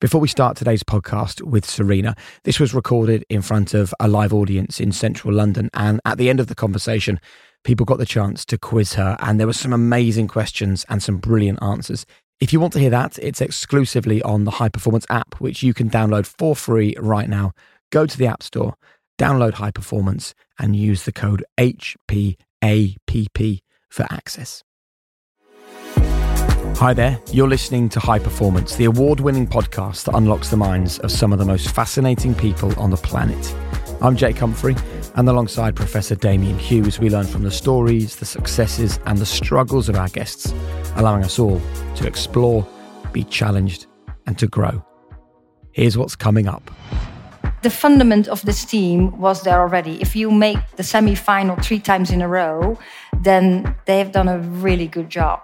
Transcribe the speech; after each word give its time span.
Before 0.00 0.20
we 0.22 0.28
start 0.28 0.56
today's 0.56 0.82
podcast 0.82 1.42
with 1.42 1.66
Sarina, 1.66 2.16
this 2.44 2.58
was 2.58 2.72
recorded 2.72 3.22
in 3.28 3.42
front 3.42 3.74
of 3.74 3.92
a 4.00 4.08
live 4.08 4.32
audience 4.32 4.80
in 4.80 4.92
central 4.92 5.34
London. 5.34 5.68
And 5.74 6.00
at 6.06 6.16
the 6.16 6.30
end 6.30 6.40
of 6.40 6.46
the 6.46 6.54
conversation, 6.54 7.20
people 7.64 7.84
got 7.84 7.98
the 7.98 8.06
chance 8.06 8.46
to 8.46 8.56
quiz 8.56 8.94
her, 8.94 9.18
and 9.20 9.38
there 9.38 9.46
were 9.46 9.52
some 9.52 9.74
amazing 9.74 10.26
questions 10.26 10.86
and 10.88 11.02
some 11.02 11.18
brilliant 11.18 11.62
answers. 11.62 12.06
If 12.40 12.50
you 12.50 12.60
want 12.60 12.72
to 12.72 12.78
hear 12.78 12.88
that, 12.88 13.18
it's 13.18 13.42
exclusively 13.42 14.22
on 14.22 14.44
the 14.44 14.52
High 14.52 14.70
Performance 14.70 15.04
app, 15.10 15.34
which 15.34 15.62
you 15.62 15.74
can 15.74 15.90
download 15.90 16.24
for 16.24 16.56
free 16.56 16.94
right 16.98 17.28
now. 17.28 17.52
Go 17.92 18.06
to 18.06 18.16
the 18.16 18.26
App 18.26 18.42
Store, 18.42 18.76
download 19.18 19.52
High 19.52 19.70
Performance, 19.70 20.34
and 20.58 20.74
use 20.74 21.04
the 21.04 21.12
code 21.12 21.44
HPAPP 21.58 22.38
for 23.90 24.06
access. 24.10 24.64
Hi 26.80 26.94
there, 26.94 27.20
you're 27.30 27.46
listening 27.46 27.90
to 27.90 28.00
High 28.00 28.18
Performance, 28.18 28.74
the 28.76 28.86
award 28.86 29.20
winning 29.20 29.46
podcast 29.46 30.04
that 30.04 30.16
unlocks 30.16 30.48
the 30.48 30.56
minds 30.56 30.98
of 31.00 31.10
some 31.10 31.30
of 31.30 31.38
the 31.38 31.44
most 31.44 31.68
fascinating 31.74 32.34
people 32.34 32.72
on 32.80 32.88
the 32.88 32.96
planet. 32.96 33.54
I'm 34.00 34.16
Jake 34.16 34.38
Humphrey, 34.38 34.74
and 35.14 35.28
alongside 35.28 35.76
Professor 35.76 36.14
Damian 36.14 36.58
Hughes, 36.58 36.98
we 36.98 37.10
learn 37.10 37.26
from 37.26 37.42
the 37.42 37.50
stories, 37.50 38.16
the 38.16 38.24
successes, 38.24 38.98
and 39.04 39.18
the 39.18 39.26
struggles 39.26 39.90
of 39.90 39.96
our 39.96 40.08
guests, 40.08 40.54
allowing 40.96 41.22
us 41.22 41.38
all 41.38 41.60
to 41.96 42.06
explore, 42.06 42.66
be 43.12 43.24
challenged, 43.24 43.84
and 44.24 44.38
to 44.38 44.46
grow. 44.46 44.82
Here's 45.72 45.98
what's 45.98 46.16
coming 46.16 46.48
up. 46.48 46.70
The 47.60 47.68
fundament 47.68 48.26
of 48.26 48.40
this 48.46 48.64
team 48.64 49.20
was 49.20 49.42
there 49.42 49.60
already. 49.60 50.00
If 50.00 50.16
you 50.16 50.30
make 50.30 50.56
the 50.76 50.82
semi 50.82 51.14
final 51.14 51.56
three 51.56 51.78
times 51.78 52.10
in 52.10 52.22
a 52.22 52.28
row, 52.28 52.78
then 53.20 53.76
they 53.84 53.98
have 53.98 54.12
done 54.12 54.28
a 54.28 54.38
really 54.38 54.86
good 54.86 55.10
job. 55.10 55.42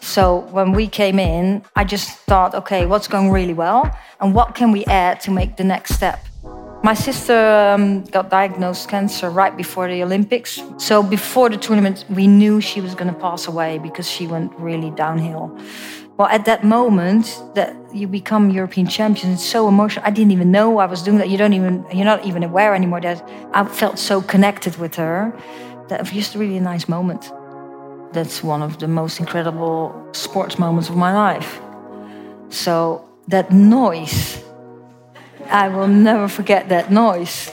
So 0.00 0.46
when 0.50 0.72
we 0.72 0.86
came 0.86 1.18
in, 1.18 1.64
I 1.76 1.84
just 1.84 2.18
thought, 2.20 2.54
okay, 2.54 2.86
what's 2.86 3.08
going 3.08 3.30
really 3.30 3.54
well? 3.54 3.90
And 4.20 4.34
what 4.34 4.54
can 4.54 4.72
we 4.72 4.84
add 4.86 5.20
to 5.22 5.30
make 5.30 5.56
the 5.56 5.64
next 5.64 5.94
step? 5.94 6.24
My 6.84 6.94
sister 6.94 7.34
um, 7.36 8.04
got 8.04 8.30
diagnosed 8.30 8.88
cancer 8.88 9.28
right 9.30 9.54
before 9.56 9.88
the 9.88 10.02
Olympics. 10.02 10.62
So 10.76 11.02
before 11.02 11.50
the 11.50 11.56
tournament, 11.56 12.04
we 12.08 12.28
knew 12.28 12.60
she 12.60 12.80
was 12.80 12.94
going 12.94 13.12
to 13.12 13.20
pass 13.20 13.48
away 13.48 13.78
because 13.78 14.08
she 14.08 14.26
went 14.28 14.52
really 14.58 14.90
downhill. 14.92 15.56
Well, 16.16 16.28
at 16.28 16.44
that 16.46 16.64
moment 16.64 17.42
that 17.54 17.76
you 17.92 18.06
become 18.08 18.50
European 18.50 18.86
champion, 18.86 19.32
it's 19.32 19.44
so 19.44 19.68
emotional. 19.68 20.06
I 20.06 20.10
didn't 20.10 20.32
even 20.32 20.50
know 20.50 20.78
I 20.78 20.86
was 20.86 21.02
doing 21.02 21.18
that. 21.18 21.28
You 21.28 21.36
don't 21.36 21.52
even, 21.52 21.84
you're 21.92 22.04
not 22.04 22.24
even 22.24 22.42
aware 22.42 22.74
anymore 22.74 23.00
that 23.00 23.28
I 23.52 23.64
felt 23.64 23.98
so 23.98 24.22
connected 24.22 24.76
with 24.76 24.94
her. 24.96 25.32
That 25.88 26.00
was 26.00 26.10
just 26.10 26.34
a 26.34 26.38
really 26.38 26.60
nice 26.60 26.88
moment. 26.88 27.30
That's 28.12 28.42
one 28.42 28.62
of 28.62 28.78
the 28.78 28.88
most 28.88 29.20
incredible 29.20 29.94
sports 30.12 30.58
moments 30.58 30.88
of 30.88 30.96
my 30.96 31.12
life. 31.12 31.60
So 32.48 33.04
that 33.28 33.52
noise, 33.52 34.42
I 35.50 35.68
will 35.68 35.88
never 35.88 36.28
forget 36.28 36.68
that 36.70 36.90
noise. 36.90 37.52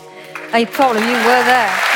I 0.53 0.65
probably 0.65 1.01
you 1.01 1.13
were 1.13 1.43
there. 1.43 1.95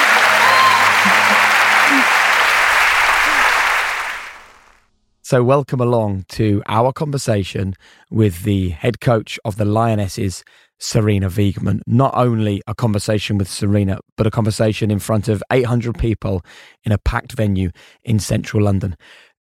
So, 5.21 5.43
welcome 5.43 5.79
along 5.79 6.25
to 6.29 6.63
our 6.65 6.91
conversation 6.91 7.75
with 8.09 8.41
the 8.43 8.69
head 8.69 8.99
coach 8.99 9.39
of 9.45 9.57
the 9.57 9.63
Lionesses, 9.65 10.43
Sarina 10.81 11.29
Wiegman. 11.29 11.81
Not 11.85 12.13
only 12.15 12.61
a 12.67 12.75
conversation 12.75 13.37
with 13.37 13.47
Sarina, 13.47 13.99
but 14.15 14.27
a 14.27 14.31
conversation 14.31 14.91
in 14.91 14.99
front 14.99 15.27
of 15.27 15.43
800 15.51 15.97
people 15.97 16.43
in 16.83 16.91
a 16.91 16.97
packed 16.97 17.33
venue 17.33 17.71
in 18.03 18.19
central 18.19 18.63
London. 18.63 18.95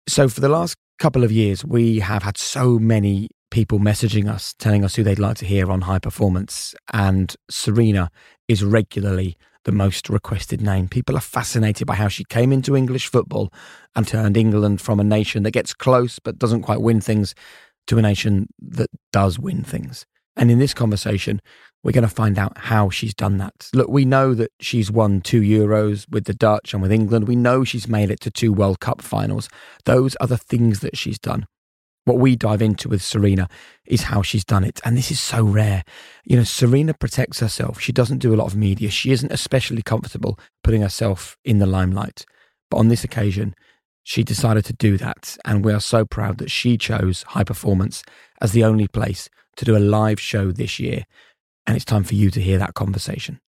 So, 0.07 0.27
for 0.29 0.41
the 0.41 0.49
last 0.49 0.77
couple 0.99 1.23
of 1.23 1.31
years, 1.31 1.63
we 1.63 1.99
have 1.99 2.23
had 2.23 2.37
so 2.37 2.79
many 2.79 3.29
people 3.51 3.79
messaging 3.79 4.27
us, 4.29 4.53
telling 4.57 4.83
us 4.83 4.95
who 4.95 5.03
they'd 5.03 5.19
like 5.19 5.37
to 5.37 5.45
hear 5.45 5.71
on 5.71 5.81
high 5.81 5.99
performance. 5.99 6.75
And 6.91 7.35
Sarina 7.51 8.09
is 8.47 8.63
regularly 8.63 9.37
the 9.63 9.71
most 9.71 10.09
requested 10.09 10.61
name. 10.61 10.87
People 10.87 11.17
are 11.17 11.21
fascinated 11.21 11.85
by 11.87 11.95
how 11.95 12.07
she 12.07 12.23
came 12.23 12.51
into 12.51 12.75
English 12.75 13.07
football 13.07 13.51
and 13.95 14.07
turned 14.07 14.37
England 14.37 14.81
from 14.81 14.99
a 14.99 15.03
nation 15.03 15.43
that 15.43 15.51
gets 15.51 15.73
close 15.73 16.19
but 16.19 16.39
doesn't 16.39 16.61
quite 16.61 16.81
win 16.81 17.01
things 17.01 17.35
to 17.87 17.97
a 17.97 18.01
nation 18.01 18.47
that 18.59 18.89
does 19.11 19.37
win 19.37 19.63
things. 19.63 20.05
And 20.37 20.51
in 20.51 20.59
this 20.59 20.73
conversation, 20.73 21.41
we're 21.83 21.91
going 21.91 22.07
to 22.07 22.13
find 22.13 22.37
out 22.37 22.57
how 22.57 22.89
she's 22.89 23.13
done 23.13 23.37
that. 23.37 23.69
Look, 23.73 23.89
we 23.89 24.05
know 24.05 24.33
that 24.33 24.51
she's 24.59 24.91
won 24.91 25.21
two 25.21 25.41
Euros 25.41 26.09
with 26.09 26.25
the 26.25 26.33
Dutch 26.33 26.73
and 26.73 26.81
with 26.81 26.91
England. 26.91 27.27
We 27.27 27.35
know 27.35 27.63
she's 27.63 27.87
made 27.87 28.11
it 28.11 28.19
to 28.21 28.31
two 28.31 28.53
World 28.53 28.79
Cup 28.79 29.01
finals. 29.01 29.49
Those 29.85 30.15
are 30.17 30.27
the 30.27 30.37
things 30.37 30.81
that 30.81 30.97
she's 30.97 31.19
done. 31.19 31.47
What 32.05 32.19
we 32.19 32.35
dive 32.35 32.61
into 32.61 32.87
with 32.87 33.01
Sarina 33.01 33.49
is 33.85 34.03
how 34.03 34.21
she's 34.21 34.45
done 34.45 34.63
it. 34.63 34.79
And 34.85 34.95
this 34.95 35.11
is 35.11 35.19
so 35.19 35.43
rare. 35.43 35.83
You 36.23 36.37
know, 36.37 36.43
Sarina 36.43 36.97
protects 36.97 37.39
herself. 37.39 37.81
She 37.81 37.91
doesn't 37.91 38.19
do 38.19 38.33
a 38.33 38.37
lot 38.37 38.47
of 38.47 38.55
media. 38.55 38.89
She 38.89 39.11
isn't 39.11 39.31
especially 39.31 39.81
comfortable 39.81 40.39
putting 40.63 40.81
herself 40.81 41.37
in 41.43 41.59
the 41.59 41.65
limelight. 41.65 42.25
But 42.71 42.77
on 42.77 42.87
this 42.87 43.03
occasion, 43.03 43.55
she 44.03 44.23
decided 44.23 44.63
to 44.65 44.73
do 44.73 44.97
that. 44.97 45.37
And 45.43 45.65
we 45.65 45.73
are 45.73 45.81
so 45.81 46.05
proud 46.05 46.37
that 46.37 46.51
she 46.51 46.77
chose 46.77 47.23
high 47.23 47.43
performance 47.43 48.03
as 48.41 48.53
the 48.53 48.63
only 48.63 48.87
place 48.87 49.29
to 49.57 49.65
do 49.65 49.75
a 49.75 49.79
live 49.79 50.19
show 50.19 50.51
this 50.51 50.79
year. 50.79 51.03
And 51.65 51.75
it's 51.75 51.85
time 51.85 52.03
for 52.03 52.15
you 52.15 52.31
to 52.31 52.41
hear 52.41 52.57
that 52.57 52.73
conversation. 52.73 53.39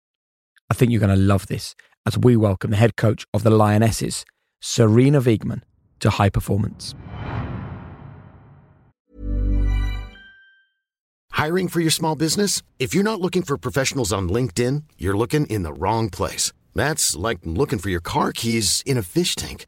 I 0.70 0.74
think 0.74 0.92
you're 0.92 1.00
going 1.00 1.16
to 1.16 1.16
love 1.16 1.48
this 1.48 1.76
as 2.06 2.18
we 2.18 2.36
welcome 2.36 2.72
the 2.72 2.78
head 2.78 2.96
coach 2.96 3.26
of 3.34 3.44
the 3.44 3.50
Lionesses, 3.50 4.26
Sarina 4.62 5.22
Wiegman, 5.22 5.62
to 6.02 6.10
high 6.10 6.30
performance. 6.30 6.94
Hiring 11.32 11.70
for 11.70 11.80
your 11.80 11.92
small 11.92 12.16
business? 12.16 12.62
If 12.80 12.94
you're 12.94 13.04
not 13.04 13.22
looking 13.22 13.44
for 13.44 13.58
professionals 13.58 14.12
on 14.12 14.30
LinkedIn, 14.30 14.84
you're 14.98 15.18
looking 15.18 15.46
in 15.46 15.64
the 15.64 15.72
wrong 15.72 16.10
place. 16.10 16.52
That's 16.76 17.16
like 17.16 17.40
looking 17.46 17.80
for 17.80 17.90
your 17.90 18.02
car 18.02 18.34
keys 18.34 18.84
in 18.86 18.98
a 18.98 19.04
fish 19.04 19.36
tank. 19.36 19.66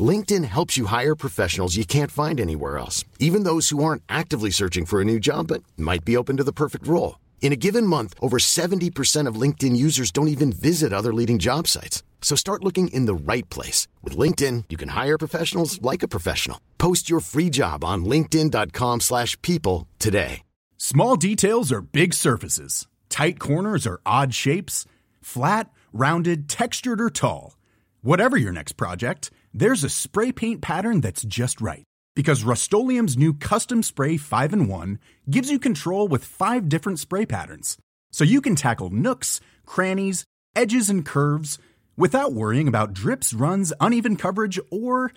LinkedIn 0.00 0.44
helps 0.44 0.76
you 0.76 0.86
hire 0.86 1.16
professionals 1.16 1.76
you 1.76 1.84
can't 1.84 2.12
find 2.12 2.40
anywhere 2.40 2.78
else, 2.78 3.04
even 3.18 3.42
those 3.42 3.70
who 3.70 3.82
aren't 3.82 4.04
actively 4.08 4.50
searching 4.50 4.86
for 4.86 5.00
a 5.00 5.04
new 5.04 5.18
job 5.18 5.48
but 5.48 5.64
might 5.76 6.04
be 6.04 6.16
open 6.16 6.36
to 6.36 6.44
the 6.44 6.52
perfect 6.52 6.86
role. 6.86 7.18
In 7.42 7.52
a 7.52 7.56
given 7.56 7.84
month, 7.86 8.14
over 8.22 8.38
70% 8.38 9.26
of 9.26 9.34
LinkedIn 9.34 9.74
users 9.76 10.12
don't 10.12 10.28
even 10.28 10.52
visit 10.52 10.92
other 10.92 11.12
leading 11.12 11.40
job 11.40 11.66
sites. 11.66 12.04
So 12.22 12.36
start 12.36 12.62
looking 12.62 12.88
in 12.88 13.06
the 13.06 13.14
right 13.32 13.48
place. 13.50 13.88
With 14.04 14.16
LinkedIn, 14.16 14.64
you 14.68 14.76
can 14.76 14.90
hire 14.90 15.18
professionals 15.18 15.82
like 15.82 16.04
a 16.04 16.08
professional. 16.08 16.60
Post 16.78 17.10
your 17.10 17.20
free 17.20 17.50
job 17.50 17.82
on 17.82 18.04
linkedin.com 18.04 19.00
slash 19.00 19.40
people 19.42 19.88
today. 19.98 20.42
Small 20.76 21.16
details 21.16 21.72
are 21.72 21.82
big 21.82 22.14
surfaces. 22.14 22.86
Tight 23.08 23.38
corners 23.38 23.86
are 23.86 24.00
odd 24.06 24.32
shapes. 24.32 24.86
Flat, 25.22 25.68
rounded, 25.92 26.48
textured, 26.48 27.00
or 27.00 27.10
tall. 27.10 27.56
Whatever 28.02 28.38
your 28.38 28.52
next 28.52 28.72
project, 28.78 29.30
there's 29.52 29.84
a 29.84 29.88
spray 29.88 30.32
paint 30.32 30.60
pattern 30.60 31.00
that's 31.00 31.22
just 31.22 31.60
right. 31.60 31.84
Because 32.16 32.44
Rust-Oleum 32.44 33.06
Custom 33.34 33.82
Spray 33.82 34.16
5 34.16 34.52
and 34.52 34.68
1 34.68 34.98
gives 35.30 35.50
you 35.50 35.58
control 35.58 36.08
with 36.08 36.24
five 36.24 36.68
different 36.68 36.98
spray 36.98 37.24
patterns. 37.24 37.78
So 38.12 38.24
you 38.24 38.40
can 38.40 38.56
tackle 38.56 38.90
nooks, 38.90 39.40
crannies, 39.64 40.24
edges, 40.56 40.90
and 40.90 41.04
curves 41.04 41.58
without 41.96 42.32
worrying 42.32 42.66
about 42.66 42.94
drips, 42.94 43.32
runs, 43.32 43.72
uneven 43.80 44.16
coverage, 44.16 44.58
or 44.70 45.12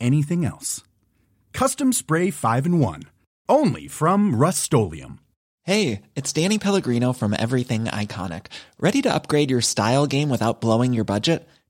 anything 0.00 0.44
else. 0.44 0.82
Custom 1.52 1.92
Spray 1.92 2.30
5 2.30 2.66
and 2.66 2.80
1. 2.80 3.02
Only 3.48 3.88
from 3.88 4.34
Rust 4.34 4.72
Hey, 5.64 6.02
it's 6.16 6.32
Danny 6.32 6.58
Pellegrino 6.58 7.12
from 7.12 7.34
Everything 7.38 7.84
Iconic. 7.84 8.46
Ready 8.78 9.02
to 9.02 9.12
upgrade 9.12 9.50
your 9.50 9.60
style 9.60 10.06
game 10.06 10.30
without 10.30 10.60
blowing 10.60 10.92
your 10.92 11.04
budget? 11.04 11.46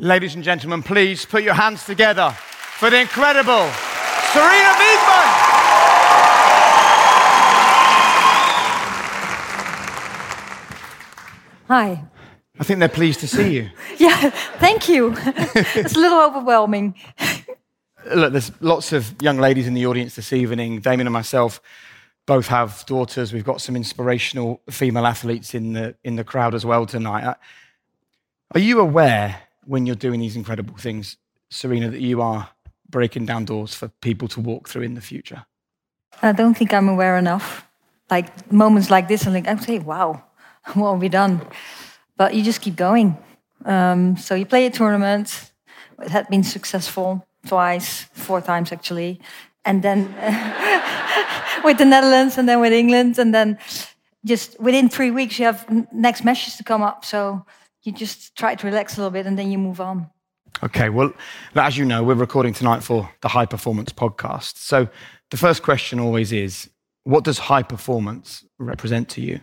Ladies 0.00 0.36
and 0.36 0.44
gentlemen, 0.44 0.80
please 0.84 1.24
put 1.24 1.42
your 1.42 1.54
hands 1.54 1.84
together 1.84 2.30
for 2.30 2.88
the 2.88 3.00
incredible 3.00 3.68
Sarina 4.30 4.72
Wiegman. 4.78 5.28
Hi. 11.66 12.04
I 12.60 12.64
think 12.64 12.78
they're 12.78 12.88
pleased 12.88 13.18
to 13.20 13.26
see 13.28 13.56
you. 13.56 13.70
Yeah, 13.98 14.30
thank 14.60 14.88
you. 14.88 15.16
it's 15.26 15.96
a 15.96 15.98
little 15.98 16.20
overwhelming. 16.20 16.94
look, 18.14 18.30
there's 18.30 18.52
lots 18.60 18.92
of 18.92 19.20
young 19.20 19.38
ladies 19.38 19.66
in 19.66 19.74
the 19.74 19.86
audience 19.86 20.14
this 20.14 20.32
evening. 20.32 20.78
Damian 20.78 21.08
and 21.08 21.12
myself 21.12 21.60
both 22.24 22.46
have 22.46 22.86
daughters. 22.86 23.32
We've 23.32 23.42
got 23.42 23.60
some 23.60 23.74
inspirational 23.74 24.60
female 24.70 25.04
athletes 25.04 25.52
in 25.52 25.72
the 25.72 25.96
in 26.04 26.14
the 26.14 26.22
crowd 26.22 26.54
as 26.54 26.64
well 26.64 26.86
tonight. 26.86 27.34
Are 28.52 28.60
you 28.60 28.78
aware 28.78 29.47
when 29.68 29.84
you're 29.84 29.94
doing 29.96 30.20
these 30.20 30.34
incredible 30.34 30.76
things, 30.76 31.18
Sarina, 31.50 31.90
that 31.90 32.00
you 32.00 32.22
are 32.22 32.48
breaking 32.88 33.26
down 33.26 33.44
doors 33.44 33.74
for 33.74 33.88
people 34.00 34.26
to 34.28 34.40
walk 34.40 34.68
through 34.68 34.82
in 34.82 34.94
the 34.94 35.00
future? 35.00 35.44
I 36.22 36.32
don't 36.32 36.54
think 36.54 36.72
I'm 36.72 36.88
aware 36.88 37.18
enough. 37.18 37.68
Like 38.10 38.50
moments 38.50 38.90
like 38.90 39.08
this, 39.08 39.26
I'm 39.26 39.34
like, 39.34 39.46
I 39.46 39.56
say, 39.56 39.78
wow, 39.78 40.24
what 40.72 40.92
have 40.92 41.00
we 41.00 41.10
done? 41.10 41.42
But 42.16 42.34
you 42.34 42.42
just 42.42 42.62
keep 42.62 42.76
going. 42.76 43.16
Um, 43.66 44.16
so 44.16 44.34
you 44.34 44.46
play 44.46 44.64
a 44.64 44.70
tournament. 44.70 45.52
It 46.00 46.10
had 46.10 46.28
been 46.28 46.42
successful 46.42 47.26
twice, 47.46 48.04
four 48.14 48.40
times 48.40 48.72
actually, 48.72 49.20
and 49.64 49.82
then 49.82 50.06
with 51.64 51.76
the 51.76 51.84
Netherlands, 51.84 52.38
and 52.38 52.48
then 52.48 52.60
with 52.60 52.72
England, 52.72 53.18
and 53.18 53.34
then 53.34 53.58
just 54.24 54.58
within 54.60 54.88
three 54.88 55.10
weeks 55.10 55.38
you 55.38 55.44
have 55.44 55.66
next 55.92 56.24
matches 56.24 56.56
to 56.56 56.64
come 56.64 56.82
up. 56.82 57.04
So 57.04 57.44
you 57.82 57.92
just 57.92 58.36
try 58.36 58.54
to 58.54 58.66
relax 58.66 58.96
a 58.96 59.00
little 59.00 59.10
bit, 59.10 59.26
and 59.26 59.38
then 59.38 59.50
you 59.50 59.58
move 59.58 59.80
on. 59.80 60.10
Okay, 60.62 60.88
well, 60.88 61.12
as 61.54 61.76
you 61.76 61.84
know, 61.84 62.02
we're 62.02 62.14
recording 62.14 62.52
tonight 62.52 62.82
for 62.82 63.10
the 63.22 63.28
High 63.28 63.46
Performance 63.46 63.92
podcast. 63.92 64.58
So 64.58 64.88
the 65.30 65.36
first 65.36 65.62
question 65.62 66.00
always 66.00 66.32
is 66.32 66.70
what 67.04 67.24
does 67.24 67.38
high 67.38 67.62
performance 67.62 68.44
represent 68.58 69.08
to 69.10 69.20
you? 69.20 69.40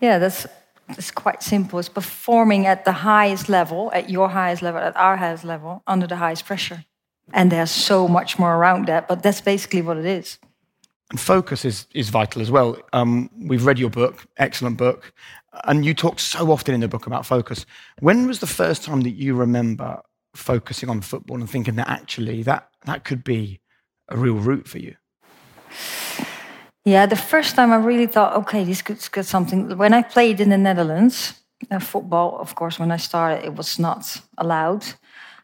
Yeah, 0.00 0.18
that's 0.18 0.46
it's 0.88 1.10
quite 1.10 1.42
simple. 1.42 1.78
It's 1.78 1.88
performing 1.88 2.66
at 2.66 2.84
the 2.84 2.92
highest 2.92 3.48
level, 3.48 3.90
at 3.94 4.10
your 4.10 4.28
highest 4.28 4.62
level, 4.62 4.80
at 4.80 4.96
our 4.96 5.16
highest 5.16 5.44
level, 5.44 5.82
under 5.86 6.06
the 6.06 6.16
highest 6.16 6.44
pressure. 6.44 6.84
And 7.32 7.50
there's 7.50 7.70
so 7.70 8.08
much 8.08 8.38
more 8.38 8.54
around 8.56 8.86
that, 8.86 9.08
but 9.08 9.22
that's 9.22 9.40
basically 9.40 9.82
what 9.82 9.96
it 9.96 10.04
is. 10.04 10.38
And 11.12 11.20
focus 11.20 11.66
is, 11.66 11.86
is 11.94 12.08
vital 12.08 12.40
as 12.40 12.50
well. 12.50 12.74
Um, 12.94 13.28
we've 13.36 13.66
read 13.66 13.78
your 13.78 13.90
book, 13.90 14.24
excellent 14.38 14.78
book, 14.78 15.12
and 15.64 15.84
you 15.84 15.92
talk 15.92 16.18
so 16.18 16.50
often 16.50 16.74
in 16.74 16.80
the 16.80 16.88
book 16.88 17.06
about 17.06 17.26
focus. 17.26 17.66
When 18.00 18.26
was 18.26 18.38
the 18.38 18.46
first 18.46 18.82
time 18.82 19.02
that 19.02 19.10
you 19.10 19.34
remember 19.34 20.00
focusing 20.34 20.88
on 20.88 21.02
football 21.02 21.36
and 21.36 21.50
thinking 21.50 21.74
that 21.74 21.88
actually 21.88 22.42
that, 22.44 22.70
that 22.86 23.04
could 23.04 23.22
be 23.22 23.60
a 24.08 24.16
real 24.16 24.36
route 24.36 24.66
for 24.66 24.78
you? 24.78 24.96
Yeah, 26.86 27.04
the 27.04 27.16
first 27.16 27.56
time 27.56 27.72
I 27.72 27.76
really 27.76 28.06
thought, 28.06 28.34
okay, 28.36 28.64
this 28.64 28.80
could 28.80 29.06
get 29.12 29.26
something. 29.26 29.76
When 29.76 29.92
I 29.92 30.00
played 30.00 30.40
in 30.40 30.48
the 30.48 30.56
Netherlands, 30.56 31.34
uh, 31.70 31.78
football, 31.78 32.38
of 32.38 32.54
course, 32.54 32.78
when 32.78 32.90
I 32.90 32.96
started, 32.96 33.44
it 33.44 33.54
was 33.54 33.78
not 33.78 34.18
allowed. 34.38 34.86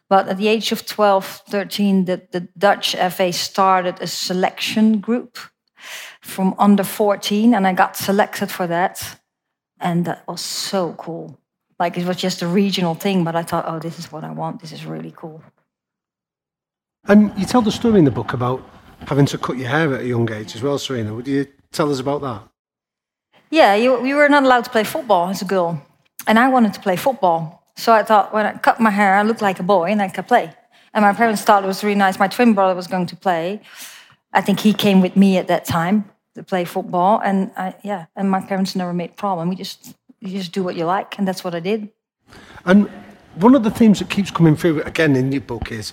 But 0.08 0.28
at 0.28 0.38
the 0.38 0.48
age 0.48 0.72
of 0.72 0.86
12, 0.86 1.42
13, 1.46 2.06
the, 2.06 2.22
the 2.32 2.48
Dutch 2.56 2.96
FA 2.96 3.34
started 3.34 4.00
a 4.00 4.06
selection 4.06 5.00
group 5.00 5.36
from 6.20 6.54
under 6.58 6.84
14, 6.84 7.54
and 7.54 7.66
I 7.66 7.72
got 7.72 7.96
selected 7.96 8.50
for 8.50 8.66
that. 8.66 9.20
And 9.80 10.04
that 10.06 10.26
was 10.26 10.40
so 10.40 10.94
cool. 10.94 11.38
Like 11.78 11.96
it 11.96 12.04
was 12.04 12.16
just 12.16 12.42
a 12.42 12.46
regional 12.46 12.94
thing, 12.94 13.24
but 13.24 13.36
I 13.36 13.42
thought, 13.42 13.64
oh, 13.68 13.78
this 13.78 13.98
is 13.98 14.10
what 14.10 14.24
I 14.24 14.30
want. 14.30 14.60
This 14.60 14.72
is 14.72 14.84
really 14.84 15.12
cool. 15.16 15.42
And 17.06 17.32
you 17.38 17.46
tell 17.46 17.62
the 17.62 17.70
story 17.70 17.98
in 18.00 18.04
the 18.04 18.10
book 18.10 18.32
about 18.32 18.60
having 19.06 19.26
to 19.26 19.38
cut 19.38 19.56
your 19.56 19.68
hair 19.68 19.94
at 19.94 20.00
a 20.00 20.06
young 20.06 20.30
age 20.32 20.56
as 20.56 20.62
well, 20.62 20.78
Sarina. 20.78 21.14
Would 21.14 21.28
you 21.28 21.46
tell 21.72 21.90
us 21.90 22.00
about 22.00 22.20
that? 22.22 22.42
Yeah, 23.50 23.74
you, 23.76 24.04
you 24.04 24.16
were 24.16 24.28
not 24.28 24.42
allowed 24.42 24.64
to 24.64 24.70
play 24.70 24.84
football 24.84 25.28
as 25.28 25.40
a 25.40 25.44
girl. 25.44 25.80
And 26.26 26.38
I 26.38 26.48
wanted 26.48 26.74
to 26.74 26.80
play 26.80 26.96
football. 26.96 27.62
So 27.76 27.92
I 27.92 28.02
thought 28.02 28.34
when 28.34 28.44
I 28.44 28.58
cut 28.58 28.80
my 28.80 28.90
hair, 28.90 29.14
I 29.14 29.22
looked 29.22 29.40
like 29.40 29.60
a 29.60 29.62
boy 29.62 29.90
and 29.90 30.02
I 30.02 30.08
could 30.08 30.26
play. 30.26 30.52
And 30.92 31.02
my 31.02 31.12
parents 31.12 31.42
thought 31.42 31.62
it 31.62 31.66
was 31.66 31.84
really 31.84 31.94
nice. 31.94 32.18
My 32.18 32.28
twin 32.28 32.52
brother 32.52 32.74
was 32.74 32.88
going 32.88 33.06
to 33.06 33.16
play. 33.16 33.60
I 34.32 34.40
think 34.40 34.60
he 34.60 34.72
came 34.72 35.00
with 35.00 35.16
me 35.16 35.38
at 35.38 35.48
that 35.48 35.64
time 35.64 36.10
to 36.34 36.42
play 36.42 36.64
football. 36.64 37.20
And 37.24 37.50
I, 37.56 37.74
yeah, 37.82 38.06
and 38.16 38.30
my 38.30 38.40
parents 38.40 38.76
never 38.76 38.92
made 38.92 39.10
a 39.10 39.14
problem. 39.14 39.48
We 39.48 39.56
just, 39.56 39.94
you 40.20 40.38
just 40.38 40.52
do 40.52 40.62
what 40.62 40.76
you 40.76 40.84
like. 40.84 41.18
And 41.18 41.26
that's 41.26 41.42
what 41.44 41.54
I 41.54 41.60
did. 41.60 41.88
And 42.64 42.88
one 43.36 43.54
of 43.54 43.62
the 43.62 43.70
themes 43.70 43.98
that 44.00 44.10
keeps 44.10 44.30
coming 44.30 44.56
through 44.56 44.82
again 44.82 45.16
in 45.16 45.32
your 45.32 45.40
book 45.40 45.72
is 45.72 45.92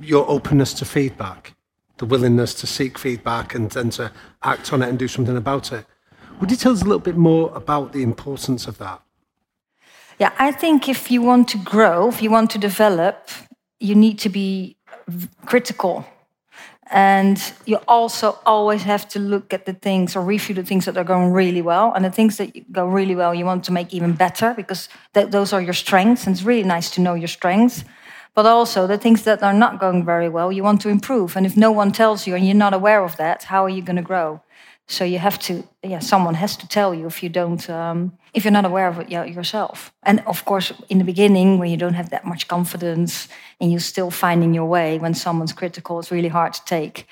your 0.00 0.28
openness 0.28 0.72
to 0.74 0.84
feedback 0.84 1.54
the 1.98 2.06
willingness 2.06 2.54
to 2.54 2.66
seek 2.66 2.98
feedback 2.98 3.54
and 3.54 3.70
then 3.70 3.90
to 3.90 4.12
act 4.42 4.72
on 4.72 4.82
it 4.82 4.88
and 4.88 4.98
do 4.98 5.08
something 5.08 5.36
about 5.36 5.72
it. 5.72 5.86
Would 6.40 6.50
you 6.50 6.56
tell 6.56 6.72
us 6.72 6.82
a 6.82 6.84
little 6.84 6.98
bit 6.98 7.16
more 7.16 7.52
about 7.54 7.92
the 7.92 8.02
importance 8.02 8.66
of 8.66 8.78
that? 8.78 9.00
Yeah, 10.18 10.32
I 10.38 10.52
think 10.52 10.88
if 10.88 11.10
you 11.10 11.22
want 11.22 11.48
to 11.48 11.58
grow, 11.58 12.08
if 12.08 12.22
you 12.22 12.30
want 12.30 12.50
to 12.52 12.58
develop, 12.58 13.30
you 13.80 13.94
need 13.94 14.18
to 14.20 14.28
be 14.28 14.76
critical. 15.46 16.06
And 16.90 17.40
you 17.64 17.76
also 17.88 18.38
always 18.44 18.82
have 18.82 19.08
to 19.08 19.18
look 19.18 19.52
at 19.54 19.64
the 19.64 19.72
things 19.72 20.16
or 20.16 20.22
review 20.22 20.54
the 20.54 20.62
things 20.62 20.84
that 20.84 20.96
are 20.96 21.04
going 21.04 21.32
really 21.32 21.62
well. 21.62 21.92
And 21.94 22.04
the 22.04 22.10
things 22.10 22.36
that 22.36 22.72
go 22.72 22.86
really 22.86 23.14
well, 23.14 23.34
you 23.34 23.44
want 23.44 23.64
to 23.64 23.72
make 23.72 23.94
even 23.94 24.12
better 24.12 24.54
because 24.54 24.88
th- 25.14 25.30
those 25.30 25.52
are 25.52 25.62
your 25.62 25.72
strengths. 25.72 26.26
And 26.26 26.36
it's 26.36 26.44
really 26.44 26.62
nice 26.62 26.90
to 26.90 27.00
know 27.00 27.14
your 27.14 27.28
strengths 27.28 27.84
but 28.34 28.46
also 28.46 28.86
the 28.86 28.98
things 28.98 29.22
that 29.22 29.42
are 29.42 29.52
not 29.52 29.78
going 29.78 30.04
very 30.04 30.28
well, 30.28 30.50
you 30.50 30.62
want 30.62 30.80
to 30.80 30.88
improve. 30.88 31.36
And 31.36 31.46
if 31.46 31.56
no 31.56 31.70
one 31.70 31.92
tells 31.92 32.26
you 32.26 32.34
and 32.34 32.44
you're 32.44 32.54
not 32.54 32.74
aware 32.74 33.04
of 33.04 33.16
that, 33.16 33.44
how 33.44 33.64
are 33.64 33.68
you 33.68 33.80
going 33.80 33.96
to 33.96 34.02
grow? 34.02 34.42
So 34.86 35.04
you 35.04 35.18
have 35.18 35.38
to, 35.40 35.64
yeah, 35.82 36.00
someone 36.00 36.34
has 36.34 36.56
to 36.58 36.68
tell 36.68 36.94
you 36.94 37.06
if 37.06 37.22
you 37.22 37.30
don't, 37.30 37.68
um, 37.70 38.12
if 38.34 38.44
you're 38.44 38.52
not 38.52 38.66
aware 38.66 38.86
of 38.86 38.98
it 38.98 39.08
yourself. 39.08 39.92
And 40.02 40.20
of 40.26 40.44
course, 40.44 40.72
in 40.90 40.98
the 40.98 41.04
beginning, 41.04 41.58
when 41.58 41.70
you 41.70 41.78
don't 41.78 41.94
have 41.94 42.10
that 42.10 42.26
much 42.26 42.48
confidence 42.48 43.28
and 43.60 43.70
you're 43.70 43.80
still 43.80 44.10
finding 44.10 44.52
your 44.52 44.66
way, 44.66 44.98
when 44.98 45.14
someone's 45.14 45.54
critical, 45.54 45.98
it's 45.98 46.10
really 46.10 46.28
hard 46.28 46.52
to 46.52 46.64
take. 46.66 47.06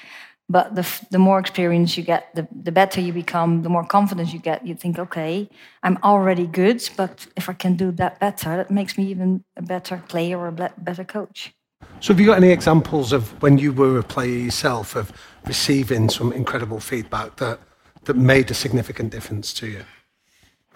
But 0.51 0.75
the, 0.75 0.87
the 1.11 1.19
more 1.19 1.39
experience 1.39 1.97
you 1.97 2.03
get, 2.03 2.35
the, 2.35 2.47
the 2.55 2.73
better 2.73 3.01
you 3.01 3.13
become, 3.15 3.63
the 3.63 3.71
more 3.71 3.87
confidence 3.87 4.35
you 4.35 4.39
get. 4.39 4.67
You 4.67 4.75
think, 4.75 4.99
okay, 4.99 5.49
I'm 5.83 5.99
already 6.03 6.47
good, 6.47 6.87
but 6.95 7.27
if 7.37 7.49
I 7.49 7.55
can 7.55 7.75
do 7.75 7.91
that 7.93 8.21
better, 8.21 8.57
that 8.57 8.71
makes 8.71 8.99
me 8.99 9.07
even 9.07 9.45
a 9.57 9.63
better 9.63 10.03
player 10.09 10.39
or 10.39 10.49
a 10.49 10.53
better 10.53 11.05
coach. 11.05 11.55
So, 12.01 12.13
have 12.13 12.21
you 12.21 12.27
got 12.27 12.37
any 12.37 12.51
examples 12.51 13.13
of 13.13 13.41
when 13.43 13.59
you 13.59 13.73
were 13.73 13.99
a 13.99 14.03
player 14.03 14.37
yourself 14.37 14.95
of 14.95 15.13
receiving 15.47 16.09
some 16.09 16.33
incredible 16.33 16.81
feedback 16.81 17.37
that, 17.37 17.59
that 18.05 18.17
made 18.17 18.51
a 18.51 18.55
significant 18.55 19.11
difference 19.11 19.53
to 19.55 19.67
you? 19.67 19.85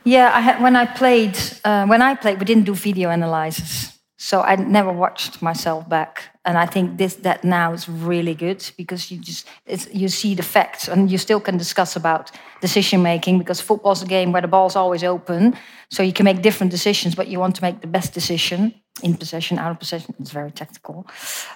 Yeah, 0.04 0.30
I 0.32 0.40
had, 0.40 0.62
when 0.62 0.76
I 0.76 0.86
played, 0.86 1.36
uh, 1.64 1.84
when 1.86 2.00
I 2.00 2.14
played, 2.14 2.38
we 2.38 2.44
didn't 2.44 2.64
do 2.64 2.74
video 2.74 3.10
analysis. 3.10 3.96
So 4.18 4.40
I 4.40 4.56
never 4.56 4.92
watched 4.92 5.42
myself 5.42 5.88
back, 5.88 6.30
and 6.44 6.56
I 6.56 6.64
think 6.64 6.96
this 6.96 7.16
that 7.16 7.44
now 7.44 7.74
is 7.74 7.86
really 7.86 8.34
good 8.34 8.64
because 8.78 9.10
you 9.10 9.18
just 9.18 9.46
you 9.92 10.08
see 10.08 10.34
the 10.34 10.42
facts, 10.42 10.88
and 10.88 11.11
you 11.11 11.18
still 11.18 11.40
can 11.40 11.58
discuss 11.58 11.96
about 11.96 12.30
decision 12.62 13.02
making 13.02 13.38
because 13.38 13.61
football's 13.61 14.02
a 14.02 14.06
game 14.06 14.32
where 14.32 14.40
the 14.40 14.49
ball's 14.49 14.75
always 14.75 15.04
open, 15.04 15.54
so 15.90 16.02
you 16.02 16.14
can 16.14 16.25
make 16.25 16.40
different 16.40 16.70
decisions, 16.70 17.14
but 17.14 17.28
you 17.28 17.38
want 17.38 17.56
to 17.56 17.62
make 17.62 17.82
the 17.82 17.87
best 17.87 18.14
decision 18.14 18.73
in 19.02 19.16
possession, 19.16 19.58
out 19.58 19.70
of 19.70 19.78
possession. 19.78 20.14
It's 20.18 20.30
very 20.30 20.50
tactical, 20.50 21.06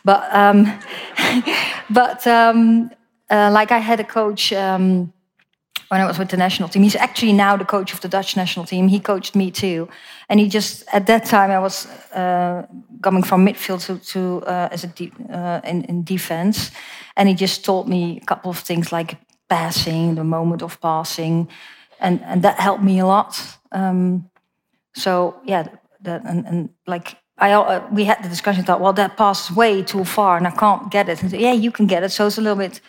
but 0.05 0.29
um, 0.35 0.67
but 1.91 2.27
um, 2.27 2.91
uh, 3.31 3.51
like 3.53 3.73
I 3.73 3.79
had 3.79 4.01
a 4.01 4.05
coach. 4.05 4.53
Um, 4.53 5.13
when 5.91 6.01
I 6.01 6.07
was 6.07 6.19
with 6.19 6.29
the 6.29 6.37
national 6.37 6.69
team. 6.69 6.85
He's 6.85 6.95
actually 6.95 7.33
now 7.33 7.57
the 7.57 7.65
coach 7.65 7.93
of 7.93 8.01
the 8.01 8.09
Dutch 8.09 8.37
national 8.37 8.65
team. 8.65 8.87
He 8.87 9.01
coached 9.01 9.35
me 9.35 9.51
too, 9.51 9.89
and 10.29 10.39
he 10.39 10.49
just 10.49 10.85
at 10.93 11.07
that 11.07 11.25
time 11.25 11.51
I 11.51 11.59
was 11.59 11.87
uh, 12.15 12.65
coming 13.03 13.25
from 13.25 13.45
midfield 13.45 13.85
to, 13.87 13.99
to 14.13 14.47
uh, 14.47 14.69
as 14.71 14.85
a 14.85 14.87
de- 14.87 15.13
uh, 15.29 15.61
in, 15.65 15.85
in 15.85 16.05
defense, 16.05 16.71
and 17.17 17.29
he 17.29 17.35
just 17.35 17.65
taught 17.65 17.89
me 17.89 18.21
a 18.23 18.25
couple 18.25 18.51
of 18.51 18.59
things 18.59 18.93
like 18.93 19.19
passing, 19.49 20.15
the 20.15 20.25
moment 20.25 20.63
of 20.63 20.81
passing, 20.81 21.49
and 21.99 22.23
and 22.23 22.43
that 22.43 22.61
helped 22.61 22.85
me 22.85 23.01
a 23.01 23.07
lot. 23.07 23.59
Um, 23.73 24.31
so 24.95 25.41
yeah, 25.45 25.67
that 26.03 26.25
and, 26.25 26.47
and 26.47 26.69
like 26.87 27.17
I, 27.39 27.53
uh, 27.53 27.85
we 27.91 28.05
had 28.05 28.23
the 28.23 28.29
discussion. 28.29 28.65
Thought, 28.65 28.81
well, 28.81 28.93
that 28.93 29.17
pass 29.17 29.51
is 29.51 29.57
way 29.57 29.83
too 29.83 30.05
far, 30.05 30.37
and 30.37 30.47
I 30.47 30.53
can't 30.53 30.89
get 30.89 31.09
it. 31.09 31.21
And 31.21 31.31
said, 31.33 31.41
yeah, 31.41 31.53
you 31.53 31.73
can 31.73 31.87
get 31.87 32.05
it. 32.05 32.13
So 32.13 32.29
it's 32.29 32.39
a 32.39 32.41
little 32.41 32.59
bit 32.59 32.81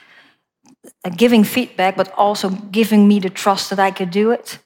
giving 1.15 1.43
feedback, 1.43 1.95
but 1.95 2.11
also 2.17 2.49
giving 2.49 3.07
me 3.07 3.19
the 3.19 3.29
trust 3.29 3.69
that 3.69 3.79
I 3.79 3.91
could 3.91 4.11
do 4.11 4.31
it. 4.31 4.59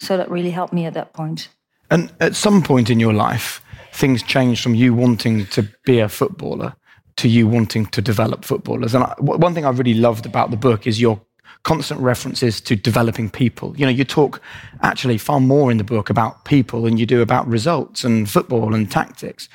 So 0.00 0.16
that 0.16 0.30
really 0.30 0.50
helped 0.50 0.72
me 0.72 0.86
at 0.86 0.94
that 0.94 1.12
point. 1.12 1.48
And 1.90 2.12
at 2.20 2.34
some 2.34 2.62
point 2.62 2.90
in 2.90 2.98
your 2.98 3.12
life, 3.12 3.62
things 3.92 4.22
changed 4.22 4.62
from 4.62 4.74
you 4.74 4.94
wanting 4.94 5.46
to 5.46 5.68
be 5.84 6.00
a 6.00 6.08
footballer 6.08 6.74
to 7.16 7.28
you 7.28 7.46
wanting 7.46 7.86
to 7.86 8.02
develop 8.02 8.44
footballers. 8.44 8.94
And 8.94 9.04
I, 9.04 9.14
one 9.18 9.54
thing 9.54 9.64
I 9.64 9.70
really 9.70 9.94
loved 9.94 10.26
about 10.26 10.50
the 10.50 10.56
book 10.56 10.86
is 10.86 11.00
your 11.00 11.20
constant 11.62 12.00
references 12.00 12.60
to 12.60 12.74
developing 12.74 13.30
people. 13.30 13.76
You 13.76 13.86
know, 13.86 13.92
you 13.92 14.04
talk 14.04 14.42
actually 14.82 15.18
far 15.18 15.40
more 15.40 15.70
in 15.70 15.78
the 15.78 15.84
book 15.84 16.10
about 16.10 16.44
people 16.44 16.82
than 16.82 16.96
you 16.96 17.06
do 17.06 17.22
about 17.22 17.46
results 17.46 18.04
and 18.04 18.28
football 18.28 18.74
and 18.74 18.90
tactics. 18.90 19.48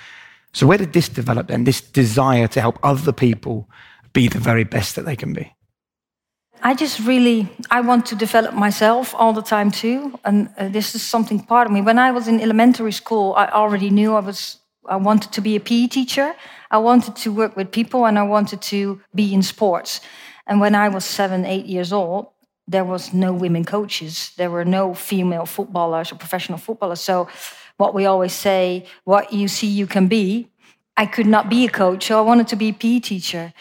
So 0.53 0.65
where 0.65 0.77
did 0.77 0.93
this 0.93 1.09
develop 1.09 1.47
then? 1.47 1.65
This 1.65 1.81
desire 1.81 2.47
to 2.47 2.61
help 2.61 2.79
other 2.81 3.11
people 3.11 3.69
be 4.13 4.27
the 4.27 4.39
very 4.39 4.63
best 4.63 4.95
that 4.95 5.05
they 5.05 5.15
can 5.15 5.33
be? 5.33 5.53
I 6.61 6.73
just 6.73 6.99
really 6.99 7.47
I 7.71 7.81
want 7.81 8.05
to 8.07 8.15
develop 8.15 8.53
myself 8.53 9.15
all 9.15 9.33
the 9.33 9.41
time 9.41 9.71
too, 9.71 10.19
and 10.25 10.49
uh, 10.57 10.67
this 10.67 10.93
is 10.95 11.01
something 11.01 11.39
part 11.39 11.67
of 11.67 11.73
me. 11.73 11.81
When 11.81 11.97
I 11.97 12.11
was 12.11 12.27
in 12.27 12.41
elementary 12.41 12.91
school, 12.91 13.33
I 13.35 13.47
already 13.47 13.89
knew 13.89 14.13
I 14.15 14.19
was 14.19 14.57
I 14.85 14.97
wanted 14.97 15.31
to 15.33 15.41
be 15.41 15.55
a 15.55 15.59
PE 15.59 15.87
teacher. 15.87 16.33
I 16.71 16.77
wanted 16.79 17.15
to 17.17 17.31
work 17.31 17.55
with 17.55 17.71
people 17.71 18.05
and 18.05 18.17
I 18.19 18.23
wanted 18.23 18.61
to 18.73 19.01
be 19.13 19.33
in 19.33 19.41
sports. 19.41 20.01
And 20.47 20.59
when 20.59 20.75
I 20.75 20.89
was 20.89 21.05
seven, 21.05 21.45
eight 21.45 21.65
years 21.65 21.93
old, 21.93 22.27
there 22.67 22.85
was 22.85 23.13
no 23.13 23.33
women 23.33 23.65
coaches. 23.65 24.31
There 24.37 24.49
were 24.49 24.65
no 24.65 24.93
female 24.93 25.45
footballers 25.45 26.11
or 26.11 26.15
professional 26.15 26.57
footballers. 26.57 27.01
So 27.01 27.27
what 27.77 27.93
we 27.93 28.05
always 28.05 28.33
say, 28.33 28.85
what 29.03 29.31
you 29.31 29.47
see, 29.47 29.67
you 29.67 29.87
can 29.87 30.07
be. 30.07 30.49
I 30.97 31.05
could 31.05 31.27
not 31.27 31.49
be 31.49 31.65
a 31.65 31.69
coach, 31.69 32.07
so 32.07 32.17
I 32.17 32.21
wanted 32.21 32.47
to 32.49 32.57
be 32.57 32.69
a 32.69 32.73
PE 32.73 32.99
teacher. 32.99 33.53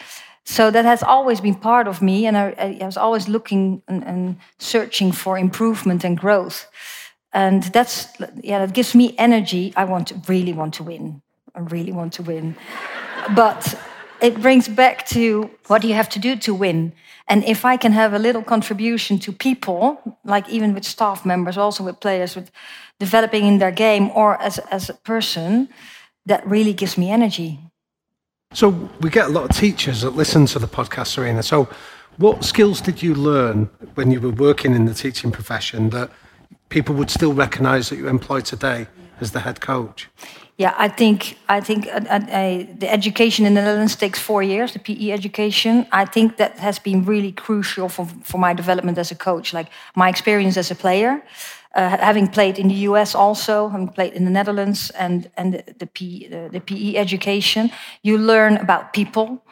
So 0.49 0.71
that 0.71 0.83
has 0.83 1.03
always 1.03 1.41
been 1.41 1.53
part 1.53 1.87
of 1.87 2.01
me, 2.01 2.25
and 2.25 2.35
I, 2.35 2.77
I 2.81 2.85
was 2.85 2.97
always 2.97 3.27
looking 3.27 3.83
and, 3.87 4.03
and, 4.03 4.37
searching 4.57 5.11
for 5.11 5.37
improvement 5.37 6.03
and 6.03 6.17
growth. 6.17 6.65
And 7.31 7.61
that's 7.65 8.07
yeah, 8.43 8.65
that 8.65 8.73
gives 8.73 8.95
me 8.95 9.13
energy. 9.19 9.73
I 9.75 9.83
want 9.83 10.07
to 10.07 10.15
really 10.27 10.53
want 10.53 10.73
to 10.73 10.83
win. 10.83 11.21
I 11.53 11.59
really 11.59 11.91
want 11.91 12.13
to 12.13 12.23
win, 12.23 12.55
but 13.35 13.79
it 14.21 14.41
brings 14.41 14.67
back 14.67 15.05
to 15.09 15.51
what 15.67 15.83
do 15.83 15.87
you 15.87 15.93
have 15.93 16.09
to 16.09 16.19
do 16.19 16.35
to 16.37 16.55
win? 16.55 16.93
And 17.27 17.43
if 17.43 17.63
I 17.63 17.77
can 17.77 17.91
have 17.91 18.15
a 18.15 18.19
little 18.19 18.43
contribution 18.43 19.19
to 19.19 19.31
people, 19.31 20.01
like 20.25 20.49
even 20.49 20.73
with 20.73 20.83
staff 20.83 21.25
members, 21.25 21.57
also 21.57 21.83
with 21.83 21.99
players, 21.99 22.35
with 22.35 22.49
developing 22.99 23.45
in 23.45 23.59
their 23.59 23.71
game 23.71 24.09
or 24.15 24.41
as, 24.41 24.57
as 24.71 24.89
a 24.89 24.95
person, 24.95 25.69
that 26.25 26.41
really 26.47 26.73
gives 26.73 26.97
me 26.97 27.11
energy. 27.11 27.59
So 28.53 28.69
we 29.01 29.11
get 29.11 29.27
a 29.27 29.29
lot 29.29 29.47
of 29.47 29.55
teachers 29.55 30.01
that 30.01 30.15
listen 30.15 30.47
to 30.47 30.57
the 30.57 30.67
podcast, 30.67 31.13
Sarina. 31.13 31.43
So 31.43 31.69
what 32.17 32.43
skills 32.43 32.81
did 32.81 33.03
you 33.03 33.13
learn 33.13 33.69
when 33.93 34.09
you 34.09 34.19
were 34.19 34.31
working 34.31 34.73
in 34.73 34.85
the 34.85 34.93
teaching 34.95 35.31
profession 35.31 35.91
that 35.91 36.09
people 36.69 36.95
would 36.95 37.11
still 37.11 37.33
recognize 37.33 37.89
that 37.89 37.97
you 37.97 38.07
employ 38.07 38.41
today 38.41 38.87
as 39.21 39.33
the 39.33 39.41
head 39.41 39.61
coach? 39.61 40.09
Yeah, 40.57 40.73
I 40.77 40.89
think 40.89 41.37
I 41.47 41.61
think 41.61 41.87
uh, 41.87 42.01
uh, 42.09 42.15
uh, 42.15 42.65
the 42.79 42.91
education 42.91 43.45
in 43.45 43.53
the 43.53 43.61
Netherlands 43.61 43.95
takes 43.95 44.19
four 44.19 44.41
years. 44.41 44.73
The 44.73 44.79
PE 44.79 45.11
education, 45.11 45.85
I 45.91 46.05
think 46.05 46.37
that 46.37 46.57
has 46.57 46.79
been 46.79 47.05
really 47.05 47.31
crucial 47.31 47.87
for 47.87 48.07
for 48.23 48.39
my 48.39 48.53
development 48.55 48.97
as 48.97 49.11
a 49.11 49.15
coach. 49.15 49.53
Like 49.53 49.69
my 49.95 50.09
experience 50.09 50.57
as 50.57 50.71
a 50.71 50.75
player, 50.75 51.21
uh, 51.75 51.97
having 51.97 52.27
played 52.27 52.57
in 52.57 52.67
the 52.67 52.87
US 52.89 53.15
also, 53.15 53.69
having 53.69 53.89
played 53.89 54.13
in 54.13 54.25
the 54.25 54.31
Netherlands, 54.31 54.91
and 54.91 55.29
and 55.37 55.53
the, 55.53 55.63
the, 55.79 55.87
P, 55.87 56.27
the, 56.27 56.49
the 56.51 56.59
PE 56.59 56.95
education, 56.95 57.71
you 58.01 58.17
learn 58.17 58.57
about 58.57 58.93
people. 58.93 59.43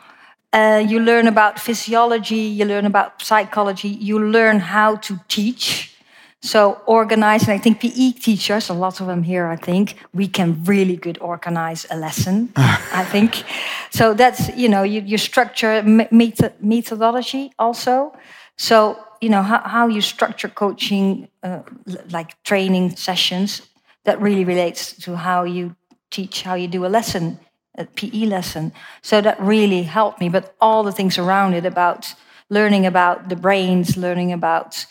Uh, 0.53 0.83
you 0.87 0.99
learn 0.99 1.27
about 1.27 1.59
physiology. 1.59 2.35
You 2.57 2.65
learn 2.65 2.85
about 2.85 3.21
psychology. 3.21 3.89
You 3.89 4.19
learn 4.19 4.59
how 4.59 4.95
to 4.95 5.19
teach 5.27 5.97
so 6.41 6.79
organize, 6.85 7.43
and 7.43 7.51
I 7.51 7.57
think 7.57 7.81
PE 7.81 8.11
teachers, 8.11 8.69
a 8.69 8.73
lot 8.73 9.01
of 9.01 9.07
them 9.07 9.23
here, 9.23 9.47
I 9.47 9.55
think, 9.55 9.95
we 10.13 10.27
can 10.27 10.63
really 10.65 10.95
good 10.95 11.17
organize 11.19 11.87
a 11.89 11.97
lesson, 11.97 12.51
I 12.55 13.03
think. 13.11 13.43
So 13.89 14.13
that's, 14.13 14.55
you 14.55 14.69
know, 14.69 14.83
you, 14.83 15.01
you 15.01 15.17
structure 15.17 15.81
method, 15.83 16.53
methodology 16.61 17.51
also. 17.57 18.15
So, 18.55 18.99
you 19.21 19.29
know, 19.29 19.41
how, 19.41 19.61
how 19.61 19.87
you 19.87 20.01
structure 20.01 20.49
coaching, 20.49 21.27
uh, 21.43 21.61
like 22.09 22.41
training 22.43 22.95
sessions, 22.95 23.61
that 24.03 24.21
really 24.21 24.45
relates 24.45 24.93
to 25.03 25.15
how 25.15 25.43
you 25.43 25.75
teach, 26.11 26.43
how 26.43 26.55
you 26.55 26.67
do 26.67 26.85
a 26.85 26.87
lesson, 26.87 27.39
a 27.77 27.85
PE 27.85 28.25
lesson. 28.25 28.71
So 29.01 29.21
that 29.21 29.39
really 29.41 29.83
helped 29.83 30.19
me. 30.19 30.29
But 30.29 30.55
all 30.61 30.83
the 30.83 30.91
things 30.91 31.17
around 31.17 31.53
it 31.53 31.65
about 31.65 32.13
learning 32.49 32.85
about 32.85 33.29
the 33.29 33.35
brains, 33.35 33.97
learning 33.97 34.31
about 34.31 34.85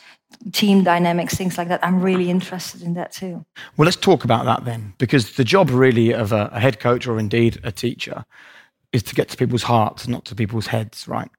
team 0.52 0.84
dynamics, 0.84 1.34
things 1.34 1.56
like 1.56 1.68
that. 1.68 1.80
I'm 1.82 2.00
really 2.00 2.30
interested 2.30 2.82
in 2.82 2.94
that 2.94 3.12
too. 3.12 3.44
Well, 3.76 3.86
let's 3.86 3.96
talk 3.96 4.24
about 4.24 4.44
that 4.44 4.64
then, 4.64 4.94
because 4.98 5.36
the 5.36 5.44
job 5.44 5.70
really 5.70 6.12
of 6.12 6.32
a, 6.32 6.50
a 6.52 6.60
head 6.60 6.78
coach 6.78 7.06
or 7.06 7.18
indeed 7.18 7.58
a 7.64 7.72
teacher 7.72 8.24
is 8.92 9.02
to 9.04 9.14
get 9.14 9.28
to 9.30 9.36
people's 9.36 9.64
hearts, 9.64 10.06
not 10.06 10.24
to 10.26 10.34
people's 10.34 10.66
heads, 10.66 11.08
right? 11.08 11.30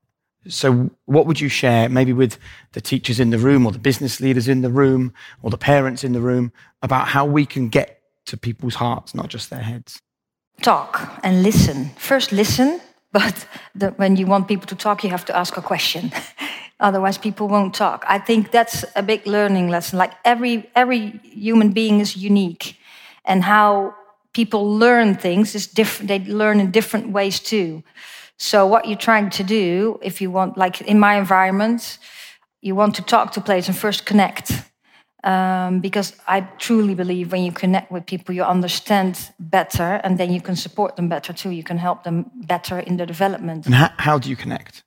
So, 0.49 0.89
what 1.05 1.25
would 1.25 1.39
you 1.39 1.49
share, 1.49 1.89
maybe 1.89 2.13
with 2.13 2.37
the 2.73 2.81
teachers 2.81 3.19
in 3.19 3.29
the 3.29 3.37
room, 3.37 3.65
or 3.65 3.71
the 3.71 3.79
business 3.79 4.19
leaders 4.19 4.47
in 4.47 4.61
the 4.61 4.69
room, 4.69 5.13
or 5.41 5.49
the 5.49 5.57
parents 5.57 6.03
in 6.03 6.13
the 6.13 6.21
room, 6.21 6.51
about 6.81 7.07
how 7.09 7.25
we 7.25 7.45
can 7.45 7.69
get 7.69 8.01
to 8.25 8.37
people's 8.37 8.75
hearts, 8.75 9.13
not 9.13 9.27
just 9.27 9.49
their 9.49 9.61
heads? 9.61 10.01
Talk 10.61 11.19
and 11.23 11.43
listen. 11.43 11.91
First, 11.97 12.31
listen, 12.31 12.81
but 13.11 13.47
the, 13.75 13.91
when 13.91 14.15
you 14.15 14.25
want 14.25 14.47
people 14.47 14.67
to 14.67 14.75
talk, 14.75 15.03
you 15.03 15.09
have 15.09 15.25
to 15.25 15.35
ask 15.35 15.57
a 15.57 15.61
question. 15.61 16.11
Otherwise, 16.79 17.17
people 17.17 17.47
won't 17.47 17.73
talk. 17.73 18.05
I 18.07 18.19
think 18.19 18.51
that's 18.51 18.85
a 18.95 19.01
big 19.01 19.25
learning 19.25 19.69
lesson. 19.69 19.97
Like 19.97 20.13
every 20.23 20.69
every 20.75 21.19
human 21.23 21.71
being 21.71 21.99
is 21.99 22.15
unique, 22.15 22.77
and 23.25 23.43
how 23.43 23.95
people 24.33 24.77
learn 24.77 25.15
things 25.15 25.55
is 25.55 25.65
different. 25.65 26.07
They 26.07 26.19
learn 26.19 26.59
in 26.59 26.69
different 26.69 27.09
ways 27.09 27.39
too. 27.39 27.83
So, 28.37 28.65
what 28.67 28.85
you're 28.85 28.97
trying 28.97 29.29
to 29.31 29.43
do, 29.43 29.99
if 30.01 30.21
you 30.21 30.31
want, 30.31 30.57
like 30.57 30.81
in 30.81 30.99
my 30.99 31.15
environment, 31.17 31.97
you 32.61 32.75
want 32.75 32.95
to 32.95 33.01
talk 33.01 33.31
to 33.33 33.41
players 33.41 33.67
and 33.67 33.77
first 33.77 34.05
connect. 34.05 34.51
Um, 35.23 35.79
because 35.81 36.15
I 36.27 36.41
truly 36.57 36.93
believe 36.93 37.31
when 37.31 37.43
you 37.43 37.51
connect 37.51 37.91
with 37.91 38.05
people, 38.05 38.35
you 38.35 38.43
understand 38.43 39.31
better, 39.39 39.99
and 40.03 40.17
then 40.17 40.31
you 40.31 40.41
can 40.41 40.55
support 40.55 40.95
them 40.95 41.09
better 41.09 41.33
too. 41.33 41.49
You 41.49 41.63
can 41.63 41.77
help 41.77 42.03
them 42.03 42.31
better 42.45 42.79
in 42.79 42.97
their 42.97 43.07
development. 43.07 43.65
And 43.65 43.75
how, 43.75 43.89
how 43.97 44.19
do 44.19 44.29
you 44.29 44.35
connect? 44.35 44.83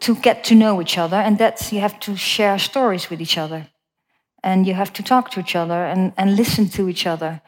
to 0.00 0.14
get 0.16 0.44
to 0.44 0.54
know 0.54 0.80
each 0.80 0.98
other, 0.98 1.16
and 1.16 1.38
that's 1.38 1.72
you 1.72 1.80
have 1.80 2.00
to 2.00 2.16
share 2.16 2.58
stories 2.58 3.10
with 3.10 3.20
each 3.20 3.38
other, 3.38 3.68
and 4.42 4.66
you 4.66 4.74
have 4.74 4.92
to 4.94 5.02
talk 5.02 5.30
to 5.30 5.40
each 5.40 5.54
other 5.54 5.84
and, 5.84 6.12
and 6.16 6.36
listen 6.36 6.68
to 6.70 6.88
each 6.88 7.06
other. 7.06 7.40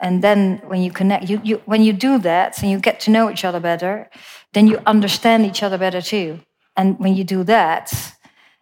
And 0.00 0.22
then 0.22 0.60
when 0.66 0.82
you 0.82 0.90
connect, 0.90 1.30
you, 1.30 1.40
you, 1.44 1.62
when 1.66 1.82
you 1.82 1.92
do 1.92 2.18
that 2.18 2.60
and 2.60 2.70
you 2.70 2.78
get 2.78 3.00
to 3.00 3.10
know 3.10 3.30
each 3.30 3.44
other 3.44 3.60
better, 3.60 4.10
then 4.54 4.66
you 4.66 4.80
understand 4.86 5.44
each 5.44 5.62
other 5.62 5.78
better 5.78 6.00
too. 6.00 6.40
And 6.76 6.98
when 6.98 7.14
you 7.14 7.24
do 7.24 7.44
that, 7.44 7.92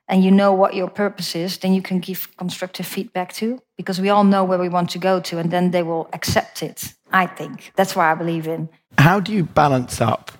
and 0.09 0.23
you 0.23 0.31
know 0.31 0.53
what 0.53 0.75
your 0.75 0.89
purpose 0.89 1.35
is, 1.35 1.59
then 1.59 1.73
you 1.73 1.81
can 1.81 1.99
give 1.99 2.29
constructive 2.37 2.87
feedback 2.87 3.33
too, 3.33 3.61
because 3.77 4.01
we 4.01 4.11
all 4.11 4.25
know 4.25 4.45
where 4.45 4.59
we 4.59 4.69
want 4.69 4.91
to 4.91 4.99
go 4.99 5.21
to, 5.21 5.39
and 5.39 5.51
then 5.51 5.71
they 5.71 5.83
will 5.83 6.09
accept 6.13 6.63
it. 6.63 6.93
I 7.13 7.27
think 7.27 7.73
that's 7.77 7.95
what 7.97 8.05
I 8.07 8.15
believe 8.15 8.47
in. 8.47 8.69
How 8.99 9.21
do 9.21 9.33
you 9.33 9.45
balance 9.45 10.01
up 10.01 10.33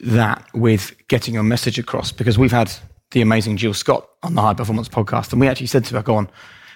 that 0.00 0.46
with 0.54 0.94
getting 1.08 1.34
your 1.34 1.42
message 1.42 1.78
across 1.78 2.12
because 2.12 2.38
we've 2.38 2.52
had 2.52 2.72
the 3.10 3.20
amazing 3.20 3.56
Jill 3.56 3.74
Scott 3.74 4.08
on 4.22 4.34
the 4.34 4.40
High 4.40 4.54
Performance 4.54 4.88
podcast, 4.88 5.32
and 5.32 5.40
we 5.40 5.48
actually 5.48 5.66
said 5.66 5.84
to 5.86 5.96
her, 5.96 6.02
"Go 6.02 6.14
on, 6.14 6.30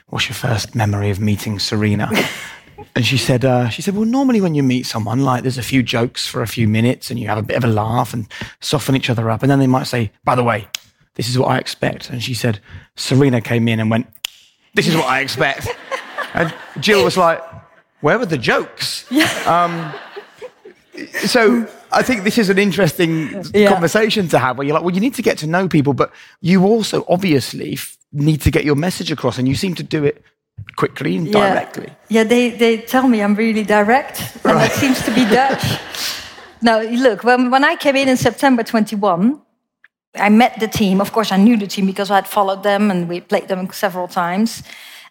what's 0.09 0.29
your 0.29 0.35
first 0.35 0.75
memory 0.75 1.11
of 1.11 1.21
meeting 1.21 1.59
Sarina?" 1.59 2.09
and 2.95 3.05
she 3.05 3.17
said, 3.17 3.45
uh, 3.45 3.69
"She 3.69 3.83
said, 3.83 3.95
well, 3.95 4.05
normally 4.05 4.41
when 4.41 4.55
you 4.55 4.63
meet 4.63 4.87
someone, 4.87 5.21
like 5.25 5.43
there's 5.43 5.59
a 5.59 5.63
few 5.63 5.83
jokes 5.83 6.27
for 6.27 6.43
a 6.43 6.47
few 6.47 6.69
minutes, 6.69 7.11
and 7.11 7.19
you 7.19 7.29
have 7.29 7.39
a 7.39 7.43
bit 7.43 7.57
of 7.57 7.65
a 7.65 7.69
laugh 7.69 8.15
and 8.15 8.27
soften 8.61 8.97
each 8.97 9.11
other 9.11 9.31
up, 9.31 9.43
and 9.43 9.51
then 9.51 9.59
they 9.59 9.67
might 9.67 9.87
say, 9.87 10.11
by 10.25 10.35
the 10.35 10.45
way, 10.45 10.69
this 11.15 11.29
is 11.29 11.39
what 11.39 11.49
I 11.49 11.59
expect." 11.59 12.11
And 12.11 12.23
she 12.23 12.35
said, 12.35 12.61
Sarina 12.97 13.43
came 13.43 13.69
in 13.69 13.81
and 13.81 13.91
went, 13.91 14.07
"This 14.75 14.87
is 14.87 14.97
what 14.97 15.07
I 15.07 15.21
expect," 15.21 15.69
and 16.35 16.55
Jill 16.81 17.05
was 17.05 17.17
like, 17.17 17.43
"Where 18.01 18.19
were 18.19 18.27
the 18.27 18.39
jokes?" 18.39 19.07
Yeah. 19.11 19.31
Um, 19.47 19.93
so 21.27 21.69
I 21.95 22.03
think 22.03 22.25
this 22.25 22.39
is 22.39 22.51
an 22.51 22.59
interesting 22.59 23.45
yeah. 23.55 23.69
conversation 23.69 24.29
to 24.29 24.39
have 24.39 24.59
where 24.59 24.67
you're 24.67 24.75
like, 24.75 24.85
well, 24.85 24.95
you 24.95 25.01
need 25.01 25.15
to 25.15 25.23
get 25.23 25.39
to 25.39 25.47
know 25.47 25.69
people, 25.69 25.93
but 25.93 26.13
you 26.41 26.65
also 26.65 27.05
obviously 27.09 27.79
need 28.13 28.41
to 28.43 28.51
get 28.51 28.65
your 28.65 28.77
message 28.77 29.11
across, 29.11 29.39
and 29.39 29.49
you 29.49 29.55
seem 29.55 29.75
to 29.75 29.83
do 29.83 30.05
it 30.05 30.23
quickly 30.77 31.17
and 31.17 31.27
yeah. 31.27 31.33
directly. 31.33 31.89
Yeah, 32.09 32.25
they, 32.25 32.51
they 32.51 32.79
tell 32.79 33.09
me 33.09 33.23
I'm 33.23 33.35
really 33.35 33.63
direct, 33.63 34.21
and 34.45 34.55
right. 34.55 34.69
that 34.69 34.73
seems 34.73 35.05
to 35.05 35.15
be 35.15 35.25
Dutch. 35.25 35.81
now, 36.63 36.81
look, 36.81 37.25
when, 37.25 37.51
when 37.51 37.65
I 37.65 37.77
came 37.77 37.97
in 37.97 38.09
in 38.09 38.17
September 38.17 38.63
21, 38.63 39.41
I 40.17 40.29
met 40.29 40.61
the 40.61 40.69
team. 40.69 41.01
Of 41.01 41.13
course, 41.13 41.33
I 41.33 41.37
knew 41.37 41.57
the 41.57 41.67
team 41.67 41.87
because 41.87 42.11
I 42.11 42.17
had 42.17 42.29
followed 42.29 42.63
them 42.63 42.91
and 42.91 43.09
we 43.09 43.21
played 43.21 43.49
them 43.49 43.69
several 43.73 44.09
times. 44.09 44.63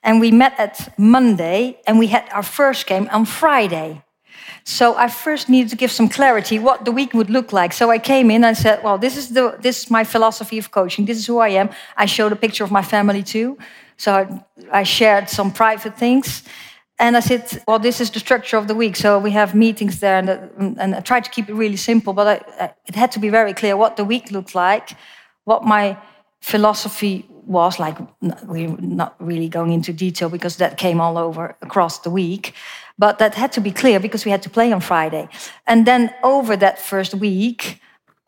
And 0.02 0.20
we 0.20 0.32
met 0.32 0.54
at 0.60 0.98
Monday, 0.98 1.80
and 1.88 1.98
we 1.98 2.08
had 2.08 2.28
our 2.34 2.44
first 2.44 2.88
game 2.88 3.08
on 3.12 3.26
Friday. 3.26 4.04
So 4.66 4.96
I 4.96 5.08
first 5.08 5.50
needed 5.50 5.70
to 5.70 5.76
give 5.76 5.92
some 5.92 6.10
clarity 6.10 6.60
what 6.60 6.86
the 6.86 6.92
week 6.92 7.14
would 7.14 7.30
look 7.30 7.54
like. 7.54 7.74
So 7.74 7.90
I 7.90 8.00
came 8.00 8.30
in 8.30 8.44
and 8.44 8.58
said, 8.58 8.84
"Well, 8.84 8.98
this 8.98 9.16
is 9.16 9.30
the 9.30 9.58
this 9.62 9.84
is 9.84 9.90
my 9.90 10.04
philosophy 10.04 10.58
of 10.58 10.72
coaching. 10.72 11.06
This 11.06 11.18
is 11.18 11.26
who 11.26 11.40
I 11.40 11.50
am." 11.50 11.70
I 11.98 12.06
showed 12.06 12.32
a 12.32 12.36
picture 12.36 12.66
of 12.66 12.72
my 12.72 12.82
family 12.82 13.24
too. 13.24 13.58
So 13.98 14.14
I, 14.72 14.80
I 14.80 14.84
shared 14.84 15.30
some 15.30 15.52
private 15.52 15.98
things. 15.98 16.44
And 17.00 17.18
I 17.18 17.22
said, 17.22 17.64
well, 17.68 17.80
this 17.80 18.00
is 18.00 18.12
the 18.12 18.20
structure 18.20 18.58
of 18.58 18.68
the 18.68 18.76
week. 18.76 18.96
So 18.96 19.20
we 19.20 19.32
have 19.32 19.56
meetings 19.56 20.00
there, 20.00 20.18
and, 20.20 20.30
uh, 20.30 20.82
and 20.82 20.96
I 20.96 21.00
tried 21.02 21.24
to 21.26 21.32
keep 21.32 21.50
it 21.50 21.54
really 21.54 21.78
simple, 21.78 22.14
but 22.14 22.28
I, 22.60 22.74
it 22.86 22.96
had 22.96 23.12
to 23.14 23.20
be 23.20 23.30
very 23.30 23.54
clear 23.54 23.76
what 23.76 23.98
the 23.98 24.06
week 24.06 24.32
looked 24.32 24.54
like, 24.56 24.96
what 25.44 25.64
my 25.64 25.98
philosophy 26.40 27.26
was 27.30 27.80
like. 27.80 27.98
We're 28.44 28.78
not 28.80 29.16
really 29.20 29.50
going 29.50 29.74
into 29.74 29.92
detail 29.92 30.30
because 30.30 30.58
that 30.58 30.78
came 30.78 31.02
all 31.02 31.18
over 31.18 31.56
across 31.62 32.00
the 32.00 32.10
week. 32.10 32.54
But 32.98 33.18
that 33.18 33.34
had 33.36 33.52
to 33.54 33.62
be 33.62 33.72
clear 33.72 34.00
because 34.00 34.24
we 34.24 34.32
had 34.32 34.44
to 34.44 34.50
play 34.50 34.72
on 34.72 34.80
Friday. 34.80 35.28
And 35.66 35.86
then 35.86 36.14
over 36.24 36.56
that 36.58 36.80
first 36.80 37.16
week, 37.16 37.82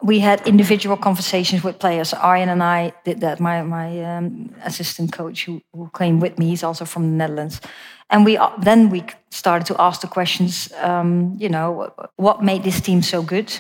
we 0.06 0.20
had 0.20 0.48
individual 0.48 0.98
conversations 0.98 1.64
with 1.64 1.80
players. 1.80 2.14
Arjan 2.14 2.50
and 2.50 2.62
I 2.62 2.94
did 3.04 3.22
that. 3.22 3.40
My 3.40 3.64
my 3.64 4.18
um, 4.18 4.54
assistant 4.64 5.12
coach, 5.12 5.46
who, 5.46 5.62
who 5.74 5.90
came 5.98 6.20
with 6.20 6.38
me, 6.38 6.46
he's 6.46 6.64
also 6.64 6.86
from 6.86 7.04
the 7.04 7.18
Netherlands, 7.18 7.60
and 8.10 8.26
we 8.26 8.38
uh, 8.38 8.52
then 8.64 8.90
we 8.90 9.04
started 9.30 9.66
to 9.68 9.82
ask 9.82 10.02
the 10.02 10.08
questions. 10.08 10.72
Um, 10.82 11.36
you 11.40 11.50
know, 11.50 11.92
what 12.18 12.44
made 12.44 12.64
this 12.64 12.82
team 12.82 13.02
so 13.02 13.24
good, 13.24 13.60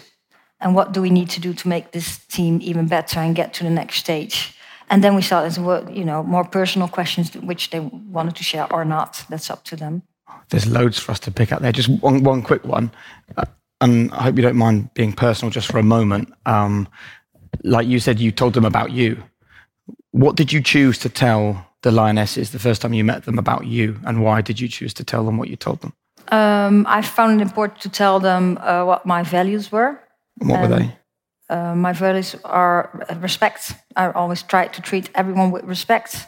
and 0.60 0.76
what 0.76 0.94
do 0.94 1.02
we 1.02 1.10
need 1.10 1.30
to 1.32 1.40
do 1.40 1.54
to 1.54 1.68
make 1.68 1.92
this 1.92 2.20
team 2.28 2.60
even 2.62 2.88
better 2.88 3.20
and 3.20 3.36
get 3.36 3.54
to 3.54 3.64
the 3.64 3.70
next 3.72 3.96
stage? 3.98 4.54
And 4.88 5.04
then 5.04 5.16
we 5.16 5.22
started 5.22 5.54
to 5.56 5.62
work, 5.62 5.90
you 5.90 6.06
know, 6.06 6.24
more 6.24 6.44
personal 6.44 6.88
questions 6.88 7.34
which 7.34 7.70
they 7.70 7.80
wanted 7.80 8.36
to 8.36 8.44
share 8.44 8.72
or 8.72 8.86
not. 8.86 9.26
That's 9.30 9.50
up 9.50 9.64
to 9.64 9.76
them. 9.76 10.04
There's 10.50 10.68
loads 10.68 11.00
for 11.00 11.12
us 11.12 11.20
to 11.22 11.32
pick 11.32 11.52
up 11.52 11.62
there. 11.62 11.72
Just 11.72 11.90
one, 12.04 12.24
one 12.24 12.44
quick 12.44 12.64
one. 12.66 12.92
Uh, 13.36 13.46
and 13.86 14.12
I 14.12 14.24
hope 14.24 14.36
you 14.36 14.42
don't 14.42 14.58
mind 14.58 14.94
being 14.94 15.14
personal 15.14 15.52
just 15.52 15.72
for 15.72 15.78
a 15.78 15.84
moment. 15.84 16.34
Um, 16.46 16.88
like 17.64 17.88
you 17.88 18.00
said, 18.00 18.20
you 18.20 18.32
told 18.32 18.54
them 18.54 18.66
about 18.66 18.92
you. 18.92 19.24
What 20.12 20.36
did 20.36 20.52
you 20.52 20.62
choose 20.62 20.98
to 21.00 21.10
tell 21.10 21.66
the 21.82 21.92
Lionesses 21.92 22.52
the 22.52 22.60
first 22.60 22.82
time 22.82 22.94
you 22.94 23.04
met 23.04 23.26
them 23.26 23.38
about 23.38 23.66
you, 23.68 24.00
and 24.06 24.24
why 24.24 24.42
did 24.42 24.60
you 24.60 24.68
choose 24.68 24.94
to 24.96 25.04
tell 25.04 25.24
them 25.26 25.38
what 25.38 25.50
you 25.50 25.56
told 25.56 25.82
them? 25.82 25.94
Um, 26.32 26.86
I 26.88 27.02
found 27.04 27.40
it 27.40 27.44
important 27.44 27.82
to 27.82 27.90
tell 27.90 28.20
them 28.20 28.58
uh, 28.58 28.84
what 28.86 29.06
my 29.06 29.24
values 29.24 29.72
were. 29.72 30.00
And 30.40 30.50
what 30.50 30.60
and, 30.60 30.70
were 30.70 30.80
they? 30.80 30.96
Uh, 31.48 31.76
my 31.76 31.94
values 31.94 32.36
are 32.44 33.06
respect. 33.20 33.76
I 33.96 34.10
always 34.12 34.42
try 34.44 34.68
to 34.68 34.82
treat 34.82 35.10
everyone 35.14 35.52
with 35.52 35.64
respect, 35.66 36.26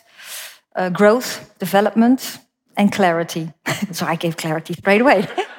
uh, 0.76 0.90
growth, 0.90 1.58
development, 1.58 2.40
and 2.76 2.92
clarity. 2.92 3.52
so 3.92 4.06
I 4.06 4.16
gave 4.16 4.38
clarity 4.38 4.74
straight 4.74 5.02
away. 5.02 5.28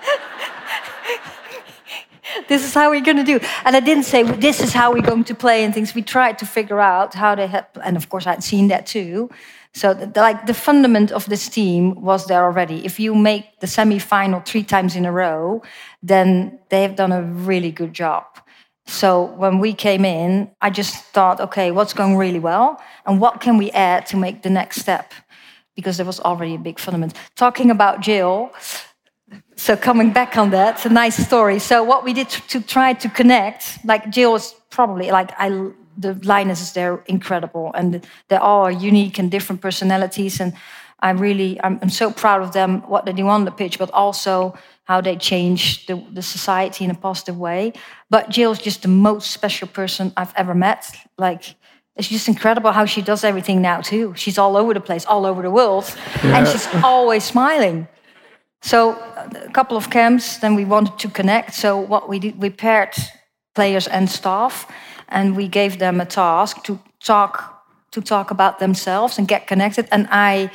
this 2.49 2.65
is 2.65 2.75
how 2.75 2.91
we're 2.91 3.01
going 3.01 3.17
to 3.17 3.25
do. 3.25 3.41
And 3.65 3.77
I 3.77 3.81
didn't 3.81 4.05
say 4.05 4.23
this 4.23 4.61
is 4.61 4.73
how 4.73 4.93
we're 4.93 5.03
going 5.03 5.25
to 5.25 5.35
play 5.35 5.65
and 5.65 5.75
things. 5.75 5.95
We 5.95 6.03
tried 6.03 6.39
to 6.39 6.47
figure 6.47 6.81
out 6.81 7.15
how 7.15 7.35
they 7.35 7.47
had, 7.47 7.67
and 7.83 7.97
of 7.97 8.09
course 8.09 8.27
I'd 8.27 8.45
seen 8.45 8.69
that 8.69 8.87
too. 8.87 9.31
So 9.75 9.95
the, 9.95 10.21
like 10.21 10.47
the 10.47 10.55
fundament 10.55 11.13
of 11.13 11.27
this 11.27 11.49
team 11.49 12.01
was 12.01 12.27
there 12.27 12.45
already. 12.45 12.85
If 12.85 12.99
you 12.99 13.15
make 13.15 13.61
the 13.61 13.67
semi-final 13.67 14.41
three 14.41 14.65
times 14.65 14.97
in 14.97 15.05
a 15.05 15.13
row, 15.13 15.63
then 16.03 16.59
they 16.71 16.83
have 16.83 16.97
done 16.97 17.13
a 17.13 17.23
really 17.23 17.71
good 17.71 17.93
job. 17.93 18.25
So 18.87 19.25
when 19.37 19.59
we 19.59 19.75
came 19.75 20.05
in, 20.07 20.51
I 20.63 20.71
just 20.71 21.05
thought, 21.13 21.41
okay, 21.41 21.71
what's 21.71 21.93
going 21.93 22.17
really 22.17 22.39
well, 22.39 22.81
and 23.05 23.21
what 23.21 23.41
can 23.41 23.59
we 23.59 23.71
add 23.73 24.07
to 24.07 24.17
make 24.17 24.43
the 24.43 24.51
next 24.51 24.81
step? 24.81 25.13
Because 25.77 25.99
there 25.99 26.07
was 26.07 26.21
already 26.21 26.55
a 26.55 26.59
big 26.59 26.79
fundament. 26.79 27.15
Talking 27.37 27.71
about 27.71 28.01
Jill, 28.01 28.51
so 29.57 29.77
coming 29.77 30.13
back 30.13 30.37
on 30.37 30.51
that, 30.51 30.77
it's 30.77 30.87
a 30.87 30.91
nice 30.91 31.17
story. 31.17 31.59
So 31.59 31.83
what 31.83 32.05
we 32.05 32.13
did 32.13 32.29
to, 32.29 32.41
to 32.49 32.61
try 32.61 32.95
to 32.95 33.09
connect, 33.09 33.79
like 33.85 34.09
Jill 34.11 34.37
is 34.37 34.55
probably 34.71 35.11
like 35.11 35.33
I, 35.39 35.49
the 35.97 36.15
Lionesses, 36.23 36.73
they're 36.73 37.03
incredible, 37.07 37.73
and 37.75 38.07
they're 38.29 38.43
all 38.43 38.71
unique 38.71 39.19
and 39.19 39.31
different 39.31 39.61
personalities, 39.61 40.41
and 40.41 40.53
I'm 41.01 41.19
really, 41.19 41.61
I'm, 41.63 41.79
I'm 41.83 41.91
so 41.91 42.11
proud 42.13 42.43
of 42.43 42.53
them, 42.53 42.83
what 42.89 43.05
they 43.05 43.13
do 43.13 43.29
on 43.29 43.45
the 43.45 43.51
pitch, 43.51 43.79
but 43.79 43.91
also 43.91 44.57
how 44.85 45.01
they 45.01 45.17
change 45.17 45.87
the, 45.87 46.03
the 46.13 46.23
society 46.23 46.85
in 46.85 46.91
a 46.91 46.95
positive 46.95 47.37
way. 47.37 47.73
But 48.11 48.31
Jill's 48.31 48.59
just 48.59 48.83
the 48.83 48.89
most 48.89 49.31
special 49.31 49.69
person 49.69 50.13
I've 50.17 50.33
ever 50.35 50.55
met. 50.55 50.87
Like, 51.19 51.57
it's 51.97 52.09
just 52.09 52.29
incredible 52.29 52.73
how 52.73 52.85
she 52.87 53.03
does 53.03 53.25
everything 53.25 53.61
now 53.61 53.81
too. 53.81 54.15
She's 54.17 54.39
all 54.39 54.57
over 54.57 54.73
the 54.73 54.81
place, 54.81 55.05
all 55.05 55.27
over 55.27 55.43
the 55.43 55.51
world, 55.51 55.85
yeah. 56.23 56.39
and 56.39 56.49
she's 56.49 56.67
always 56.85 57.25
smiling. 57.25 57.89
So 58.61 58.93
a 59.17 59.50
couple 59.53 59.77
of 59.77 59.88
camps, 59.91 60.38
then 60.38 60.55
we 60.55 60.65
wanted 60.65 60.99
to 60.99 61.09
connect. 61.09 61.55
So 61.55 61.79
what 61.79 62.09
we 62.09 62.19
did, 62.19 62.43
we 62.43 62.50
paired 62.50 62.95
players 63.55 63.88
and 63.88 64.11
staff, 64.11 64.67
and 65.09 65.37
we 65.37 65.49
gave 65.49 65.79
them 65.79 66.00
a 66.00 66.07
task 66.07 66.65
to 66.65 66.79
talk 67.00 67.55
to 67.91 68.03
talk 68.03 68.31
about 68.31 68.59
themselves 68.59 69.19
and 69.19 69.27
get 69.29 69.47
connected. 69.47 69.88
And 69.91 70.07
I 70.11 70.50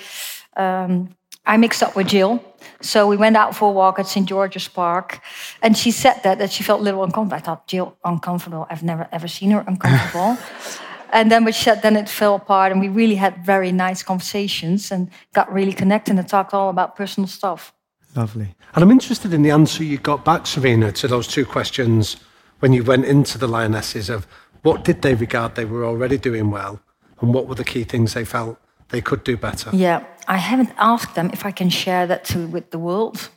um, 0.55 1.09
I 1.45 1.57
mixed 1.57 1.83
up 1.83 1.95
with 1.95 2.07
Jill. 2.07 2.39
So 2.81 3.07
we 3.07 3.17
went 3.17 3.35
out 3.35 3.55
for 3.55 3.69
a 3.69 3.71
walk 3.71 3.99
at 3.99 4.07
St. 4.07 4.27
George's 4.27 4.67
Park. 4.67 5.19
And 5.61 5.77
she 5.77 5.91
said 5.91 6.21
that, 6.23 6.37
that 6.37 6.51
she 6.51 6.63
felt 6.63 6.79
a 6.79 6.83
little 6.83 7.03
uncomfortable. 7.03 7.37
I 7.37 7.41
thought, 7.41 7.67
Jill, 7.67 7.97
uncomfortable. 8.05 8.65
I've 8.69 8.83
never 8.83 9.07
ever 9.11 9.27
seen 9.27 9.51
her 9.51 9.63
uncomfortable. 9.67 10.37
and 11.13 11.29
then 11.31 11.43
we 11.43 11.51
said, 11.51 11.81
then 11.81 11.97
it 11.97 12.07
fell 12.07 12.35
apart. 12.35 12.71
And 12.71 12.79
we 12.79 12.89
really 12.89 13.15
had 13.15 13.45
very 13.45 13.71
nice 13.71 14.03
conversations 14.03 14.91
and 14.91 15.09
got 15.33 15.51
really 15.51 15.73
connected 15.73 16.17
and 16.17 16.27
talked 16.27 16.53
all 16.53 16.69
about 16.69 16.95
personal 16.95 17.27
stuff. 17.27 17.73
Lovely. 18.15 18.55
And 18.75 18.83
I'm 18.83 18.91
interested 18.91 19.33
in 19.33 19.41
the 19.41 19.51
answer 19.51 19.83
you 19.83 19.97
got 19.97 20.23
back, 20.23 20.43
Sarina, 20.43 20.93
to 20.93 21.07
those 21.07 21.27
two 21.27 21.45
questions 21.45 22.17
when 22.59 22.73
you 22.73 22.83
went 22.83 23.05
into 23.05 23.37
the 23.37 23.47
Lionesses 23.47 24.09
of 24.09 24.27
what 24.61 24.83
did 24.83 25.01
they 25.01 25.15
regard 25.15 25.55
they 25.55 25.65
were 25.65 25.85
already 25.85 26.17
doing 26.17 26.51
well 26.51 26.79
and 27.19 27.33
what 27.33 27.47
were 27.47 27.55
the 27.55 27.63
key 27.63 27.83
things 27.83 28.13
they 28.13 28.25
felt 28.25 28.57
they 28.89 29.01
could 29.01 29.23
do 29.23 29.35
better? 29.35 29.69
Yeah, 29.73 30.03
I 30.27 30.37
haven't 30.37 30.71
asked 30.77 31.15
them 31.15 31.29
if 31.33 31.45
I 31.45 31.51
can 31.51 31.69
share 31.69 32.07
that 32.07 32.23
too 32.23 32.47
with 32.47 32.71
the 32.71 32.79
world. 32.79 33.29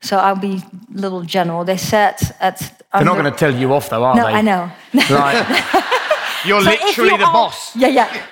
So 0.00 0.18
I'll 0.18 0.36
be 0.36 0.56
a 0.56 0.98
little 0.98 1.22
general. 1.22 1.64
They 1.64 1.76
said 1.76 2.16
at. 2.40 2.58
They're 2.92 3.04
not 3.04 3.16
going 3.16 3.32
to 3.32 3.38
tell 3.38 3.54
you 3.54 3.72
off, 3.72 3.88
though, 3.88 4.04
are 4.04 4.16
no, 4.16 4.26
they? 4.26 4.32
I 4.32 4.42
know. 4.42 4.70
Right. 5.10 5.88
You're 6.44 6.60
so 6.60 6.70
literally 6.70 7.10
you 7.12 7.18
the 7.18 7.26
all, 7.26 7.32
boss. 7.32 7.76
Yeah, 7.76 7.88
yeah. 7.88 8.26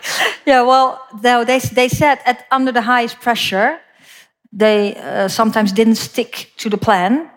yeah, 0.46 0.62
well, 0.62 1.06
no, 1.22 1.44
they, 1.44 1.58
they 1.58 1.88
said 1.88 2.18
at 2.24 2.46
under 2.50 2.72
the 2.72 2.80
highest 2.80 3.20
pressure, 3.20 3.78
they 4.52 4.96
uh, 4.96 5.28
sometimes 5.28 5.72
didn't 5.72 5.96
stick 5.96 6.52
to 6.56 6.68
the 6.68 6.78
plan 6.78 7.30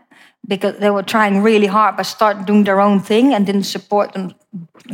because 0.47 0.77
they 0.79 0.89
were 0.89 1.03
trying 1.03 1.41
really 1.43 1.67
hard 1.67 1.95
but 1.95 2.03
started 2.03 2.45
doing 2.45 2.63
their 2.63 2.81
own 2.81 2.99
thing 2.99 3.33
and 3.33 3.45
didn't 3.45 3.63
support 3.63 4.13
them 4.13 4.33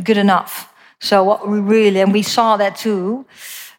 good 0.04 0.16
enough. 0.16 0.72
So 1.00 1.24
what 1.24 1.48
we 1.48 1.60
really, 1.60 2.00
and 2.00 2.12
we 2.12 2.22
saw 2.22 2.56
that 2.58 2.76
too. 2.76 3.24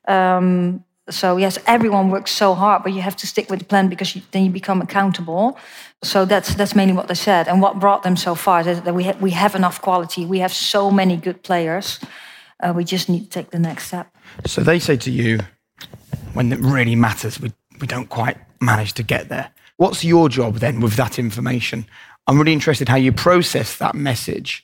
Um, 0.07 0.83
so 1.09 1.37
yes, 1.37 1.59
everyone 1.67 2.09
works 2.09 2.31
so 2.31 2.53
hard, 2.53 2.83
but 2.83 2.93
you 2.93 3.01
have 3.01 3.15
to 3.17 3.27
stick 3.27 3.49
with 3.49 3.59
the 3.59 3.65
plan 3.65 3.89
because 3.89 4.15
you, 4.15 4.21
then 4.31 4.43
you 4.45 4.51
become 4.51 4.81
accountable. 4.81 5.57
So 6.03 6.25
that's 6.25 6.55
that's 6.55 6.75
mainly 6.75 6.93
what 6.93 7.07
they 7.07 7.15
said, 7.15 7.47
and 7.47 7.61
what 7.61 7.79
brought 7.79 8.01
them 8.01 8.15
so 8.15 8.35
far 8.35 8.67
is 8.67 8.81
that 8.81 8.95
we 8.95 9.03
ha 9.03 9.13
we 9.19 9.31
have 9.31 9.55
enough 9.55 9.81
quality. 9.81 10.25
We 10.25 10.39
have 10.39 10.53
so 10.53 10.91
many 10.91 11.17
good 11.17 11.43
players. 11.43 11.99
Uh, 12.63 12.73
we 12.75 12.83
just 12.83 13.07
need 13.09 13.23
to 13.23 13.29
take 13.29 13.49
the 13.49 13.59
next 13.59 13.87
step. 13.87 14.07
So 14.45 14.61
they 14.63 14.79
say 14.79 14.97
to 14.97 15.11
you, 15.11 15.39
when 16.33 16.51
it 16.51 16.59
really 16.59 16.95
matters, 16.95 17.39
we 17.39 17.51
we 17.81 17.87
don't 17.87 18.09
quite 18.09 18.37
manage 18.59 18.93
to 18.93 19.03
get 19.03 19.29
there. 19.29 19.51
What's 19.77 20.03
your 20.03 20.29
job 20.29 20.55
then 20.55 20.79
with 20.79 20.93
that 20.95 21.17
information? 21.17 21.85
I'm 22.27 22.37
really 22.37 22.53
interested 22.53 22.87
how 22.87 22.97
you 22.97 23.11
process 23.11 23.77
that 23.77 23.95
message, 23.95 24.63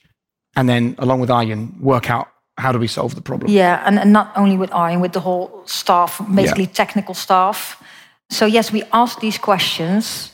and 0.54 0.68
then 0.68 0.94
along 0.98 1.20
with 1.20 1.28
Arjan, 1.28 1.78
work 1.80 2.08
out 2.08 2.28
how 2.56 2.72
do 2.72 2.78
we 2.78 2.86
solve 2.86 3.14
the 3.14 3.20
problem? 3.20 3.50
Yeah, 3.50 3.82
and, 3.86 3.98
and 3.98 4.12
not 4.12 4.32
only 4.36 4.56
with 4.56 4.70
Arjan, 4.70 5.00
with 5.00 5.12
the 5.12 5.20
whole 5.20 5.62
staff, 5.66 6.20
basically 6.34 6.64
yeah. 6.64 6.72
technical 6.72 7.14
staff. 7.14 7.82
So 8.30 8.46
yes, 8.46 8.72
we 8.72 8.82
asked 8.92 9.20
these 9.20 9.38
questions. 9.38 10.32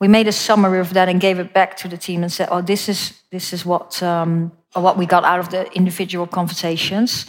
We 0.00 0.08
made 0.08 0.28
a 0.28 0.32
summary 0.32 0.80
of 0.80 0.92
that 0.94 1.08
and 1.08 1.20
gave 1.20 1.38
it 1.38 1.52
back 1.52 1.76
to 1.78 1.88
the 1.88 1.96
team 1.96 2.22
and 2.22 2.32
said, 2.32 2.48
"Oh, 2.50 2.62
this 2.62 2.88
is 2.88 3.22
this 3.30 3.52
is 3.52 3.64
what 3.64 4.02
um, 4.02 4.52
what 4.74 4.96
we 4.96 5.06
got 5.06 5.24
out 5.24 5.40
of 5.40 5.48
the 5.48 5.70
individual 5.72 6.26
conversations." 6.26 7.26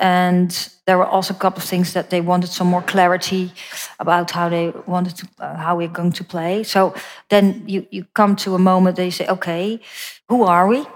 And 0.00 0.50
there 0.86 0.96
were 0.96 1.06
also 1.06 1.34
a 1.34 1.36
couple 1.36 1.62
of 1.62 1.68
things 1.68 1.92
that 1.92 2.08
they 2.08 2.20
wanted 2.20 2.50
some 2.50 2.66
more 2.66 2.82
clarity 2.82 3.52
about 3.98 4.30
how 4.30 4.48
they 4.48 4.72
wanted 4.86 5.16
to 5.16 5.26
uh, 5.38 5.56
how 5.56 5.76
we're 5.76 5.92
going 5.92 6.12
to 6.12 6.24
play. 6.24 6.64
So 6.64 6.94
then 7.28 7.62
you 7.66 7.86
you 7.90 8.04
come 8.12 8.34
to 8.36 8.54
a 8.54 8.58
moment 8.58 8.96
they 8.96 9.10
say, 9.10 9.26
"Okay, 9.26 9.80
who 10.28 10.44
are 10.44 10.66
we?" 10.66 10.86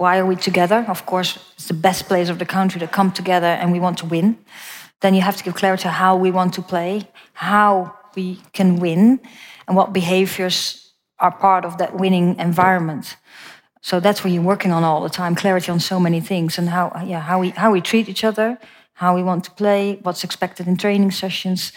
why 0.00 0.18
are 0.18 0.24
we 0.24 0.36
together? 0.36 0.84
Of 0.88 1.04
course, 1.04 1.38
it's 1.56 1.66
the 1.66 1.74
best 1.74 2.06
players 2.06 2.30
of 2.30 2.38
the 2.38 2.46
country 2.46 2.78
that 2.80 2.90
come 2.90 3.12
together 3.12 3.46
and 3.46 3.70
we 3.72 3.80
want 3.80 3.98
to 3.98 4.06
win. 4.06 4.38
Then 5.00 5.14
you 5.14 5.20
have 5.20 5.36
to 5.36 5.44
give 5.44 5.54
clarity 5.54 5.88
how 5.88 6.16
we 6.16 6.30
want 6.30 6.54
to 6.54 6.62
play, 6.62 7.08
how 7.32 7.94
we 8.14 8.40
can 8.52 8.76
win, 8.76 9.20
and 9.66 9.76
what 9.76 9.92
behaviors 9.92 10.92
are 11.18 11.30
part 11.30 11.64
of 11.64 11.76
that 11.78 11.94
winning 11.94 12.38
environment. 12.38 13.16
So 13.82 14.00
that's 14.00 14.22
what 14.22 14.32
you're 14.32 14.42
working 14.42 14.72
on 14.72 14.84
all 14.84 15.02
the 15.02 15.08
time: 15.08 15.34
clarity 15.34 15.72
on 15.72 15.80
so 15.80 15.98
many 15.98 16.20
things, 16.20 16.58
and 16.58 16.68
how 16.68 16.92
yeah 17.04 17.20
how 17.20 17.40
we 17.40 17.50
how 17.50 17.72
we 17.72 17.80
treat 17.80 18.08
each 18.08 18.24
other, 18.24 18.58
how 18.92 19.14
we 19.14 19.22
want 19.22 19.44
to 19.44 19.50
play, 19.50 19.98
what's 20.02 20.24
expected 20.24 20.66
in 20.66 20.76
training 20.76 21.12
sessions. 21.12 21.72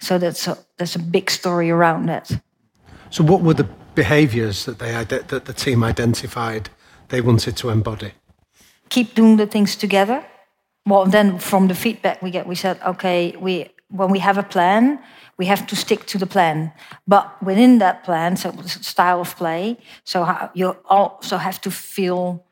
So 0.00 0.18
that's 0.18 0.46
a, 0.46 0.56
that's 0.76 0.94
a 0.94 1.00
big 1.00 1.30
story 1.30 1.70
around 1.70 2.06
that. 2.06 2.30
So 3.10 3.24
what 3.24 3.40
were 3.42 3.54
the 3.54 3.68
behaviors 3.94 4.64
that 4.64 4.78
they 4.78 4.92
that 5.04 5.44
the 5.44 5.52
team 5.52 5.82
identified 5.82 6.70
they 7.08 7.20
wanted 7.20 7.56
to 7.56 7.70
embody? 7.70 8.12
Keep 8.88 9.14
doing 9.14 9.36
the 9.36 9.46
things 9.46 9.76
together. 9.76 10.24
Well, 10.86 11.06
then 11.06 11.38
from 11.38 11.68
the 11.68 11.74
feedback 11.74 12.22
we 12.22 12.30
get, 12.30 12.46
we 12.46 12.54
said, 12.54 12.80
okay, 12.82 13.34
we 13.40 13.70
when 13.90 14.10
we 14.10 14.20
have 14.20 14.38
a 14.38 14.42
plan, 14.42 14.98
we 15.38 15.46
have 15.46 15.66
to 15.68 15.76
stick 15.76 16.04
to 16.06 16.18
the 16.18 16.26
plan. 16.26 16.72
But 17.06 17.40
within 17.42 17.78
that 17.78 18.04
plan, 18.04 18.36
so 18.36 18.52
style 18.66 19.20
of 19.20 19.36
play, 19.36 19.78
so 20.04 20.50
you 20.54 20.76
also 20.88 21.36
have 21.36 21.60
to 21.60 21.70
feel 21.70 22.44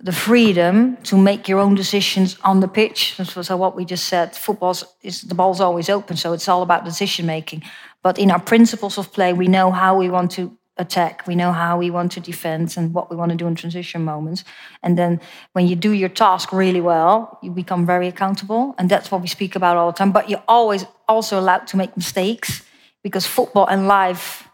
the 0.00 0.12
freedom 0.12 0.96
to 1.02 1.16
make 1.16 1.48
your 1.48 1.58
own 1.58 1.74
decisions 1.74 2.38
on 2.44 2.60
the 2.60 2.68
pitch. 2.68 3.14
So 3.16 3.56
what 3.56 3.74
we 3.74 3.84
just 3.84 4.06
said, 4.06 4.36
football 4.36 4.76
is 5.02 5.22
the 5.22 5.34
ball's 5.34 5.60
always 5.60 5.88
open, 5.88 6.16
so 6.16 6.32
it's 6.32 6.48
all 6.48 6.62
about 6.62 6.84
decision 6.84 7.26
making. 7.26 7.64
But 8.02 8.18
in 8.18 8.30
our 8.30 8.40
principles 8.40 8.98
of 8.98 9.12
play, 9.12 9.32
we 9.32 9.48
know 9.48 9.72
how 9.72 9.96
we 9.96 10.08
want 10.08 10.30
to 10.32 10.56
attack. 10.76 11.26
We 11.26 11.34
know 11.34 11.50
how 11.50 11.76
we 11.76 11.90
want 11.90 12.12
to 12.12 12.20
defend 12.20 12.76
and 12.76 12.94
what 12.94 13.10
we 13.10 13.16
want 13.16 13.30
to 13.32 13.36
do 13.36 13.48
in 13.48 13.56
transition 13.56 14.04
moments. 14.04 14.44
And 14.84 14.96
then 14.96 15.20
when 15.52 15.66
you 15.66 15.74
do 15.74 15.90
your 15.90 16.08
task 16.08 16.52
really 16.52 16.80
well, 16.80 17.38
you 17.42 17.50
become 17.50 17.84
very 17.84 18.06
accountable. 18.06 18.76
And 18.78 18.88
that's 18.88 19.10
what 19.10 19.20
we 19.20 19.26
speak 19.26 19.56
about 19.56 19.76
all 19.76 19.90
the 19.90 19.98
time. 19.98 20.12
But 20.12 20.30
you're 20.30 20.44
always 20.46 20.84
also 21.08 21.38
allowed 21.40 21.66
to 21.68 21.76
make 21.76 21.96
mistakes 21.96 22.62
because 23.02 23.26
football 23.26 23.66
and 23.66 23.88
life 23.88 24.48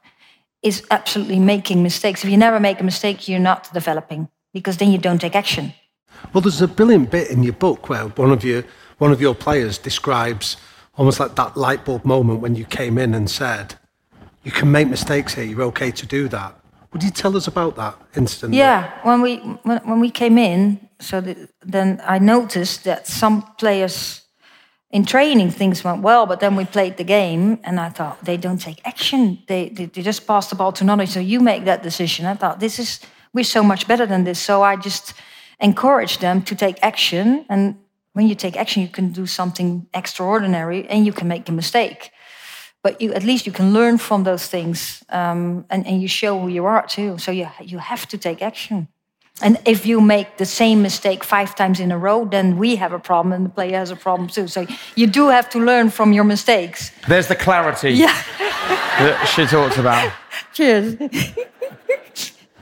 is 0.62 0.82
absolutely 0.90 1.38
making 1.38 1.82
mistakes. 1.82 2.24
If 2.24 2.30
you 2.30 2.36
never 2.36 2.58
make 2.58 2.80
a 2.80 2.84
mistake, 2.84 3.28
you're 3.28 3.38
not 3.38 3.72
developing 3.72 4.28
because 4.52 4.78
then 4.78 4.90
you 4.90 4.98
don't 4.98 5.20
take 5.20 5.36
action. 5.36 5.74
Well, 6.32 6.40
there's 6.40 6.62
a 6.62 6.68
brilliant 6.68 7.10
bit 7.10 7.30
in 7.30 7.42
your 7.42 7.52
book 7.52 7.88
where 7.88 8.04
one 8.04 8.32
of 8.32 8.44
your 8.44 8.64
one 8.98 9.12
of 9.12 9.20
your 9.20 9.34
players 9.34 9.76
describes 9.76 10.56
almost 10.96 11.20
like 11.20 11.34
that 11.34 11.56
light 11.56 11.84
bulb 11.84 12.04
moment 12.04 12.40
when 12.40 12.54
you 12.54 12.64
came 12.64 12.96
in 12.96 13.14
and 13.14 13.28
said, 13.28 13.74
"You 14.42 14.52
can 14.52 14.70
make 14.70 14.88
mistakes 14.88 15.34
here. 15.34 15.44
You're 15.44 15.64
okay 15.64 15.90
to 15.90 16.06
do 16.06 16.28
that." 16.28 16.54
Would 16.92 17.02
you 17.02 17.10
tell 17.10 17.36
us 17.36 17.48
about 17.48 17.74
that 17.76 17.98
incident? 18.14 18.54
Yeah, 18.54 18.90
when 19.02 19.20
we 19.20 19.36
when, 19.64 19.78
when 19.78 20.00
we 20.00 20.10
came 20.10 20.38
in, 20.38 20.88
so 21.00 21.20
the, 21.20 21.48
then 21.60 22.00
I 22.06 22.18
noticed 22.18 22.84
that 22.84 23.06
some 23.06 23.42
players 23.58 24.23
in 24.94 25.04
training 25.04 25.50
things 25.50 25.82
went 25.82 26.02
well, 26.02 26.24
but 26.24 26.38
then 26.38 26.54
we 26.54 26.64
played 26.64 26.96
the 26.96 27.04
game, 27.04 27.58
and 27.64 27.80
I 27.80 27.88
thought 27.90 28.24
they 28.24 28.36
don't 28.36 28.60
take 28.60 28.80
action. 28.84 29.42
They 29.48 29.68
they, 29.68 29.86
they 29.86 30.02
just 30.02 30.24
pass 30.26 30.48
the 30.48 30.54
ball 30.54 30.72
to 30.72 30.84
another. 30.84 31.06
So 31.06 31.20
you 31.20 31.40
make 31.40 31.64
that 31.64 31.82
decision. 31.82 32.26
I 32.26 32.36
thought 32.36 32.60
this 32.60 32.78
is 32.78 33.00
we're 33.34 33.44
so 33.44 33.62
much 33.62 33.86
better 33.86 34.06
than 34.06 34.24
this. 34.24 34.38
So 34.38 34.62
I 34.62 34.76
just 34.76 35.14
encourage 35.58 36.18
them 36.18 36.42
to 36.42 36.54
take 36.54 36.78
action. 36.80 37.44
And 37.48 37.74
when 38.12 38.28
you 38.28 38.36
take 38.36 38.56
action, 38.56 38.82
you 38.82 38.88
can 38.88 39.12
do 39.12 39.26
something 39.26 39.86
extraordinary 39.92 40.86
and 40.88 41.04
you 41.04 41.12
can 41.12 41.26
make 41.26 41.48
a 41.48 41.52
mistake. 41.52 42.12
But 42.82 43.00
you, 43.00 43.12
at 43.14 43.24
least 43.24 43.46
you 43.46 43.52
can 43.52 43.72
learn 43.72 43.98
from 43.98 44.24
those 44.24 44.46
things 44.46 45.02
um, 45.08 45.64
and, 45.70 45.86
and 45.86 46.00
you 46.00 46.08
show 46.08 46.38
who 46.38 46.48
you 46.48 46.66
are 46.66 46.86
too. 46.86 47.18
So 47.18 47.32
you, 47.32 47.48
you 47.60 47.78
have 47.78 48.06
to 48.08 48.18
take 48.18 48.42
action. 48.42 48.88
And 49.42 49.58
if 49.66 49.84
you 49.84 50.00
make 50.00 50.36
the 50.36 50.46
same 50.46 50.80
mistake 50.80 51.24
five 51.24 51.56
times 51.56 51.80
in 51.80 51.90
a 51.90 51.98
row, 51.98 52.24
then 52.24 52.56
we 52.56 52.76
have 52.76 52.92
a 52.92 53.00
problem 53.00 53.32
and 53.32 53.44
the 53.44 53.50
player 53.50 53.76
has 53.78 53.90
a 53.90 53.96
problem 53.96 54.28
too. 54.28 54.46
So 54.46 54.64
you 54.94 55.08
do 55.08 55.28
have 55.28 55.50
to 55.50 55.58
learn 55.58 55.90
from 55.90 56.12
your 56.12 56.22
mistakes. 56.24 56.92
There's 57.08 57.26
the 57.26 57.34
clarity 57.34 57.90
Yeah. 57.94 58.14
that 58.38 59.24
she 59.34 59.44
talks 59.46 59.76
about. 59.76 60.12
Cheers. 60.52 60.94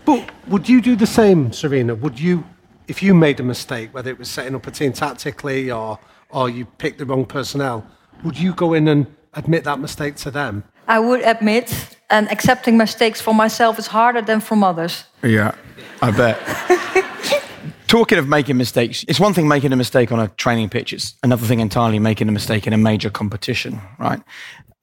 But 0.07 0.31
would 0.49 0.67
you 0.69 0.81
do 0.81 0.97
the 0.97 1.07
same, 1.07 1.51
Sarina? 1.51 1.99
Would 2.01 2.19
you, 2.19 2.43
if 2.89 3.03
you 3.03 3.13
made 3.15 3.39
a 3.39 3.43
mistake, 3.43 3.93
whether 3.93 4.11
it 4.11 4.19
was 4.19 4.31
setting 4.31 4.55
up 4.55 4.67
a 4.67 4.71
team 4.71 4.93
tactically 4.93 5.71
or 5.71 5.99
or 6.31 6.49
you 6.49 6.65
picked 6.65 6.99
the 6.99 7.05
wrong 7.05 7.27
personnel, 7.27 7.87
would 8.25 8.39
you 8.39 8.55
go 8.55 8.73
in 8.73 8.89
and 8.89 9.07
admit 9.35 9.65
that 9.65 9.79
mistake 9.79 10.17
to 10.17 10.31
them? 10.31 10.65
I 10.89 10.99
would 10.99 11.21
admit, 11.21 11.99
and 12.13 12.31
accepting 12.31 12.77
mistakes 12.77 13.21
for 13.21 13.35
myself 13.35 13.79
is 13.79 13.89
harder 13.89 14.23
than 14.23 14.41
from 14.41 14.63
others. 14.63 15.05
Yeah, 15.25 15.55
I 16.03 16.11
bet. 16.11 16.39
Talking 17.89 18.19
of 18.19 18.29
making 18.29 18.57
mistakes, 18.57 19.05
it's 19.09 19.19
one 19.19 19.35
thing 19.35 19.49
making 19.49 19.73
a 19.73 19.77
mistake 19.77 20.13
on 20.13 20.21
a 20.21 20.29
training 20.29 20.69
pitch, 20.69 20.93
it's 20.93 21.15
another 21.23 21.47
thing 21.47 21.61
entirely 21.61 21.99
making 21.99 22.29
a 22.29 22.33
mistake 22.33 22.67
in 22.67 22.73
a 22.73 22.79
major 22.79 23.11
competition, 23.11 23.81
right? 23.99 24.23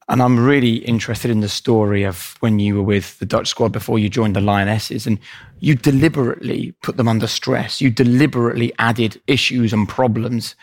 And 0.10 0.24
I'm 0.24 0.44
really 0.44 0.78
interested 0.78 1.30
in 1.30 1.42
the 1.42 1.50
story 1.50 2.04
of 2.04 2.36
when 2.40 2.58
you 2.58 2.76
were 2.76 2.84
with 2.84 3.20
the 3.20 3.28
Dutch 3.28 3.48
squad 3.48 3.72
before 3.72 4.00
you 4.00 4.10
joined 4.10 4.36
the 4.36 4.42
Lionesses 4.42 5.06
and 5.06 5.20
you 5.60 5.76
deliberately 5.76 6.74
put 6.82 6.98
them 6.98 7.08
under 7.08 7.28
stress. 7.28 7.80
You 7.80 7.92
deliberately 7.92 8.74
added 8.80 9.22
issues 9.28 9.72
and 9.72 9.88
problems 9.88 10.56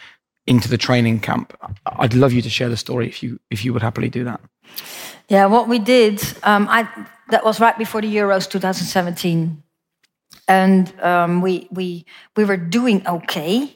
into 0.48 0.68
the 0.68 0.78
training 0.78 1.20
camp. 1.20 1.56
I'd 1.86 2.14
love 2.14 2.32
you 2.32 2.42
to 2.42 2.50
share 2.50 2.68
the 2.68 2.76
story 2.76 3.06
if 3.06 3.22
you 3.22 3.38
if 3.50 3.64
you 3.64 3.72
would 3.72 3.82
happily 3.82 4.08
do 4.08 4.24
that. 4.24 4.40
Yeah, 5.28 5.46
what 5.46 5.68
we 5.68 5.78
did, 5.78 6.22
um, 6.44 6.68
I, 6.70 6.88
that 7.30 7.44
was 7.44 7.58
right 7.58 7.76
before 7.76 8.00
the 8.00 8.14
Euros 8.14 8.48
2017. 8.48 9.62
And 10.48 11.00
um, 11.02 11.40
we, 11.40 11.66
we, 11.72 12.06
we 12.36 12.44
were 12.44 12.56
doing 12.56 13.04
okay, 13.06 13.74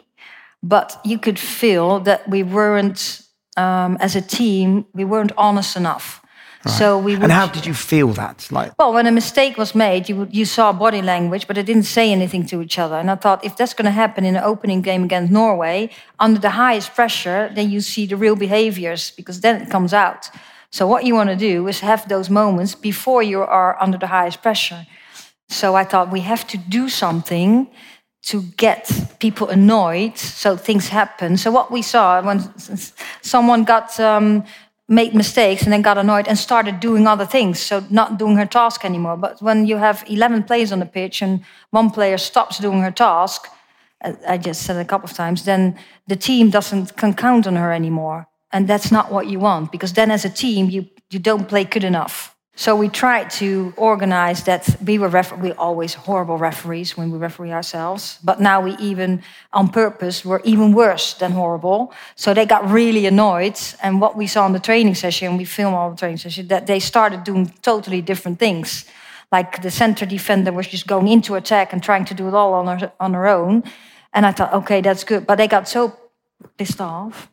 but 0.62 1.00
you 1.04 1.18
could 1.18 1.38
feel 1.38 2.00
that 2.00 2.28
we 2.28 2.44
weren't, 2.44 3.22
um, 3.56 3.96
as 4.00 4.14
a 4.14 4.20
team, 4.20 4.86
we 4.94 5.04
weren't 5.04 5.32
honest 5.36 5.76
enough. 5.76 6.20
So 6.66 6.98
we 6.98 7.14
would, 7.14 7.22
And 7.22 7.32
how 7.32 7.46
did 7.46 7.64
you 7.64 7.72
feel 7.72 8.08
that? 8.08 8.46
Like, 8.50 8.72
well, 8.78 8.92
when 8.92 9.06
a 9.06 9.10
mistake 9.10 9.56
was 9.56 9.74
made, 9.74 10.10
you, 10.10 10.28
you 10.30 10.44
saw 10.44 10.72
body 10.74 11.00
language, 11.00 11.46
but 11.46 11.56
they 11.56 11.62
didn't 11.62 11.84
say 11.84 12.12
anything 12.12 12.44
to 12.48 12.60
each 12.60 12.78
other. 12.78 12.96
And 12.96 13.10
I 13.10 13.14
thought, 13.14 13.42
if 13.42 13.56
that's 13.56 13.72
going 13.72 13.86
to 13.86 13.90
happen 13.90 14.26
in 14.26 14.36
an 14.36 14.44
opening 14.44 14.82
game 14.82 15.04
against 15.04 15.32
Norway, 15.32 15.88
under 16.18 16.38
the 16.38 16.50
highest 16.50 16.94
pressure, 16.94 17.50
then 17.54 17.70
you 17.70 17.80
see 17.80 18.04
the 18.04 18.16
real 18.16 18.36
behaviors 18.36 19.10
because 19.12 19.40
then 19.40 19.62
it 19.62 19.70
comes 19.70 19.94
out. 19.94 20.28
So 20.70 20.86
what 20.86 21.04
you 21.04 21.14
want 21.14 21.30
to 21.30 21.36
do 21.36 21.66
is 21.68 21.80
have 21.80 22.08
those 22.08 22.30
moments 22.30 22.74
before 22.74 23.22
you 23.22 23.42
are 23.42 23.76
under 23.82 23.98
the 23.98 24.06
highest 24.06 24.42
pressure. 24.42 24.86
So 25.48 25.74
I 25.74 25.84
thought 25.84 26.12
we 26.12 26.20
have 26.20 26.46
to 26.48 26.58
do 26.58 26.88
something 26.88 27.68
to 28.22 28.42
get 28.56 28.90
people 29.18 29.48
annoyed 29.48 30.16
so 30.16 30.56
things 30.56 30.88
happen. 30.88 31.36
So 31.36 31.50
what 31.50 31.70
we 31.70 31.82
saw 31.82 32.22
when 32.22 32.52
someone 33.22 33.64
got 33.64 33.98
um, 33.98 34.44
made 34.88 35.14
mistakes 35.14 35.62
and 35.62 35.72
then 35.72 35.82
got 35.82 35.98
annoyed 35.98 36.28
and 36.28 36.38
started 36.38 36.80
doing 36.80 37.06
other 37.06 37.26
things, 37.26 37.58
so 37.60 37.82
not 37.90 38.18
doing 38.18 38.36
her 38.36 38.46
task 38.46 38.84
anymore. 38.84 39.16
But 39.16 39.40
when 39.40 39.66
you 39.66 39.78
have 39.78 40.04
11 40.06 40.44
players 40.44 40.70
on 40.72 40.80
the 40.80 40.86
pitch 40.86 41.22
and 41.22 41.40
one 41.70 41.90
player 41.90 42.18
stops 42.18 42.58
doing 42.58 42.82
her 42.82 42.90
task, 42.90 43.46
I 44.02 44.38
just 44.38 44.62
said 44.62 44.76
a 44.76 44.84
couple 44.84 45.08
of 45.08 45.16
times, 45.16 45.44
then 45.44 45.78
the 46.06 46.16
team 46.16 46.50
doesn't 46.50 46.96
can 46.96 47.14
count 47.14 47.46
on 47.46 47.56
her 47.56 47.72
anymore. 47.72 48.29
And 48.52 48.66
that's 48.66 48.90
not 48.90 49.12
what 49.12 49.26
you 49.28 49.38
want, 49.38 49.70
because 49.70 49.92
then 49.92 50.10
as 50.10 50.24
a 50.24 50.30
team, 50.30 50.70
you, 50.70 50.88
you 51.10 51.18
don't 51.18 51.48
play 51.48 51.64
good 51.64 51.84
enough. 51.84 52.34
So 52.56 52.76
we 52.76 52.88
tried 52.88 53.30
to 53.38 53.72
organize 53.76 54.44
that 54.44 54.76
we 54.84 54.98
were 54.98 55.08
we 55.38 55.52
always 55.52 55.94
horrible 55.94 56.36
referees 56.36 56.96
when 56.96 57.10
we 57.10 57.16
referee 57.16 57.52
ourselves, 57.52 58.18
but 58.22 58.38
now 58.38 58.60
we 58.60 58.76
even 58.76 59.22
on 59.52 59.68
purpose 59.68 60.24
were 60.24 60.42
even 60.44 60.74
worse 60.74 61.14
than 61.14 61.32
horrible. 61.32 61.94
So 62.16 62.34
they 62.34 62.44
got 62.44 62.68
really 62.68 63.06
annoyed, 63.06 63.58
and 63.82 64.00
what 64.00 64.14
we 64.14 64.26
saw 64.26 64.46
in 64.46 64.52
the 64.52 64.60
training 64.60 64.94
session, 64.94 65.38
we 65.38 65.46
film 65.46 65.74
all 65.74 65.90
the 65.90 65.96
training 65.96 66.18
session, 66.18 66.48
that 66.48 66.66
they 66.66 66.80
started 66.80 67.24
doing 67.24 67.50
totally 67.62 68.02
different 68.02 68.38
things. 68.38 68.84
Like 69.32 69.62
the 69.62 69.70
center 69.70 70.04
defender 70.04 70.52
was 70.52 70.66
just 70.66 70.86
going 70.86 71.08
into 71.08 71.36
attack 71.36 71.72
and 71.72 71.82
trying 71.82 72.04
to 72.06 72.14
do 72.14 72.28
it 72.28 72.34
all 72.34 72.52
on 72.52 72.78
her 72.78 72.92
on 72.98 73.14
her 73.14 73.26
own, 73.26 73.62
and 74.12 74.26
I 74.26 74.32
thought, 74.32 74.52
okay, 74.52 74.82
that's 74.82 75.04
good. 75.04 75.24
But 75.26 75.36
they 75.36 75.48
got 75.48 75.66
so 75.68 75.96
pissed 76.58 76.80
off 76.80 77.30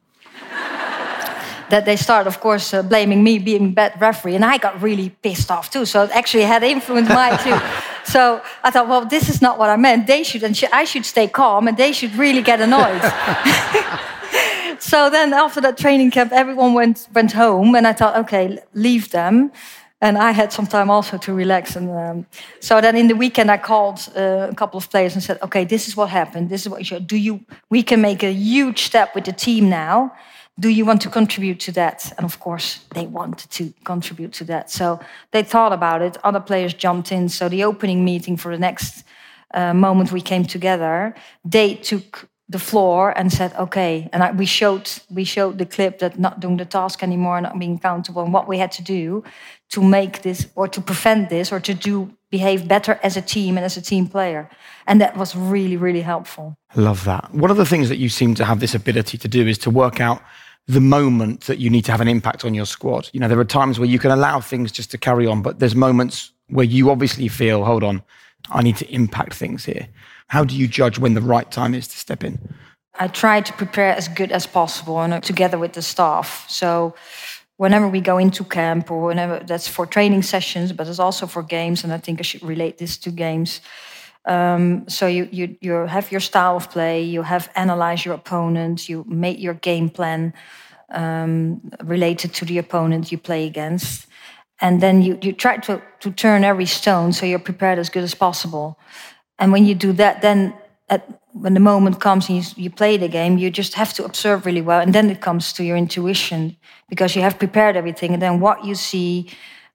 that 1.69 1.85
they 1.85 1.95
start, 1.95 2.27
of 2.27 2.39
course, 2.39 2.73
uh, 2.73 2.81
blaming 2.81 3.23
me 3.23 3.39
being 3.39 3.73
bad 3.73 3.99
referee, 3.99 4.35
and 4.35 4.45
I 4.45 4.57
got 4.57 4.81
really 4.81 5.09
pissed 5.09 5.51
off 5.51 5.69
too. 5.69 5.85
So 5.85 6.03
it 6.03 6.11
actually 6.11 6.43
had 6.43 6.63
influenced 6.63 7.11
my 7.11 7.35
too. 7.37 7.59
So 8.07 8.41
I 8.63 8.71
thought, 8.71 8.87
well, 8.87 9.05
this 9.05 9.27
is 9.27 9.41
not 9.41 9.59
what 9.59 9.69
I 9.69 9.75
meant. 9.75 10.07
They 10.07 10.23
should, 10.23 10.41
and 10.41 10.55
sh- 10.55 10.71
I 10.71 10.85
should 10.85 11.05
stay 11.05 11.27
calm, 11.27 11.67
and 11.67 11.75
they 11.75 11.91
should 11.91 12.15
really 12.15 12.41
get 12.41 12.61
annoyed. 12.61 13.01
so 14.79 15.09
then, 15.09 15.33
after 15.33 15.59
that 15.59 15.77
training 15.77 16.11
camp, 16.11 16.31
everyone 16.31 16.73
went 16.73 17.09
went 17.13 17.33
home, 17.33 17.75
and 17.75 17.85
I 17.85 17.91
thought, 17.91 18.15
okay, 18.15 18.59
leave 18.73 19.11
them. 19.11 19.51
And 19.99 20.17
I 20.17 20.31
had 20.31 20.53
some 20.53 20.67
time 20.67 20.89
also 20.89 21.17
to 21.17 21.33
relax. 21.33 21.75
And 21.75 21.89
um, 21.89 22.25
so 22.59 22.79
then 22.79 22.95
in 22.95 23.07
the 23.07 23.15
weekend, 23.15 23.49
I 23.49 23.57
called 23.57 24.07
uh, 24.15 24.47
a 24.51 24.55
couple 24.55 24.77
of 24.77 24.89
players 24.89 25.13
and 25.15 25.23
said, 25.23 25.39
okay, 25.41 25.65
this 25.65 25.87
is 25.87 25.97
what 25.97 26.09
happened. 26.09 26.49
This 26.49 26.61
is 26.61 26.69
what 26.69 26.79
you 26.79 26.85
should 26.85 27.07
do. 27.07 27.17
You, 27.17 27.39
we 27.69 27.81
can 27.81 27.99
make 27.99 28.23
a 28.23 28.31
huge 28.31 28.83
step 28.83 29.15
with 29.15 29.25
the 29.25 29.33
team 29.33 29.69
now 29.69 30.13
do 30.59 30.69
you 30.69 30.85
want 30.85 31.01
to 31.01 31.09
contribute 31.09 31.59
to 31.61 31.71
that? 31.73 32.11
And 32.17 32.25
of 32.25 32.39
course, 32.39 32.79
they 32.93 33.05
wanted 33.05 33.49
to 33.51 33.73
contribute 33.83 34.33
to 34.33 34.43
that. 34.45 34.71
So 34.71 34.99
they 35.31 35.43
thought 35.43 35.71
about 35.71 36.01
it. 36.01 36.17
Other 36.23 36.39
players 36.39 36.73
jumped 36.73 37.11
in. 37.11 37.29
So 37.29 37.49
the 37.49 37.63
opening 37.63 38.03
meeting 38.03 38.37
for 38.37 38.51
the 38.51 38.59
next 38.59 39.03
uh, 39.53 39.73
moment 39.73 40.11
we 40.11 40.21
came 40.21 40.45
together, 40.45 41.13
they 41.45 41.75
took 41.75 42.27
the 42.49 42.59
floor 42.59 43.13
and 43.17 43.31
said, 43.31 43.53
"Okay." 43.55 44.09
And 44.13 44.23
I, 44.23 44.31
we 44.31 44.45
showed 44.45 44.89
we 45.09 45.25
showed 45.25 45.57
the 45.57 45.65
clip 45.65 45.99
that 45.99 46.17
not 46.17 46.39
doing 46.39 46.57
the 46.57 46.65
task 46.65 47.03
anymore, 47.03 47.41
not 47.41 47.59
being 47.59 47.75
accountable, 47.75 48.23
and 48.23 48.33
what 48.33 48.47
we 48.47 48.57
had 48.57 48.71
to 48.73 48.83
do 48.83 49.23
to 49.69 49.81
make 49.81 50.21
this 50.21 50.47
or 50.55 50.67
to 50.69 50.81
prevent 50.81 51.29
this 51.29 51.51
or 51.51 51.59
to 51.59 51.73
do 51.73 52.09
behave 52.29 52.67
better 52.67 52.99
as 53.03 53.17
a 53.17 53.21
team 53.21 53.57
and 53.57 53.65
as 53.65 53.77
a 53.77 53.81
team 53.81 54.07
player. 54.07 54.49
And 54.85 55.01
that 55.01 55.17
was 55.17 55.35
really 55.35 55.77
really 55.77 56.01
helpful. 56.01 56.55
Love 56.75 57.03
that. 57.03 57.33
One 57.33 57.51
of 57.51 57.57
the 57.57 57.65
things 57.65 57.89
that 57.89 57.97
you 57.97 58.09
seem 58.09 58.35
to 58.35 58.45
have 58.45 58.59
this 58.59 58.75
ability 58.75 59.17
to 59.17 59.27
do 59.27 59.45
is 59.47 59.57
to 59.59 59.69
work 59.69 59.99
out 59.99 60.21
the 60.67 60.81
moment 60.81 61.41
that 61.41 61.59
you 61.59 61.69
need 61.69 61.85
to 61.85 61.91
have 61.91 62.01
an 62.01 62.07
impact 62.07 62.43
on 62.43 62.53
your 62.53 62.65
squad. 62.65 63.09
You 63.13 63.19
know, 63.19 63.27
there 63.27 63.39
are 63.39 63.45
times 63.45 63.79
where 63.79 63.87
you 63.87 63.99
can 63.99 64.11
allow 64.11 64.41
things 64.41 64.71
just 64.71 64.91
to 64.91 64.97
carry 64.97 65.25
on, 65.25 65.41
but 65.41 65.59
there's 65.59 65.75
moments 65.75 66.31
where 66.49 66.65
you 66.65 66.89
obviously 66.89 67.29
feel, 67.29 67.63
hold 67.63 67.83
on, 67.83 68.03
I 68.49 68.61
need 68.61 68.77
to 68.77 68.93
impact 68.93 69.33
things 69.33 69.65
here. 69.65 69.87
How 70.27 70.43
do 70.43 70.55
you 70.55 70.67
judge 70.67 70.99
when 70.99 71.13
the 71.13 71.21
right 71.21 71.49
time 71.49 71.73
is 71.73 71.87
to 71.87 71.97
step 71.97 72.23
in? 72.23 72.53
I 72.99 73.07
try 73.07 73.41
to 73.41 73.53
prepare 73.53 73.95
as 73.95 74.07
good 74.07 74.31
as 74.31 74.45
possible 74.45 74.99
and 74.99 75.23
together 75.23 75.57
with 75.57 75.73
the 75.73 75.81
staff. 75.81 76.49
So 76.49 76.95
whenever 77.57 77.87
we 77.87 78.01
go 78.01 78.17
into 78.17 78.43
camp 78.43 78.91
or 78.91 79.03
whenever 79.03 79.39
that's 79.39 79.67
for 79.67 79.85
training 79.85 80.23
sessions, 80.23 80.73
but 80.73 80.87
it's 80.87 80.99
also 80.99 81.27
for 81.27 81.43
games, 81.43 81.83
and 81.83 81.93
I 81.93 81.97
think 81.97 82.19
I 82.19 82.23
should 82.23 82.43
relate 82.43 82.77
this 82.77 82.97
to 82.97 83.11
games. 83.11 83.61
Um, 84.27 84.87
so 84.89 85.07
you, 85.07 85.29
you 85.31 85.55
you 85.61 85.73
have 85.87 86.11
your 86.11 86.19
style 86.19 86.57
of 86.57 86.69
play, 86.69 87.01
you 87.01 87.23
have 87.23 87.49
analyze 87.55 88.05
your 88.05 88.13
opponent, 88.13 88.89
you 88.89 89.05
make 89.07 89.39
your 89.39 89.53
game 89.53 89.89
plan 89.89 90.33
um, 90.89 91.61
related 91.83 92.33
to 92.33 92.45
the 92.45 92.57
opponent 92.57 93.11
you 93.11 93.17
play 93.17 93.45
against, 93.45 94.07
and 94.59 94.81
then 94.81 95.01
you, 95.01 95.17
you 95.21 95.33
try 95.33 95.57
to, 95.57 95.81
to 95.99 96.11
turn 96.11 96.43
every 96.43 96.65
stone 96.65 97.13
so 97.13 97.25
you're 97.25 97.39
prepared 97.39 97.79
as 97.79 97.89
good 97.89 98.03
as 98.03 98.15
possible. 98.15 98.77
And 99.39 99.51
when 99.51 99.65
you 99.65 99.75
do 99.75 99.93
that, 99.93 100.21
then 100.21 100.53
at, 100.89 101.07
when 101.31 101.53
the 101.53 101.59
moment 101.59 102.01
comes 102.01 102.29
and 102.29 102.37
you, 102.37 102.63
you 102.63 102.69
play 102.69 102.97
the 102.97 103.07
game, 103.07 103.37
you 103.37 103.51
just 103.51 103.75
have 103.75 103.93
to 103.93 104.05
observe 104.05 104.45
really 104.45 104.61
well. 104.61 104.81
And 104.81 104.93
then 104.93 105.09
it 105.09 105.21
comes 105.21 105.53
to 105.53 105.63
your 105.63 105.77
intuition 105.77 106.57
because 106.89 107.15
you 107.15 107.21
have 107.21 107.37
prepared 107.37 107.75
everything. 107.75 108.13
And 108.13 108.21
then 108.21 108.39
what 108.39 108.65
you 108.65 108.73
see, 108.73 109.29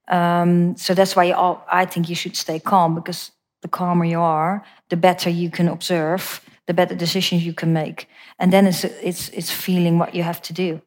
um, 0.09 0.75
so 0.75 0.93
that's 0.93 1.15
why 1.15 1.31
all, 1.31 1.65
I 1.71 1.85
think 1.85 2.09
you 2.09 2.15
should 2.15 2.35
stay 2.35 2.59
calm 2.59 2.93
because 2.93 3.31
the 3.63 3.67
calmer 3.67 4.05
you 4.05 4.19
are, 4.19 4.63
the 4.89 4.97
better 4.97 5.29
you 5.31 5.49
can 5.49 5.67
observe, 5.67 6.39
the 6.67 6.73
better 6.73 6.95
decisions 6.95 7.43
you 7.43 7.53
can 7.53 7.73
make. 7.73 8.07
And 8.37 8.53
then 8.53 8.67
it's, 8.67 8.83
it's, 8.83 9.29
it's 9.29 9.51
feeling 9.51 9.97
what 9.97 10.13
you 10.13 10.21
have 10.23 10.41
to 10.43 10.53
do. 10.53 10.81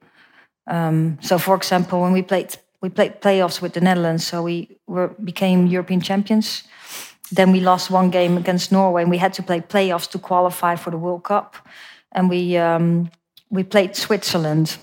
Um, 0.69 1.19
so, 1.21 1.39
for 1.39 1.57
example, 1.57 2.01
when 2.01 2.13
we 2.13 2.23
played 2.23 2.57
we 2.83 2.91
played 2.91 3.21
playoffs 3.21 3.63
with 3.63 3.73
the 3.73 3.81
Netherlands, 3.81 4.27
so 4.27 4.43
we 4.43 4.79
were 4.87 5.09
became 5.25 5.67
European 5.67 6.01
champions. 6.01 6.63
Then 7.33 7.51
we 7.53 7.61
lost 7.61 7.91
one 7.91 8.11
game 8.11 8.37
against 8.37 8.71
Norway, 8.71 9.03
and 9.03 9.11
we 9.11 9.19
had 9.19 9.33
to 9.35 9.43
play 9.43 9.61
playoffs 9.61 10.09
to 10.11 10.19
qualify 10.19 10.77
for 10.77 10.91
the 10.91 10.99
World 10.99 11.25
Cup. 11.25 11.57
And 12.13 12.31
we 12.31 12.57
um, 12.57 13.11
we 13.51 13.65
played 13.65 13.97
Switzerland, 13.97 14.77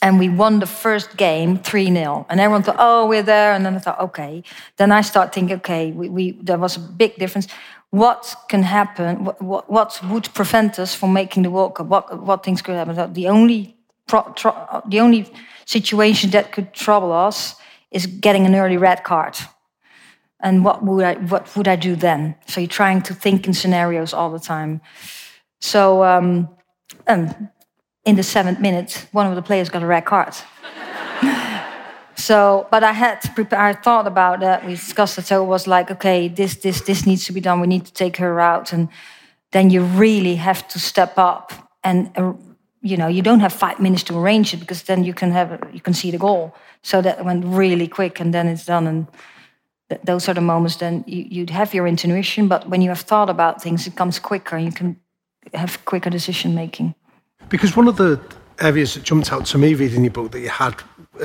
and 0.00 0.18
we 0.18 0.28
won 0.28 0.58
the 0.58 0.66
first 0.66 1.16
game 1.16 1.58
3-0 1.58 2.26
and 2.28 2.40
everyone 2.40 2.62
thought 2.62 2.76
oh 2.78 3.06
we're 3.06 3.22
there 3.22 3.52
and 3.52 3.64
then 3.64 3.74
i 3.74 3.78
thought 3.78 4.00
okay 4.00 4.42
then 4.76 4.92
i 4.92 5.00
start 5.00 5.32
thinking 5.34 5.56
okay 5.56 5.92
we, 5.92 6.08
we 6.08 6.32
there 6.42 6.58
was 6.58 6.76
a 6.76 6.80
big 6.80 7.16
difference 7.16 7.46
what 7.90 8.34
can 8.48 8.62
happen 8.62 9.24
what, 9.24 9.40
what, 9.42 9.70
what 9.70 10.00
would 10.10 10.32
prevent 10.34 10.78
us 10.78 10.94
from 10.94 11.12
making 11.12 11.42
the 11.42 11.50
world 11.50 11.74
cup 11.74 11.86
what, 11.86 12.22
what 12.22 12.44
things 12.44 12.62
could 12.62 12.74
happen 12.74 13.12
the 13.12 13.28
only 13.28 13.76
the 14.88 15.00
only 15.00 15.32
situation 15.64 16.30
that 16.30 16.52
could 16.52 16.72
trouble 16.72 17.12
us 17.12 17.56
is 17.90 18.06
getting 18.06 18.46
an 18.46 18.54
early 18.54 18.76
red 18.76 19.04
card. 19.04 19.36
And 20.40 20.64
what 20.64 20.82
would 20.84 21.04
I 21.04 21.14
what 21.14 21.54
would 21.56 21.68
I 21.68 21.76
do 21.76 21.94
then? 21.94 22.34
So 22.46 22.60
you're 22.60 22.68
trying 22.68 23.02
to 23.02 23.14
think 23.14 23.46
in 23.46 23.54
scenarios 23.54 24.12
all 24.12 24.30
the 24.30 24.40
time. 24.40 24.80
So 25.60 26.02
um, 26.02 26.48
um, 27.06 27.50
in 28.04 28.16
the 28.16 28.22
seventh 28.22 28.60
minute, 28.60 29.06
one 29.12 29.26
of 29.26 29.34
the 29.34 29.42
players 29.42 29.68
got 29.68 29.82
a 29.82 29.86
red 29.86 30.04
card. 30.04 30.34
so, 32.16 32.66
but 32.70 32.82
I 32.82 32.92
had 32.92 33.20
prepared. 33.34 33.76
I 33.76 33.80
thought 33.80 34.06
about 34.06 34.40
that. 34.40 34.64
We 34.64 34.72
discussed 34.72 35.18
it. 35.18 35.26
So 35.26 35.42
it 35.42 35.46
was 35.46 35.66
like, 35.66 35.90
okay, 35.90 36.28
this 36.28 36.56
this 36.56 36.80
this 36.80 37.06
needs 37.06 37.24
to 37.26 37.32
be 37.32 37.40
done. 37.40 37.60
We 37.60 37.66
need 37.66 37.84
to 37.84 37.92
take 37.92 38.16
her 38.16 38.40
out, 38.40 38.72
and 38.72 38.88
then 39.52 39.70
you 39.70 39.82
really 39.82 40.36
have 40.36 40.66
to 40.68 40.78
step 40.78 41.14
up 41.16 41.52
and. 41.82 42.10
Uh, 42.16 42.32
you 42.84 42.96
know 42.96 43.06
you 43.06 43.22
don't 43.22 43.40
have 43.40 43.52
five 43.52 43.78
minutes 43.80 44.02
to 44.02 44.18
arrange 44.18 44.52
it 44.52 44.58
because 44.58 44.82
then 44.82 45.04
you 45.04 45.14
can 45.14 45.30
have 45.30 45.68
you 45.72 45.80
can 45.80 45.94
see 45.94 46.10
the 46.10 46.18
goal 46.18 46.54
so 46.82 47.00
that 47.00 47.24
went 47.24 47.44
really 47.44 47.88
quick 47.88 48.20
and 48.20 48.34
then 48.34 48.48
it's 48.48 48.66
done 48.66 48.86
and 48.86 49.06
th 49.88 50.00
those 50.04 50.28
are 50.28 50.34
the 50.34 50.40
moments 50.40 50.76
then 50.76 51.04
you, 51.06 51.22
you'd 51.34 51.50
have 51.50 51.74
your 51.74 51.86
intuition 51.86 52.48
but 52.48 52.60
when 52.68 52.82
you 52.82 52.90
have 52.90 53.04
thought 53.04 53.30
about 53.30 53.62
things 53.62 53.86
it 53.86 53.94
comes 53.94 54.18
quicker 54.18 54.56
and 54.56 54.64
you 54.66 54.72
can 54.72 54.96
have 55.54 55.78
quicker 55.84 56.10
decision 56.10 56.54
making 56.54 56.94
because 57.48 57.76
one 57.76 57.88
of 57.88 57.96
the 57.96 58.20
areas 58.60 58.94
that 58.94 59.02
jumped 59.02 59.32
out 59.32 59.46
to 59.46 59.58
me 59.58 59.74
reading 59.74 60.04
your 60.04 60.12
book 60.12 60.32
that 60.32 60.40
you 60.40 60.48
had 60.48 60.74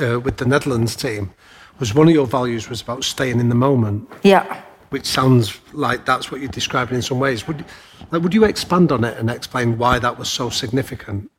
uh, 0.02 0.20
with 0.20 0.36
the 0.38 0.44
netherlands 0.44 0.96
team 0.96 1.32
was 1.78 1.94
one 1.94 2.08
of 2.08 2.14
your 2.14 2.26
values 2.26 2.68
was 2.68 2.80
about 2.80 3.04
staying 3.04 3.40
in 3.40 3.48
the 3.48 3.54
moment 3.54 4.08
yeah 4.22 4.62
which 4.90 5.04
sounds 5.06 5.60
like 5.72 6.06
that's 6.06 6.30
what 6.30 6.40
you're 6.40 6.50
describing 6.50 6.96
in 6.96 7.02
some 7.02 7.18
ways 7.18 7.46
would 7.46 7.64
like, 8.10 8.22
would 8.22 8.34
you 8.34 8.44
expand 8.44 8.90
on 8.90 9.04
it 9.04 9.16
and 9.18 9.30
explain 9.30 9.76
why 9.78 9.98
that 9.98 10.18
was 10.18 10.28
so 10.28 10.48
significant 10.48 11.30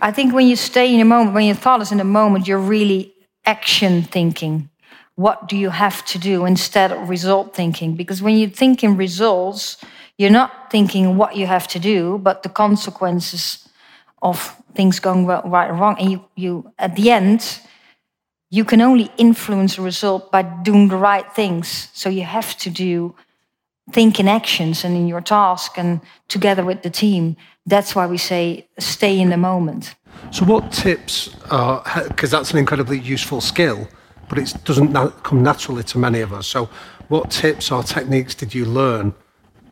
I 0.00 0.12
think 0.12 0.34
when 0.34 0.46
you 0.46 0.56
stay 0.56 0.92
in 0.94 1.00
a 1.00 1.04
moment, 1.04 1.34
when 1.34 1.46
your 1.46 1.54
thought 1.54 1.82
is 1.82 1.92
in 1.92 2.00
a 2.00 2.04
moment, 2.04 2.46
you're 2.46 2.58
really 2.58 3.14
action 3.44 4.02
thinking. 4.02 4.68
What 5.14 5.48
do 5.48 5.56
you 5.56 5.70
have 5.70 6.04
to 6.06 6.18
do 6.18 6.44
instead 6.44 6.92
of 6.92 7.08
result 7.08 7.54
thinking? 7.54 7.94
Because 7.96 8.20
when 8.20 8.36
you 8.36 8.48
think 8.48 8.84
in 8.84 8.96
results, 8.96 9.78
you're 10.18 10.30
not 10.30 10.70
thinking 10.70 11.16
what 11.16 11.36
you 11.36 11.46
have 11.46 11.66
to 11.68 11.78
do, 11.78 12.18
but 12.18 12.42
the 12.42 12.48
consequences 12.48 13.65
of 14.30 14.56
things 14.74 15.00
going 15.00 15.26
right 15.26 15.70
or 15.70 15.74
wrong. 15.74 15.96
And 15.98 16.10
you, 16.12 16.24
you 16.34 16.72
at 16.78 16.96
the 16.96 17.10
end, 17.10 17.60
you 18.50 18.64
can 18.64 18.80
only 18.80 19.10
influence 19.16 19.78
a 19.78 19.82
result 19.82 20.30
by 20.30 20.42
doing 20.42 20.88
the 20.88 20.96
right 20.96 21.30
things. 21.34 21.88
So 21.94 22.08
you 22.08 22.22
have 22.22 22.56
to 22.58 22.70
do 22.70 23.14
think 23.92 24.18
in 24.18 24.28
actions 24.28 24.84
and 24.84 24.96
in 24.96 25.06
your 25.06 25.20
task 25.20 25.78
and 25.78 26.00
together 26.28 26.64
with 26.64 26.82
the 26.82 26.90
team. 26.90 27.36
That's 27.66 27.94
why 27.94 28.06
we 28.06 28.18
say 28.18 28.66
stay 28.78 29.20
in 29.20 29.30
the 29.30 29.36
moment. 29.36 29.94
So, 30.30 30.44
what 30.44 30.72
tips 30.72 31.36
are, 31.50 31.84
because 32.08 32.30
that's 32.30 32.50
an 32.52 32.58
incredibly 32.58 32.98
useful 32.98 33.40
skill, 33.40 33.88
but 34.28 34.38
it 34.38 34.54
doesn't 34.64 34.92
come 35.22 35.42
naturally 35.42 35.84
to 35.84 35.98
many 35.98 36.20
of 36.20 36.32
us. 36.32 36.46
So, 36.46 36.68
what 37.08 37.30
tips 37.30 37.70
or 37.70 37.82
techniques 37.82 38.34
did 38.34 38.54
you 38.54 38.64
learn 38.64 39.14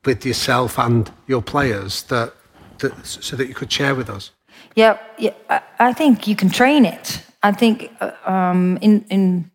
with 0.05 0.25
yourself 0.25 0.79
and 0.79 1.11
your 1.27 1.43
players 1.43 2.03
that, 2.05 2.35
that 2.79 3.07
so 3.07 3.37
that 3.37 3.49
you 3.49 3.55
could 3.55 3.73
share 3.73 3.95
with 3.95 4.11
us? 4.11 4.31
Yeah, 4.75 4.99
yeah 5.19 5.61
I 5.79 5.93
think 5.93 6.27
you 6.27 6.37
can 6.37 6.51
train 6.51 6.85
it. 6.85 7.23
I 7.43 7.53
think 7.53 7.91
uh, 8.01 8.11
um, 8.27 8.79
in, 8.81 9.05
in 9.11 9.51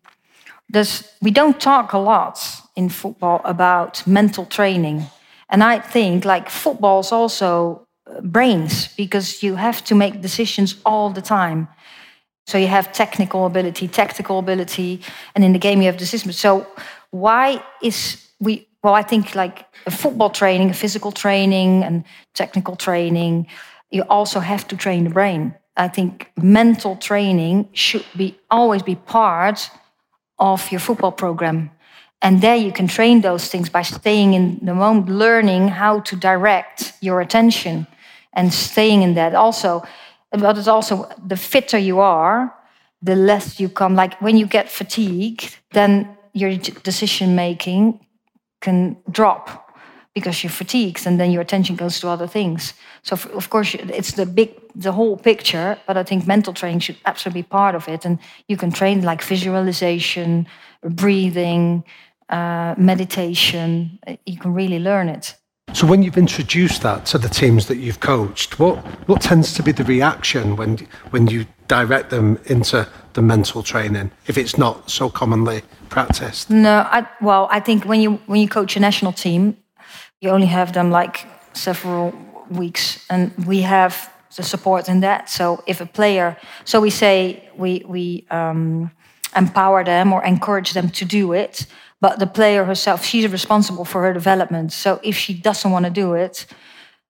there's, 0.68 1.02
we 1.20 1.30
don't 1.30 1.60
talk 1.60 1.92
a 1.92 1.98
lot 1.98 2.38
in 2.76 2.88
football 2.88 3.40
about 3.44 4.06
mental 4.06 4.46
training. 4.46 5.04
And 5.48 5.62
I 5.64 5.80
think 5.80 6.24
like 6.24 6.48
football 6.48 7.00
is 7.00 7.12
also 7.12 7.86
uh, 8.06 8.20
brains 8.20 8.88
because 8.96 9.42
you 9.42 9.56
have 9.56 9.82
to 9.84 9.94
make 9.94 10.20
decisions 10.20 10.76
all 10.84 11.10
the 11.10 11.22
time. 11.22 11.68
So 12.46 12.58
you 12.58 12.68
have 12.68 12.92
technical 12.92 13.46
ability, 13.46 13.88
tactical 13.88 14.38
ability, 14.38 15.02
and 15.34 15.44
in 15.44 15.52
the 15.52 15.58
game 15.58 15.82
you 15.82 15.86
have 15.86 15.98
the 15.98 16.06
system. 16.06 16.32
So 16.32 16.66
why 17.10 17.62
is 17.82 18.28
we 18.40 18.66
well, 18.82 18.94
I 18.94 19.02
think 19.02 19.34
like 19.34 19.66
football 19.90 20.30
training, 20.30 20.72
physical 20.72 21.12
training 21.12 21.84
and 21.84 22.04
technical 22.34 22.76
training, 22.76 23.46
you 23.90 24.02
also 24.08 24.40
have 24.40 24.66
to 24.68 24.76
train 24.76 25.04
the 25.04 25.10
brain. 25.10 25.54
I 25.76 25.88
think 25.88 26.30
mental 26.36 26.96
training 26.96 27.68
should 27.72 28.04
be 28.16 28.38
always 28.50 28.82
be 28.82 28.96
part 28.96 29.70
of 30.38 30.70
your 30.70 30.80
football 30.80 31.12
program. 31.12 31.70
And 32.22 32.42
there 32.42 32.56
you 32.56 32.72
can 32.72 32.86
train 32.86 33.22
those 33.22 33.48
things 33.48 33.70
by 33.70 33.82
staying 33.82 34.34
in 34.34 34.58
the 34.62 34.74
moment, 34.74 35.08
learning 35.08 35.68
how 35.68 36.00
to 36.00 36.16
direct 36.16 36.92
your 37.00 37.20
attention 37.20 37.86
and 38.34 38.52
staying 38.52 39.02
in 39.02 39.14
that. 39.14 39.34
Also, 39.34 39.82
but 40.30 40.58
it's 40.58 40.68
also 40.68 41.08
the 41.26 41.36
fitter 41.36 41.78
you 41.78 41.98
are, 42.00 42.54
the 43.02 43.16
less 43.16 43.58
you 43.58 43.68
come. 43.68 43.94
Like 43.94 44.20
when 44.20 44.36
you 44.36 44.46
get 44.46 44.68
fatigued, 44.68 45.58
then 45.72 46.16
your 46.32 46.54
decision 46.56 47.34
making 47.34 48.06
can 48.60 48.98
drop 49.10 49.69
because 50.14 50.42
you're 50.42 50.50
fatigued 50.50 51.06
and 51.06 51.20
then 51.20 51.30
your 51.30 51.40
attention 51.40 51.76
goes 51.76 52.00
to 52.00 52.08
other 52.08 52.26
things. 52.26 52.74
So, 53.02 53.14
of 53.32 53.50
course, 53.50 53.74
it's 53.74 54.12
the 54.12 54.26
big, 54.26 54.50
the 54.74 54.92
whole 54.92 55.16
picture, 55.16 55.78
but 55.86 55.96
I 55.96 56.02
think 56.02 56.26
mental 56.26 56.52
training 56.52 56.80
should 56.80 56.96
absolutely 57.06 57.42
be 57.42 57.48
part 57.48 57.74
of 57.74 57.88
it. 57.88 58.04
And 58.04 58.18
you 58.48 58.56
can 58.56 58.72
train 58.72 59.02
like 59.02 59.22
visualization, 59.22 60.46
breathing, 60.82 61.84
uh, 62.28 62.74
meditation. 62.76 63.98
You 64.26 64.38
can 64.38 64.52
really 64.52 64.80
learn 64.80 65.08
it. 65.08 65.36
So, 65.72 65.86
when 65.86 66.02
you've 66.02 66.18
introduced 66.18 66.82
that 66.82 67.06
to 67.06 67.18
the 67.18 67.28
teams 67.28 67.66
that 67.66 67.76
you've 67.76 68.00
coached, 68.00 68.58
what, 68.58 68.78
what 69.06 69.22
tends 69.22 69.54
to 69.54 69.62
be 69.62 69.70
the 69.70 69.84
reaction 69.84 70.56
when, 70.56 70.78
when 71.10 71.28
you 71.28 71.46
direct 71.68 72.10
them 72.10 72.40
into 72.46 72.88
the 73.12 73.22
mental 73.22 73.62
training 73.62 74.10
if 74.26 74.36
it's 74.36 74.58
not 74.58 74.90
so 74.90 75.08
commonly 75.08 75.62
practiced? 75.88 76.50
No, 76.50 76.80
I, 76.90 77.06
well, 77.20 77.46
I 77.52 77.60
think 77.60 77.84
when 77.84 78.00
you 78.00 78.14
when 78.26 78.40
you 78.40 78.48
coach 78.48 78.76
a 78.76 78.80
national 78.80 79.12
team, 79.12 79.56
you 80.20 80.30
only 80.30 80.46
have 80.46 80.72
them 80.72 80.90
like 80.90 81.26
several 81.52 82.12
weeks, 82.50 83.04
and 83.08 83.32
we 83.46 83.62
have 83.62 84.12
the 84.36 84.42
support 84.42 84.88
in 84.88 85.00
that. 85.00 85.28
So 85.28 85.62
if 85.66 85.80
a 85.80 85.86
player, 85.86 86.36
so 86.64 86.80
we 86.80 86.90
say 86.90 87.48
we 87.56 87.84
we 87.86 88.24
um, 88.30 88.90
empower 89.36 89.84
them 89.84 90.12
or 90.12 90.24
encourage 90.24 90.72
them 90.72 90.90
to 90.90 91.04
do 91.04 91.32
it, 91.32 91.66
but 92.00 92.18
the 92.18 92.26
player 92.26 92.64
herself, 92.64 93.04
she's 93.04 93.30
responsible 93.30 93.84
for 93.84 94.02
her 94.02 94.12
development. 94.12 94.72
So 94.72 95.00
if 95.02 95.16
she 95.16 95.34
doesn't 95.34 95.70
want 95.70 95.84
to 95.84 95.90
do 95.90 96.14
it, 96.14 96.46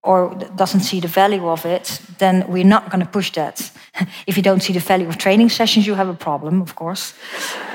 or 0.03 0.35
doesn't 0.57 0.81
see 0.81 1.01
the 1.01 1.09
value 1.09 1.49
of 1.49 1.67
it, 1.67 2.01
then 2.19 2.45
we're 2.49 2.65
not 2.65 2.91
going 2.91 3.05
to 3.05 3.11
push 3.11 3.33
that. 3.33 3.71
if 4.27 4.37
you 4.37 4.43
don't 4.43 4.63
see 4.63 4.73
the 4.73 4.81
value 4.81 5.09
of 5.09 5.19
training 5.19 5.51
sessions, 5.51 5.87
you 5.87 5.95
have 5.95 6.09
a 6.09 6.15
problem, 6.15 6.63
of 6.63 6.75
course. 6.75 7.13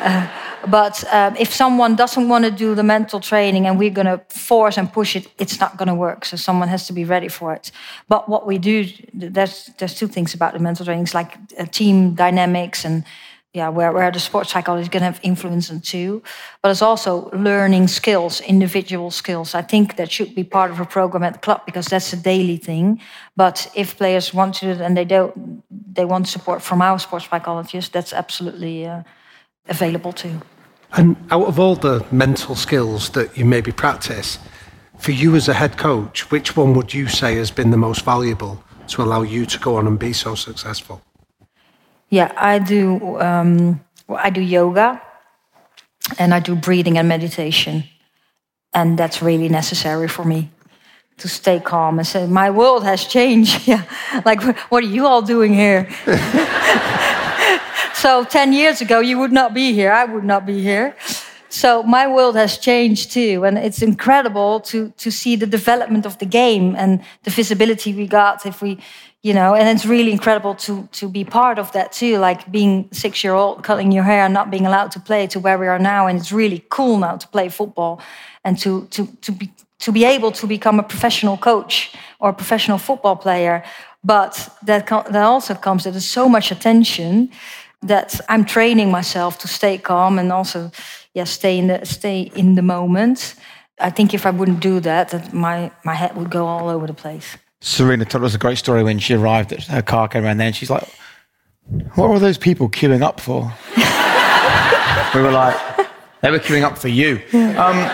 Uh, 0.02 0.28
but 0.68 1.04
um, 1.14 1.36
if 1.38 1.54
someone 1.54 1.96
doesn't 1.96 2.28
want 2.30 2.46
to 2.46 2.52
do 2.52 2.76
the 2.76 2.84
mental 2.84 3.20
training 3.20 3.68
and 3.68 3.80
we're 3.80 3.90
going 3.90 4.08
to 4.08 4.22
force 4.30 4.78
and 4.78 4.92
push 4.92 5.16
it, 5.16 5.28
it's 5.38 5.60
not 5.60 5.78
going 5.78 5.88
to 5.88 5.96
work. 5.96 6.26
So 6.26 6.38
someone 6.38 6.68
has 6.70 6.88
to 6.88 6.94
be 6.94 7.06
ready 7.06 7.28
for 7.28 7.54
it. 7.54 7.72
But 8.08 8.28
what 8.30 8.46
we 8.46 8.58
do, 8.58 8.86
there's 9.14 9.72
there's 9.78 9.96
two 9.96 10.08
things 10.08 10.34
about 10.34 10.54
the 10.54 10.60
mental 10.60 10.86
trainings, 10.86 11.14
like 11.14 11.38
uh, 11.60 11.66
team 11.66 12.16
dynamics 12.16 12.86
and 12.86 13.04
yeah, 13.56 13.70
where, 13.70 13.94
where 13.94 14.12
the 14.12 14.20
sports 14.20 14.52
psychology 14.52 14.90
can 14.90 15.02
have 15.02 15.18
influence 15.24 15.72
on 15.72 15.80
too. 15.80 16.22
But 16.62 16.72
it's 16.72 16.82
also 16.82 17.30
learning 17.32 17.88
skills, 17.88 18.42
individual 18.42 19.12
skills. 19.12 19.56
I 19.56 19.62
think 19.62 19.96
that 19.96 20.12
should 20.12 20.36
be 20.36 20.44
part 20.44 20.72
of 20.72 20.82
a 20.82 20.86
program 20.86 21.24
at 21.24 21.34
the 21.34 21.40
club 21.40 21.66
because 21.66 21.86
that's 21.86 22.12
a 22.12 22.18
daily 22.18 22.58
thing. 22.58 23.00
But 23.38 23.72
if 23.74 23.96
players 23.98 24.34
want 24.34 24.56
to 24.56 24.84
and 24.84 24.98
they 24.98 25.06
don't, 25.06 25.64
they 25.96 26.04
want 26.04 26.28
support 26.28 26.62
from 26.62 26.82
our 26.82 27.00
sports 27.00 27.28
psychologists, 27.30 27.90
that's 27.90 28.12
absolutely 28.12 28.88
uh, 28.88 29.04
available 29.70 30.12
too. 30.12 30.42
And 30.98 31.18
out 31.30 31.48
of 31.48 31.60
all 31.60 31.76
the 31.76 32.06
mental 32.12 32.56
skills 32.56 33.10
that 33.10 33.38
you 33.38 33.44
maybe 33.44 33.72
practice, 33.72 34.40
for 34.98 35.12
you 35.12 35.36
as 35.36 35.50
a 35.50 35.54
head 35.54 35.78
coach, 35.78 36.32
which 36.32 36.56
one 36.56 36.74
would 36.74 36.94
you 36.94 37.08
say 37.08 37.36
has 37.36 37.52
been 37.52 37.72
the 37.72 37.78
most 37.78 38.06
valuable 38.06 38.64
to 38.88 39.02
allow 39.02 39.22
you 39.22 39.46
to 39.46 39.60
go 39.60 39.76
on 39.76 39.88
and 39.88 40.00
be 40.00 40.14
so 40.14 40.36
successful? 40.36 41.02
Yeah, 42.10 42.32
I 42.38 42.60
do. 42.60 43.20
Um, 43.20 43.84
I 44.08 44.30
do 44.30 44.42
yoga, 44.42 45.02
and 46.18 46.34
I 46.34 46.40
do 46.40 46.56
breathing 46.56 46.98
and 46.98 47.10
meditation, 47.10 47.84
and 48.74 48.98
that's 48.98 49.22
really 49.22 49.50
necessary 49.50 50.08
for 50.08 50.24
me 50.24 50.52
to 51.18 51.28
stay 51.28 51.60
calm 51.60 51.98
and 51.98 52.08
say, 52.08 52.28
"My 52.28 52.50
world 52.52 52.84
has 52.84 53.06
changed." 53.06 53.68
yeah, 53.68 53.84
like 54.24 54.42
what 54.70 54.84
are 54.84 54.88
you 54.88 55.08
all 55.08 55.22
doing 55.22 55.54
here? 55.54 55.90
so 57.96 58.24
ten 58.24 58.54
years 58.54 58.82
ago, 58.82 59.00
you 59.00 59.18
would 59.18 59.32
not 59.32 59.54
be 59.54 59.74
here. 59.74 59.92
I 59.92 60.06
would 60.06 60.26
not 60.26 60.46
be 60.46 60.62
here. 60.62 60.96
So 61.50 61.84
my 61.84 62.06
world 62.06 62.36
has 62.36 62.58
changed 62.58 63.12
too, 63.12 63.46
and 63.46 63.58
it's 63.58 63.82
incredible 63.82 64.60
to 64.62 64.92
to 64.98 65.12
see 65.12 65.38
the 65.38 65.48
development 65.48 66.06
of 66.06 66.18
the 66.18 66.26
game 66.26 66.76
and 66.76 67.00
the 67.24 67.32
visibility 67.32 67.94
we 67.94 68.08
got 68.08 68.46
if 68.46 68.62
we, 68.62 68.78
you 69.22 69.34
know, 69.34 69.56
and 69.56 69.70
it's 69.70 69.86
really 69.86 70.12
incredible 70.12 70.56
to 70.56 70.88
to 71.00 71.08
be 71.08 71.24
part 71.24 71.58
of 71.60 71.72
that 71.72 71.94
too. 71.94 72.18
Like 72.18 72.52
being 72.52 72.90
six 72.92 73.24
year 73.24 73.34
old, 73.34 73.64
cutting 73.64 73.94
your 73.94 74.04
hair, 74.04 74.26
and 74.26 74.34
not 74.34 74.50
being 74.50 74.66
allowed 74.66 74.92
to 74.92 75.00
play, 75.00 75.28
to 75.28 75.40
where 75.40 75.58
we 75.58 75.68
are 75.68 75.80
now, 75.80 76.08
and 76.08 76.20
it's 76.20 76.32
really 76.32 76.64
cool 76.70 76.98
now 76.98 77.16
to 77.18 77.28
play 77.28 77.50
football, 77.50 78.00
and 78.44 78.60
to 78.60 78.88
to 78.88 79.08
to 79.22 79.32
be 79.32 79.50
to 79.80 79.92
be 79.92 80.04
able 80.04 80.32
to 80.32 80.48
become 80.48 80.80
a 80.80 80.84
professional 80.84 81.38
coach 81.38 81.92
or 82.20 82.30
a 82.30 82.34
professional 82.34 82.78
football 82.78 83.16
player. 83.16 83.64
But 84.04 84.50
that 84.66 84.88
that 84.88 85.24
also 85.24 85.56
comes 85.56 85.84
that 85.84 85.92
there's 85.92 86.12
so 86.12 86.28
much 86.28 86.52
attention 86.52 87.30
that 87.88 88.20
I'm 88.30 88.46
training 88.46 88.92
myself 88.92 89.38
to 89.40 89.48
stay 89.48 89.78
calm 89.78 90.20
and 90.20 90.32
also 90.32 90.72
yeah, 91.14 91.24
stay 91.24 91.58
in 91.58 91.68
the 91.68 91.86
stay 91.86 92.32
in 92.36 92.56
the 92.56 92.62
moment. 92.62 93.36
I 93.80 93.90
think 93.90 94.14
if 94.14 94.26
I 94.26 94.32
wouldn't 94.32 94.60
do 94.60 94.80
that, 94.82 95.10
that 95.10 95.34
my 95.34 95.72
my 95.84 95.94
head 95.94 96.16
would 96.16 96.30
go 96.30 96.46
all 96.46 96.70
over 96.70 96.88
the 96.88 96.94
place. 96.94 97.38
Sarina 97.62 98.08
told 98.08 98.24
us 98.26 98.36
a 98.36 98.38
great 98.38 98.58
story 98.58 98.84
when 98.84 99.00
she 99.00 99.14
arrived 99.16 99.52
at 99.52 99.64
her 99.64 99.82
car 99.82 100.08
came 100.08 100.24
around 100.24 100.38
there, 100.38 100.48
and 100.48 100.56
she's 100.56 100.70
like, 100.70 100.88
"What 101.96 102.10
were 102.10 102.20
those 102.20 102.38
people 102.38 102.70
queuing 102.70 103.02
up 103.02 103.20
for?" 103.20 103.52
we 105.16 105.22
were 105.22 105.32
like, 105.32 105.56
"They 106.22 106.32
were 106.32 106.40
queuing 106.40 106.64
up 106.64 106.78
for 106.78 106.90
you." 106.90 107.22
Um, 107.34 107.90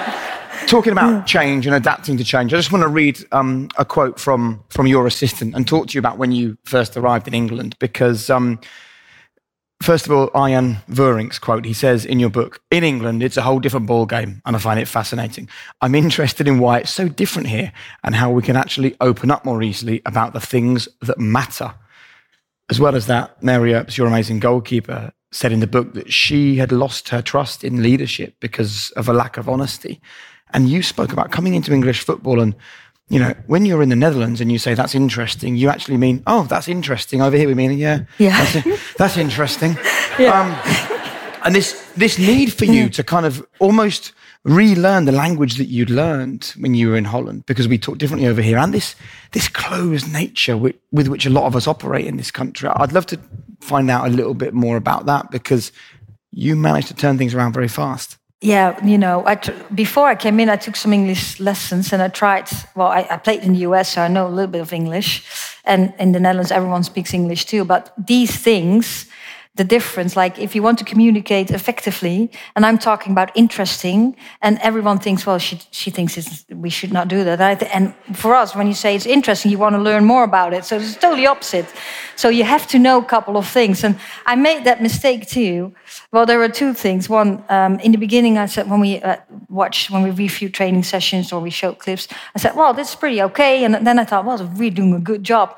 talking 0.68 0.92
about 0.92 1.28
change 1.28 1.68
and 1.68 1.76
adapting 1.76 2.18
to 2.18 2.24
change, 2.24 2.54
I 2.54 2.58
just 2.58 2.72
want 2.72 2.84
to 2.84 2.90
read 2.90 3.20
um, 3.32 3.70
a 3.78 3.86
quote 3.86 4.20
from 4.20 4.64
from 4.70 4.88
your 4.88 5.06
assistant 5.06 5.56
and 5.56 5.68
talk 5.68 5.88
to 5.88 5.94
you 5.94 6.00
about 6.00 6.18
when 6.18 6.32
you 6.32 6.58
first 6.66 6.98
arrived 6.98 7.28
in 7.28 7.36
England 7.36 7.76
because. 7.80 8.32
Um, 8.32 8.60
First 9.82 10.06
of 10.06 10.12
all, 10.12 10.30
Arjan 10.30 10.84
Veurink's 10.86 11.40
quote, 11.40 11.66
he 11.66 11.74
says 11.74 12.06
in 12.06 12.20
your 12.20 12.30
book, 12.30 12.62
in 12.70 12.84
England, 12.84 13.24
it's 13.24 13.36
a 13.36 13.42
whole 13.42 13.60
different 13.60 13.90
ballgame, 13.90 14.40
and 14.46 14.56
I 14.56 14.60
find 14.60 14.80
it 14.80 14.88
fascinating. 14.88 15.50
I'm 15.82 15.96
interested 15.96 16.48
in 16.48 16.60
why 16.60 16.80
it's 16.80 16.92
so 16.92 17.10
different 17.10 17.48
here 17.48 17.72
and 18.04 18.14
how 18.14 18.30
we 18.30 18.44
can 18.44 18.56
actually 18.56 18.96
open 19.02 19.32
up 19.32 19.44
more 19.44 19.64
easily 19.64 20.04
about 20.06 20.34
the 20.34 20.40
things 20.40 20.88
that 21.02 21.18
matter. 21.18 21.74
As 22.70 22.80
well 22.80 22.96
as 22.96 23.08
that, 23.08 23.42
Mary 23.42 23.74
Earps, 23.74 23.98
your 23.98 24.06
amazing 24.06 24.40
goalkeeper, 24.40 25.14
said 25.32 25.52
in 25.52 25.62
the 25.62 25.68
book 25.68 25.96
that 25.96 26.14
she 26.14 26.58
had 26.58 26.72
lost 26.72 27.10
her 27.10 27.24
trust 27.24 27.64
in 27.64 27.82
leadership 27.82 28.36
because 28.40 28.92
of 28.92 29.10
a 29.10 29.14
lack 29.14 29.36
of 29.36 29.50
honesty. 29.50 30.00
And 30.54 30.70
you 30.70 30.84
spoke 30.84 31.12
about 31.12 31.32
coming 31.32 31.56
into 31.56 31.74
English 31.74 32.02
football 32.02 32.40
and 32.40 32.56
you 33.12 33.20
know, 33.20 33.34
when 33.48 33.66
you're 33.66 33.84
in 33.84 33.90
the 33.90 33.96
Netherlands 33.96 34.40
and 34.40 34.50
you 34.50 34.58
say 34.58 34.74
that's 34.74 34.96
interesting, 34.96 35.58
you 35.58 35.68
actually 35.68 35.98
mean, 35.98 36.24
oh, 36.28 36.44
that's 36.44 36.70
interesting. 36.70 37.22
Over 37.22 37.36
here, 37.36 37.48
we 37.48 37.54
mean, 37.54 37.78
yeah, 37.78 38.06
yeah, 38.18 38.46
that's, 38.46 38.94
that's 38.96 39.18
interesting. 39.18 39.78
yeah. 40.20 40.40
Um, 40.40 41.40
and 41.44 41.54
this 41.54 41.92
this 41.98 42.18
need 42.18 42.54
for 42.54 42.66
you 42.66 42.88
to 42.90 43.04
kind 43.04 43.26
of 43.26 43.46
almost 43.60 44.14
relearn 44.46 45.06
the 45.06 45.12
language 45.12 45.56
that 45.56 45.66
you'd 45.66 45.90
learned 45.90 46.54
when 46.58 46.74
you 46.74 46.90
were 46.90 46.96
in 46.96 47.04
Holland, 47.04 47.46
because 47.48 47.68
we 47.68 47.78
talk 47.78 47.98
differently 47.98 48.30
over 48.30 48.42
here, 48.42 48.58
and 48.58 48.74
this 48.74 48.96
this 49.34 49.50
closed 49.50 50.12
nature 50.12 50.56
with, 50.56 50.78
with 50.94 51.10
which 51.10 51.26
a 51.26 51.30
lot 51.30 51.46
of 51.48 51.56
us 51.56 51.68
operate 51.68 52.06
in 52.06 52.16
this 52.16 52.32
country. 52.32 52.70
I'd 52.70 52.94
love 52.94 53.08
to 53.08 53.20
find 53.60 53.92
out 53.92 54.08
a 54.08 54.10
little 54.10 54.34
bit 54.34 54.54
more 54.54 54.78
about 54.78 55.06
that 55.08 55.32
because 55.32 55.74
you 56.32 56.56
managed 56.56 56.88
to 56.88 56.94
turn 56.94 57.18
things 57.18 57.34
around 57.34 57.52
very 57.52 57.68
fast 57.68 58.18
yeah, 58.42 58.84
you 58.84 58.98
know, 58.98 59.24
I 59.26 59.36
before 59.74 60.08
I 60.08 60.16
came 60.16 60.40
in, 60.40 60.50
I 60.50 60.56
took 60.56 60.76
some 60.76 60.92
English 60.94 61.40
lessons 61.40 61.94
and 61.94 62.02
I 62.02 62.08
tried. 62.08 62.50
Well, 62.76 62.88
I, 62.88 63.08
I, 63.08 63.18
played 63.18 63.44
in 63.44 63.54
the 63.54 63.60
US, 63.60 63.94
so 63.94 64.02
I 64.02 64.08
know 64.08 64.26
a 64.28 64.30
little 64.30 64.52
bit 64.52 64.62
of 64.62 64.74
English. 64.74 65.24
And 65.64 65.94
in 66.00 66.12
the 66.12 66.20
Netherlands, 66.20 66.52
everyone 66.52 66.84
speaks 66.84 67.14
English 67.14 67.46
too. 67.46 67.64
But 67.66 67.94
these 67.98 68.36
things 68.36 69.06
the 69.56 69.64
difference. 69.66 70.16
Like 70.16 70.40
if 70.40 70.56
you 70.56 70.64
want 70.64 70.80
to 70.80 70.86
communicate 70.86 71.52
effectively, 71.52 72.32
and 72.56 72.66
I'm 72.66 72.78
talking 72.78 73.12
about 73.12 73.32
interesting, 73.36 74.16
and 74.42 74.58
everyone 74.62 75.00
thinks, 75.00 75.26
well, 75.26 75.40
she 75.40 75.60
she 75.72 75.92
thinks 75.92 76.46
we 76.50 76.70
should 76.70 76.94
not 76.94 77.08
do 77.08 77.24
that. 77.24 77.62
And 77.64 77.94
for 78.14 78.34
us, 78.34 78.56
when 78.56 78.68
you 78.68 78.74
say 78.74 78.96
it's 78.96 79.06
interesting, 79.06 79.52
you 79.52 79.58
want 79.58 79.76
to 79.76 79.82
learn 79.82 80.06
more 80.06 80.24
about 80.24 80.54
it. 80.54 80.64
So 80.66 80.78
it's 80.78 80.96
totally 80.96 81.28
opposite. 81.28 81.66
So 82.16 82.30
you 82.30 82.44
have 82.44 82.66
to 82.68 82.80
know 82.80 83.00
a 83.00 83.06
couple 83.06 83.36
of 83.36 83.48
things. 83.48 83.84
And 83.84 83.96
I 84.26 84.36
made 84.36 84.64
that 84.64 84.82
mistake 84.82 85.28
too. 85.28 85.74
Well, 86.12 86.26
there 86.26 86.38
were 86.38 86.50
two 86.50 86.74
things. 86.74 87.10
One, 87.10 87.44
um, 87.50 87.80
in 87.80 87.92
the 87.92 87.98
beginning, 87.98 88.38
I 88.38 88.46
said 88.46 88.70
when 88.70 88.80
we 88.80 89.02
uh, 89.02 89.18
watched, 89.50 89.90
when 89.90 90.04
we 90.04 90.12
reviewed 90.12 90.54
training 90.54 90.84
sessions 90.84 91.34
or 91.34 91.42
we 91.42 91.50
showed 91.50 91.80
clips, 91.80 92.08
I 92.36 92.40
said, 92.40 92.56
well, 92.56 92.74
this 92.74 92.90
is 92.90 92.96
pretty 92.96 93.22
okay. 93.24 93.66
And 93.66 93.86
then 93.86 94.00
I 94.00 94.06
thought, 94.06 94.24
well, 94.26 94.50
we're 94.56 94.72
doing 94.72 94.94
a 94.94 95.00
good 95.00 95.24
job. 95.24 95.58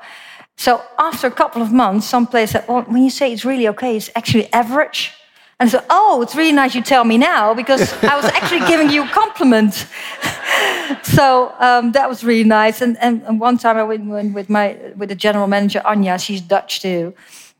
So 0.56 0.82
after 0.98 1.26
a 1.26 1.30
couple 1.30 1.62
of 1.62 1.72
months, 1.72 2.06
some 2.06 2.26
players 2.26 2.50
said, 2.50 2.64
well, 2.68 2.82
when 2.82 3.02
you 3.02 3.10
say 3.10 3.32
it's 3.32 3.44
really 3.44 3.68
okay, 3.68 3.96
it's 3.96 4.10
actually 4.14 4.52
average. 4.52 5.12
And 5.60 5.70
so, 5.70 5.82
oh, 5.88 6.20
it's 6.22 6.34
really 6.34 6.52
nice 6.52 6.74
you 6.74 6.82
tell 6.82 7.04
me 7.04 7.16
now 7.16 7.54
because 7.54 7.92
I 8.02 8.16
was 8.16 8.24
actually 8.26 8.66
giving 8.66 8.90
you 8.90 9.04
a 9.04 9.08
compliment. 9.08 9.74
so 11.02 11.54
um, 11.58 11.92
that 11.92 12.08
was 12.08 12.24
really 12.24 12.44
nice. 12.44 12.80
And, 12.80 12.96
and, 12.98 13.22
and 13.22 13.40
one 13.40 13.58
time 13.58 13.76
I 13.76 13.84
went, 13.84 14.06
went, 14.06 14.34
with 14.34 14.50
my 14.50 14.76
with 14.96 15.08
the 15.08 15.14
general 15.14 15.46
manager 15.46 15.80
Anya, 15.84 16.18
she's 16.18 16.40
Dutch 16.40 16.80
too, 16.80 17.14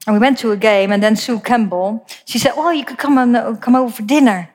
and 0.07 0.15
we 0.15 0.21
went 0.21 0.39
to 0.39 0.51
a 0.51 0.57
game. 0.57 0.93
And 0.93 1.03
then 1.03 1.17
Sue 1.17 1.41
Campbell, 1.41 2.05
she 2.25 2.39
said, 2.39 2.55
"Well, 2.57 2.73
you 2.73 2.85
could 2.85 2.99
come 2.99 3.17
and 3.19 3.61
come 3.61 3.77
over 3.77 3.93
for 3.93 4.03
dinner." 4.03 4.51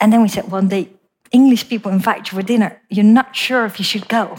And 0.00 0.12
then 0.12 0.22
we 0.22 0.28
said, 0.28 0.50
"One 0.50 0.68
day, 0.68 0.88
English 1.30 1.68
people 1.68 1.92
invite 1.92 2.32
you 2.32 2.38
for 2.38 2.42
dinner. 2.42 2.80
You're 2.88 3.04
not 3.04 3.36
sure 3.36 3.64
if 3.66 3.78
you 3.78 3.84
should 3.84 4.08
go." 4.08 4.38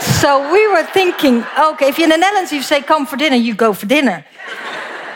So 0.00 0.52
we 0.52 0.66
were 0.68 0.84
thinking, 0.84 1.44
okay, 1.58 1.88
if 1.88 1.98
you're 1.98 2.04
in 2.04 2.10
the 2.10 2.16
Netherlands, 2.16 2.52
you 2.52 2.62
say, 2.62 2.82
come 2.82 3.06
for 3.06 3.16
dinner, 3.16 3.36
you 3.36 3.54
go 3.54 3.72
for 3.72 3.86
dinner. 3.86 4.24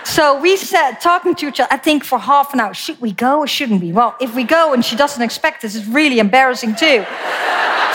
So 0.05 0.41
we 0.41 0.57
sat 0.57 1.01
talking 1.01 1.35
to 1.37 1.49
each 1.49 1.61
other, 1.61 1.73
I 1.73 1.79
think 1.79 2.05
for 2.05 2.19
half 2.19 2.53
an 2.53 2.61
hour. 2.61 2.75
Should 2.75 3.01
we 3.01 3.13
go 3.13 3.39
or 3.41 3.47
shouldn't 3.47 3.83
we? 3.83 3.93
Well, 3.93 4.15
if 4.21 4.35
we 4.35 4.45
go 4.45 4.75
and 4.75 4.85
she 4.85 4.97
doesn't 4.97 5.23
expect 5.23 5.65
us, 5.65 5.75
it's 5.75 5.87
really 5.87 6.19
embarrassing 6.19 6.77
too. 6.77 7.05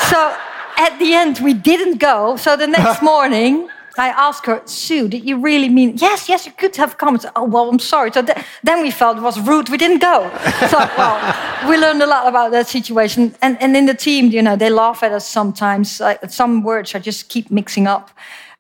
so 0.10 0.36
at 0.78 0.98
the 1.00 1.14
end, 1.14 1.40
we 1.40 1.54
didn't 1.54 2.00
go. 2.00 2.36
So 2.38 2.56
the 2.56 2.68
next 2.68 3.02
morning, 3.12 3.70
I 4.00 4.10
asked 4.10 4.46
her, 4.46 4.62
Sue, 4.66 5.08
did 5.08 5.26
you 5.26 5.38
really 5.38 5.70
mean? 5.70 5.94
Yes, 5.98 6.30
yes, 6.30 6.46
you 6.46 6.54
could 6.54 6.76
have 6.78 6.98
come. 6.98 7.20
Oh, 7.36 7.44
well, 7.44 7.70
I'm 7.70 7.80
sorry. 7.80 8.12
So 8.12 8.22
th 8.22 8.38
then 8.64 8.82
we 8.82 8.92
felt 8.92 9.18
it 9.18 9.24
was 9.24 9.38
rude. 9.40 9.70
We 9.70 9.78
didn't 9.78 10.02
go. 10.02 10.18
so, 10.72 10.78
well, 10.98 11.18
we 11.70 11.78
learned 11.78 12.02
a 12.02 12.08
lot 12.08 12.28
about 12.28 12.52
that 12.52 12.68
situation. 12.68 13.36
And, 13.42 13.62
and 13.62 13.76
in 13.76 13.86
the 13.86 13.94
team, 13.94 14.32
you 14.32 14.42
know, 14.42 14.56
they 14.56 14.70
laugh 14.70 15.04
at 15.04 15.12
us 15.12 15.28
sometimes. 15.28 16.00
Like, 16.00 16.20
some 16.30 16.64
words 16.64 16.96
I 16.96 17.00
just 17.00 17.30
keep 17.30 17.52
mixing 17.52 17.88
up. 17.88 18.10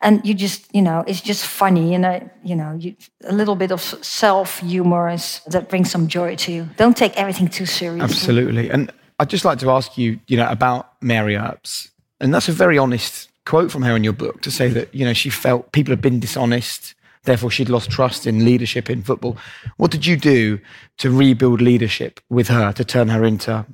And 0.02 0.26
you 0.26 0.34
just, 0.34 0.74
you 0.74 0.82
know, 0.82 1.04
it's 1.08 1.22
just 1.22 1.46
funny. 1.46 1.96
And, 1.96 2.06
I, 2.06 2.30
you 2.44 2.56
know, 2.56 2.72
you, 2.80 2.96
a 3.24 3.34
little 3.34 3.56
bit 3.56 3.72
of 3.72 3.82
self 4.04 4.60
humor 4.60 5.10
is, 5.10 5.42
that 5.48 5.70
brings 5.70 5.92
some 5.92 6.08
joy 6.08 6.36
to 6.36 6.52
you. 6.52 6.70
Don't 6.78 6.98
take 6.98 7.16
everything 7.18 7.48
too 7.48 7.66
seriously. 7.66 8.04
Absolutely. 8.04 8.70
And 8.72 8.92
I'd 9.20 9.30
just 9.30 9.46
like 9.46 9.60
to 9.60 9.70
ask 9.70 9.98
you, 9.98 10.20
you 10.28 10.38
know, 10.38 10.50
about 10.50 11.02
Mary 11.02 11.36
Earps. 11.36 11.92
And 12.22 12.34
that's 12.34 12.50
a 12.50 12.52
very 12.54 12.78
honest 12.78 13.29
quote 13.50 13.72
from 13.72 13.82
her 13.82 13.96
in 13.96 14.04
your 14.04 14.14
book 14.14 14.42
to 14.42 14.52
say 14.52 14.68
that 14.70 14.94
you 14.94 15.04
know 15.04 15.14
she 15.14 15.30
felt 15.30 15.72
people 15.72 15.92
had 15.92 16.02
been 16.02 16.20
dishonest 16.20 16.94
therefore 17.24 17.52
she'd 17.52 17.70
lost 17.70 17.90
trust 17.90 18.28
in 18.28 18.46
leadership 18.46 18.90
in 18.90 19.02
football. 19.04 19.38
What 19.78 19.92
did 19.92 20.06
you 20.06 20.18
do 20.18 20.60
to 20.98 21.12
rebuild 21.12 21.60
leadership 21.62 22.20
with 22.30 22.48
her 22.48 22.72
to 22.74 22.84
turn 22.84 23.10
her 23.10 23.26
into 23.26 23.66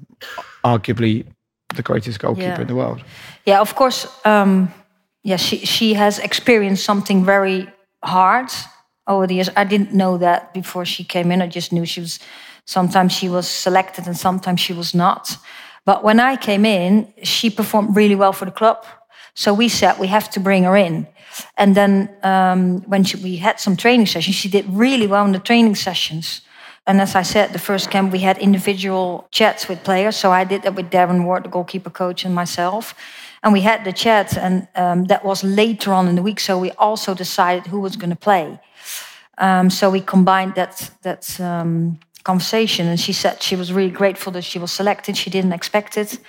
arguably 0.63 1.25
the 1.75 1.81
greatest 1.81 2.19
goalkeeper 2.19 2.47
yeah. 2.47 2.61
in 2.61 2.67
the 2.67 2.75
world? 2.75 3.03
Yeah 3.45 3.59
of 3.61 3.75
course 3.75 4.07
um, 4.23 4.73
yeah 5.23 5.37
she, 5.37 5.57
she 5.57 5.93
has 5.93 6.19
experienced 6.19 6.85
something 6.85 7.25
very 7.25 7.67
hard 8.03 8.49
over 9.07 9.27
the 9.27 9.35
years. 9.35 9.49
I 9.55 9.65
didn't 9.65 9.93
know 9.93 10.17
that 10.17 10.53
before 10.53 10.85
she 10.85 11.03
came 11.03 11.31
in. 11.31 11.41
I 11.41 11.47
just 11.47 11.71
knew 11.71 11.85
she 11.85 12.01
was 12.01 12.19
sometimes 12.65 13.11
she 13.11 13.29
was 13.29 13.47
selected 13.47 14.07
and 14.07 14.17
sometimes 14.17 14.59
she 14.61 14.73
was 14.73 14.93
not. 14.93 15.37
But 15.85 16.03
when 16.03 16.19
i 16.19 16.35
came 16.35 16.65
in 16.65 17.13
she 17.23 17.49
performed 17.49 17.95
really 17.95 18.15
well 18.15 18.33
for 18.33 18.45
the 18.45 18.57
club 18.61 18.77
so 19.35 19.53
we 19.53 19.69
said 19.69 19.99
we 19.99 20.07
have 20.07 20.29
to 20.31 20.39
bring 20.39 20.63
her 20.63 20.75
in. 20.75 21.07
And 21.57 21.75
then 21.75 22.09
um, 22.23 22.81
when 22.87 23.03
she, 23.03 23.17
we 23.17 23.35
had 23.35 23.59
some 23.59 23.75
training 23.75 24.07
sessions, 24.07 24.35
she 24.35 24.49
did 24.49 24.65
really 24.69 25.05
well 25.05 25.25
in 25.25 25.33
the 25.33 25.39
training 25.39 25.75
sessions. 25.75 26.41
And 26.87 27.01
as 27.01 27.15
I 27.15 27.23
said, 27.23 27.51
the 27.51 27.59
first 27.59 27.91
camp 27.91 28.13
we 28.13 28.19
had 28.19 28.37
individual 28.37 29.27
chats 29.31 29.67
with 29.67 29.83
players. 29.83 30.15
So 30.15 30.31
I 30.31 30.45
did 30.45 30.63
that 30.63 30.75
with 30.75 30.89
Darren 30.89 31.25
Ward, 31.25 31.43
the 31.43 31.49
goalkeeper 31.49 31.89
coach, 31.89 32.25
and 32.25 32.33
myself. 32.33 32.95
And 33.43 33.53
we 33.53 33.61
had 33.61 33.83
the 33.83 33.93
chat, 33.93 34.37
and 34.37 34.67
um, 34.75 35.05
that 35.05 35.23
was 35.23 35.43
later 35.43 35.93
on 35.93 36.07
in 36.07 36.15
the 36.15 36.21
week. 36.21 36.39
So 36.39 36.57
we 36.57 36.71
also 36.71 37.13
decided 37.13 37.67
who 37.67 37.79
was 37.79 37.95
going 37.95 38.11
to 38.11 38.15
play. 38.15 38.59
Um, 39.37 39.69
so 39.69 39.89
we 39.89 40.01
combined 40.01 40.55
that 40.55 40.91
that 41.01 41.39
um, 41.39 41.99
conversation, 42.23 42.87
and 42.87 42.99
she 42.99 43.13
said 43.13 43.41
she 43.41 43.55
was 43.55 43.71
really 43.71 43.91
grateful 43.91 44.31
that 44.31 44.43
she 44.43 44.59
was 44.59 44.71
selected. 44.71 45.17
She 45.17 45.29
didn't 45.29 45.53
expect 45.53 45.97
it. 45.97 46.19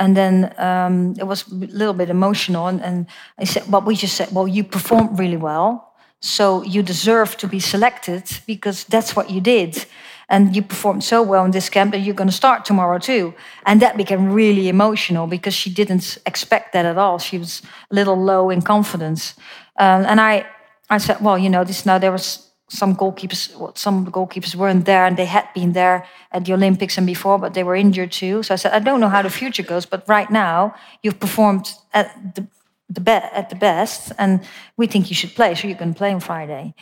And 0.00 0.16
then 0.16 0.54
um, 0.56 1.14
it 1.18 1.26
was 1.26 1.46
a 1.52 1.54
little 1.54 1.92
bit 1.94 2.08
emotional. 2.08 2.66
And, 2.66 2.82
and 2.82 3.06
I 3.38 3.44
said, 3.44 3.64
but 3.70 3.84
we 3.84 3.94
just 3.94 4.16
said, 4.16 4.28
well, 4.32 4.48
you 4.48 4.64
performed 4.64 5.18
really 5.18 5.36
well. 5.36 5.92
So 6.20 6.62
you 6.64 6.82
deserve 6.82 7.36
to 7.36 7.46
be 7.46 7.60
selected 7.60 8.24
because 8.46 8.84
that's 8.84 9.14
what 9.14 9.30
you 9.30 9.40
did. 9.40 9.84
And 10.28 10.56
you 10.56 10.62
performed 10.62 11.04
so 11.04 11.22
well 11.22 11.44
in 11.44 11.50
this 11.50 11.68
camp 11.68 11.92
that 11.92 11.98
you're 11.98 12.14
going 12.14 12.30
to 12.30 12.36
start 12.36 12.64
tomorrow 12.64 12.98
too. 12.98 13.34
And 13.66 13.82
that 13.82 13.96
became 13.96 14.32
really 14.32 14.68
emotional 14.68 15.26
because 15.26 15.54
she 15.54 15.70
didn't 15.70 16.18
expect 16.24 16.72
that 16.72 16.86
at 16.86 16.96
all. 16.96 17.18
She 17.18 17.38
was 17.38 17.62
a 17.90 17.94
little 17.94 18.16
low 18.16 18.50
in 18.50 18.62
confidence. 18.62 19.34
Um, 19.76 20.04
and 20.06 20.20
I, 20.20 20.46
I 20.88 20.98
said, 20.98 21.20
well, 21.20 21.38
you 21.38 21.50
know, 21.50 21.64
this 21.64 21.84
now 21.84 21.98
there 21.98 22.12
was 22.12 22.49
some 22.70 22.94
goalkeepers, 22.94 23.54
well, 23.56 23.72
some 23.74 24.06
goalkeepers 24.06 24.54
weren't 24.54 24.84
there 24.84 25.04
and 25.04 25.16
they 25.16 25.26
had 25.26 25.48
been 25.54 25.72
there 25.72 26.06
at 26.30 26.44
the 26.44 26.52
Olympics 26.52 26.96
and 26.96 27.06
before, 27.06 27.38
but 27.38 27.52
they 27.52 27.64
were 27.64 27.74
injured 27.74 28.12
too. 28.12 28.42
So 28.42 28.54
I 28.54 28.56
said, 28.56 28.72
I 28.72 28.78
don't 28.78 29.00
know 29.00 29.08
how 29.08 29.22
the 29.22 29.30
future 29.30 29.64
goes, 29.64 29.86
but 29.86 30.08
right 30.08 30.30
now 30.30 30.74
you've 31.02 31.18
performed 31.18 31.72
at 31.92 32.34
the, 32.34 32.46
the 32.88 33.00
be- 33.00 33.10
at 33.10 33.50
the 33.50 33.56
best, 33.56 34.12
and 34.18 34.40
we 34.76 34.86
think 34.86 35.10
you 35.10 35.16
should 35.16 35.34
play, 35.34 35.54
so 35.54 35.68
you 35.68 35.76
can 35.76 35.94
play 35.94 36.12
on 36.12 36.20
Friday. 36.20 36.74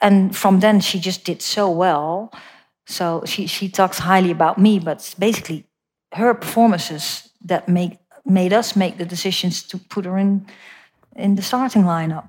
And 0.00 0.34
from 0.34 0.60
then 0.60 0.80
she 0.80 0.98
just 0.98 1.24
did 1.24 1.42
so 1.42 1.70
well. 1.70 2.32
So 2.86 3.22
she 3.26 3.46
she 3.46 3.68
talks 3.68 3.98
highly 3.98 4.30
about 4.30 4.58
me, 4.58 4.78
but 4.78 5.14
basically 5.18 5.66
her 6.12 6.34
performances 6.34 7.30
that 7.46 7.68
make 7.68 7.98
made 8.24 8.52
us 8.52 8.76
make 8.76 8.96
the 8.98 9.04
decisions 9.04 9.62
to 9.64 9.78
put 9.78 10.04
her 10.04 10.18
in 10.18 10.46
in 11.16 11.34
the 11.36 11.42
starting 11.42 11.84
lineup. 11.84 12.28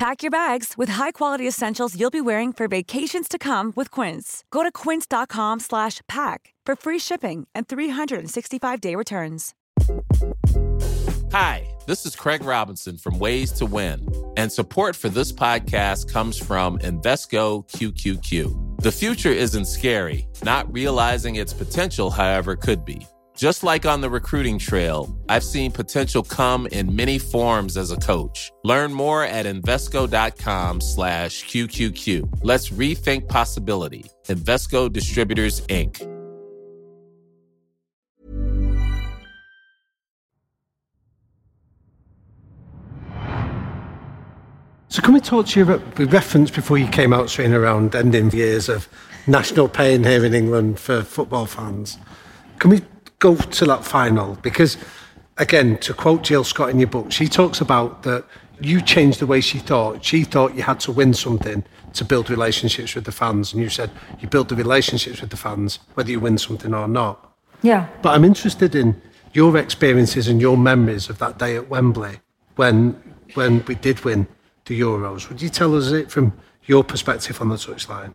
Pack 0.00 0.22
your 0.22 0.30
bags 0.30 0.78
with 0.78 0.88
high-quality 0.88 1.46
essentials 1.46 1.94
you'll 1.94 2.08
be 2.08 2.22
wearing 2.22 2.54
for 2.54 2.66
vacations 2.68 3.28
to 3.28 3.36
come 3.38 3.70
with 3.76 3.90
Quince. 3.90 4.44
Go 4.50 4.62
to 4.62 4.72
quince.com/pack 4.72 6.54
for 6.64 6.74
free 6.74 6.98
shipping 6.98 7.46
and 7.54 7.68
365-day 7.68 8.94
returns. 8.94 9.52
Hi, 11.32 11.70
this 11.86 12.06
is 12.06 12.16
Craig 12.16 12.44
Robinson 12.44 12.96
from 12.96 13.18
Ways 13.18 13.52
to 13.52 13.66
Win, 13.66 14.08
and 14.38 14.50
support 14.50 14.96
for 14.96 15.10
this 15.10 15.32
podcast 15.32 16.10
comes 16.10 16.38
from 16.38 16.78
Invesco 16.78 17.68
QQQ. 17.68 18.80
The 18.82 18.92
future 18.92 19.28
isn't 19.28 19.66
scary. 19.66 20.26
Not 20.42 20.72
realizing 20.72 21.36
its 21.36 21.52
potential, 21.52 22.08
however, 22.08 22.56
could 22.56 22.86
be. 22.86 23.06
Just 23.40 23.64
like 23.64 23.86
on 23.86 24.02
the 24.02 24.10
recruiting 24.10 24.58
trail, 24.58 25.18
I've 25.30 25.42
seen 25.42 25.72
potential 25.72 26.22
come 26.22 26.66
in 26.66 26.94
many 26.94 27.18
forms 27.18 27.78
as 27.78 27.90
a 27.90 27.96
coach. 27.96 28.52
Learn 28.64 28.92
more 28.92 29.24
at 29.24 29.46
Invesco.com 29.46 30.82
slash 30.82 31.46
QQQ. 31.46 32.40
Let's 32.42 32.68
rethink 32.68 33.28
possibility. 33.28 34.04
Invesco 34.26 34.92
Distributors, 34.92 35.62
Inc. 35.68 36.00
So 44.88 45.00
can 45.00 45.14
we 45.14 45.20
talk 45.20 45.46
to 45.46 45.60
you 45.60 45.64
about 45.64 45.94
the 45.94 46.04
reference 46.04 46.50
before 46.50 46.76
you 46.76 46.88
came 46.88 47.14
out 47.14 47.30
straight 47.30 47.52
around 47.52 47.94
ending 47.94 48.30
years 48.32 48.68
of 48.68 48.86
national 49.26 49.70
pain 49.70 50.04
here 50.04 50.26
in 50.26 50.34
England 50.34 50.78
for 50.78 51.00
football 51.02 51.46
fans? 51.46 51.96
Can 52.58 52.68
we 52.68 52.82
go 53.20 53.36
to 53.36 53.64
that 53.66 53.84
final? 53.84 54.34
Because 54.42 54.76
again, 55.38 55.78
to 55.78 55.94
quote 55.94 56.22
Jill 56.22 56.44
Scott 56.44 56.70
in 56.70 56.80
your 56.80 56.88
book, 56.88 57.12
she 57.12 57.28
talks 57.28 57.60
about 57.60 58.02
that 58.02 58.24
you 58.60 58.82
changed 58.82 59.20
the 59.20 59.26
way 59.26 59.40
she 59.40 59.58
thought. 59.58 60.04
She 60.04 60.24
thought 60.24 60.54
you 60.54 60.62
had 60.62 60.80
to 60.80 60.92
win 60.92 61.14
something 61.14 61.64
to 61.94 62.04
build 62.04 62.28
relationships 62.28 62.94
with 62.94 63.04
the 63.04 63.12
fans, 63.12 63.52
and 63.52 63.62
you 63.62 63.68
said 63.68 63.90
you 64.20 64.28
build 64.28 64.48
the 64.48 64.56
relationships 64.56 65.20
with 65.20 65.30
the 65.30 65.36
fans 65.36 65.78
whether 65.94 66.10
you 66.10 66.20
win 66.20 66.38
something 66.38 66.74
or 66.74 66.88
not. 66.88 67.34
Yeah. 67.62 67.88
But 68.02 68.10
I'm 68.10 68.24
interested 68.24 68.74
in 68.74 69.00
your 69.32 69.56
experiences 69.56 70.28
and 70.28 70.40
your 70.40 70.56
memories 70.56 71.08
of 71.08 71.18
that 71.18 71.38
day 71.38 71.56
at 71.56 71.68
Wembley 71.68 72.20
when 72.56 73.00
when 73.34 73.64
we 73.66 73.76
did 73.76 74.04
win 74.04 74.26
the 74.64 74.80
Euros. 74.80 75.28
Would 75.28 75.40
you 75.40 75.48
tell 75.48 75.76
us 75.76 75.92
it 75.92 76.10
from 76.10 76.32
your 76.64 76.84
perspective 76.84 77.40
on 77.40 77.48
the 77.48 77.56
touchline? 77.56 78.14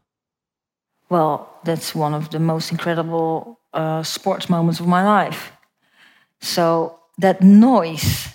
Well, 1.09 1.49
that's 1.63 1.95
one 1.95 2.13
of 2.13 2.31
the 2.31 2.39
most 2.39 2.71
incredible 2.71 3.59
uh, 3.75 4.03
sports 4.03 4.49
moments 4.49 4.79
of 4.79 4.87
my 4.87 5.03
life. 5.03 5.51
So 6.41 6.99
that 7.17 7.41
noise, 7.41 8.29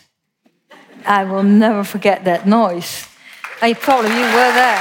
I 1.06 1.24
will 1.24 1.42
never 1.42 1.84
forget 1.84 2.24
that 2.24 2.46
noise. 2.46 3.06
I 3.62 3.74
probably 3.74 4.10
you 4.10 4.16
were 4.16 4.52
there. 4.52 4.80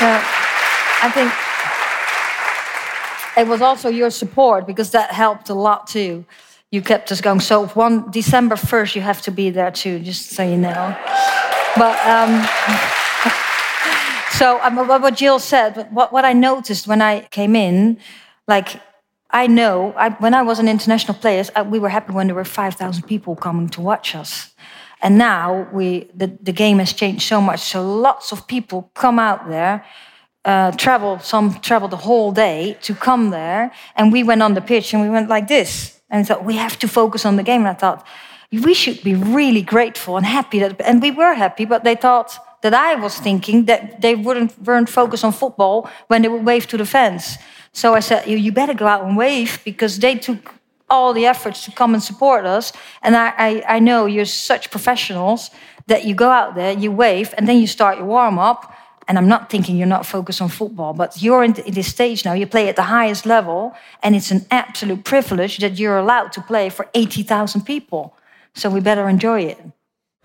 uh, 0.00 0.22
I 1.00 1.10
think 1.10 1.32
it 3.38 3.46
was 3.46 3.62
also 3.62 3.88
your 3.88 4.10
support 4.10 4.66
because 4.66 4.90
that 4.90 5.12
helped 5.12 5.48
a 5.48 5.54
lot 5.54 5.86
too. 5.86 6.24
You 6.70 6.82
kept 6.82 7.10
us 7.12 7.20
going. 7.20 7.40
So 7.40 7.66
one 7.68 8.10
December 8.10 8.56
first, 8.56 8.94
you 8.96 9.00
have 9.02 9.22
to 9.22 9.30
be 9.30 9.50
there 9.50 9.70
too, 9.70 10.00
just 10.00 10.30
so 10.30 10.42
you 10.42 10.56
know. 10.56 10.96
But 11.76 11.96
um, 12.04 12.46
so 14.38 14.60
um, 14.62 14.76
what 14.76 15.16
Jill 15.16 15.40
said, 15.40 15.88
what, 15.90 16.12
what 16.12 16.24
I 16.24 16.32
noticed 16.32 16.86
when 16.86 17.02
I 17.02 17.22
came 17.22 17.56
in, 17.56 17.98
like 18.46 18.80
I 19.30 19.48
know 19.48 19.92
I, 19.96 20.10
when 20.10 20.32
I 20.32 20.42
was 20.42 20.60
an 20.60 20.68
international 20.68 21.14
player, 21.14 21.42
I, 21.56 21.62
we 21.62 21.80
were 21.80 21.88
happy 21.88 22.12
when 22.12 22.28
there 22.28 22.36
were 22.36 22.44
5,000 22.44 23.02
people 23.02 23.34
coming 23.34 23.68
to 23.70 23.80
watch 23.80 24.14
us. 24.14 24.54
And 25.02 25.18
now 25.18 25.68
we, 25.72 26.08
the, 26.14 26.38
the 26.40 26.52
game 26.52 26.78
has 26.78 26.92
changed 26.92 27.22
so 27.22 27.40
much. 27.40 27.60
So 27.60 27.82
lots 27.82 28.30
of 28.30 28.46
people 28.46 28.92
come 28.94 29.18
out 29.18 29.48
there, 29.48 29.84
uh, 30.44 30.70
travel, 30.72 31.18
some 31.18 31.54
travel 31.60 31.88
the 31.88 31.96
whole 31.96 32.30
day 32.30 32.78
to 32.82 32.94
come 32.94 33.30
there. 33.30 33.72
And 33.96 34.12
we 34.12 34.22
went 34.22 34.42
on 34.42 34.54
the 34.54 34.60
pitch 34.60 34.94
and 34.94 35.02
we 35.02 35.10
went 35.10 35.28
like 35.28 35.48
this. 35.48 36.00
And 36.10 36.20
I 36.20 36.24
thought, 36.24 36.44
we 36.44 36.56
have 36.56 36.78
to 36.78 36.86
focus 36.86 37.26
on 37.26 37.34
the 37.34 37.42
game. 37.42 37.62
And 37.62 37.70
I 37.70 37.74
thought, 37.74 38.06
we 38.50 38.72
should 38.72 39.02
be 39.02 39.14
really 39.14 39.62
grateful 39.62 40.16
and 40.16 40.24
happy 40.24 40.58
that, 40.60 40.80
and 40.80 41.02
we 41.02 41.10
were 41.10 41.34
happy, 41.34 41.64
but 41.66 41.84
they 41.84 41.94
thought 41.94 42.38
that 42.62 42.74
I 42.74 42.94
was 42.94 43.18
thinking 43.18 43.66
that 43.66 44.00
they 44.00 44.14
wouldn't 44.14 44.58
weren't 44.62 44.88
focused 44.88 45.24
on 45.24 45.32
football 45.32 45.88
when 46.08 46.22
they 46.22 46.28
would 46.28 46.44
wave 46.44 46.66
to 46.68 46.76
the 46.76 46.86
fans. 46.86 47.38
So 47.72 47.94
I 47.94 48.00
said, 48.00 48.26
you, 48.26 48.36
you 48.36 48.52
better 48.52 48.74
go 48.74 48.86
out 48.86 49.04
and 49.04 49.16
wave 49.16 49.60
because 49.64 49.98
they 49.98 50.16
took 50.16 50.54
all 50.90 51.12
the 51.12 51.26
efforts 51.26 51.64
to 51.64 51.70
come 51.70 51.94
and 51.94 52.02
support 52.02 52.44
us. 52.46 52.72
And 53.02 53.16
I, 53.16 53.32
I, 53.36 53.64
I 53.76 53.78
know 53.78 54.06
you're 54.06 54.24
such 54.24 54.70
professionals 54.70 55.50
that 55.86 56.04
you 56.04 56.14
go 56.14 56.30
out 56.30 56.54
there, 56.54 56.72
you 56.72 56.90
wave, 56.92 57.34
and 57.36 57.46
then 57.46 57.58
you 57.58 57.66
start 57.66 57.98
your 57.98 58.06
warm 58.06 58.38
up. 58.38 58.74
And 59.06 59.16
I'm 59.16 59.28
not 59.28 59.48
thinking 59.48 59.76
you're 59.76 59.86
not 59.86 60.04
focused 60.04 60.42
on 60.42 60.50
football, 60.50 60.92
but 60.92 61.22
you're 61.22 61.42
in 61.42 61.52
this 61.52 61.88
stage 61.88 62.26
now. 62.26 62.34
You 62.34 62.46
play 62.46 62.68
at 62.68 62.76
the 62.76 62.82
highest 62.82 63.24
level, 63.24 63.74
and 64.02 64.14
it's 64.14 64.30
an 64.30 64.44
absolute 64.50 65.04
privilege 65.04 65.58
that 65.58 65.78
you're 65.78 65.96
allowed 65.96 66.32
to 66.32 66.42
play 66.42 66.68
for 66.68 66.88
80,000 66.92 67.62
people. 67.62 68.14
So 68.54 68.68
we 68.68 68.80
better 68.80 69.08
enjoy 69.08 69.42
it. 69.42 69.58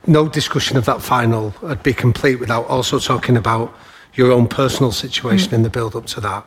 No 0.06 0.28
discussion 0.28 0.78
of 0.78 0.86
that 0.86 1.02
final 1.02 1.54
would 1.62 1.84
be 1.84 1.94
complete 1.94 2.40
without 2.40 2.68
also 2.68 3.00
talking 3.00 3.38
about 3.38 3.74
your 4.14 4.32
own 4.32 4.48
personal 4.48 4.92
situation 4.92 5.52
mm. 5.52 5.54
in 5.54 5.64
the 5.64 5.70
build 5.70 5.96
up 5.96 6.06
to 6.08 6.22
that. 6.22 6.46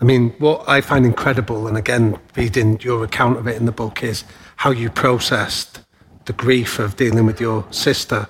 I 0.00 0.04
mean, 0.04 0.30
what 0.38 0.66
I 0.68 0.80
find 0.80 1.04
incredible, 1.04 1.66
and 1.66 1.76
again, 1.76 2.18
reading 2.36 2.80
your 2.80 3.04
account 3.04 3.38
of 3.38 3.46
it 3.46 3.56
in 3.56 3.66
the 3.66 3.72
book, 3.72 4.02
is 4.02 4.24
how 4.56 4.70
you 4.70 4.88
processed 4.88 5.80
the 6.24 6.32
grief 6.32 6.78
of 6.78 6.96
dealing 6.96 7.26
with 7.26 7.40
your 7.40 7.66
sister 7.70 8.28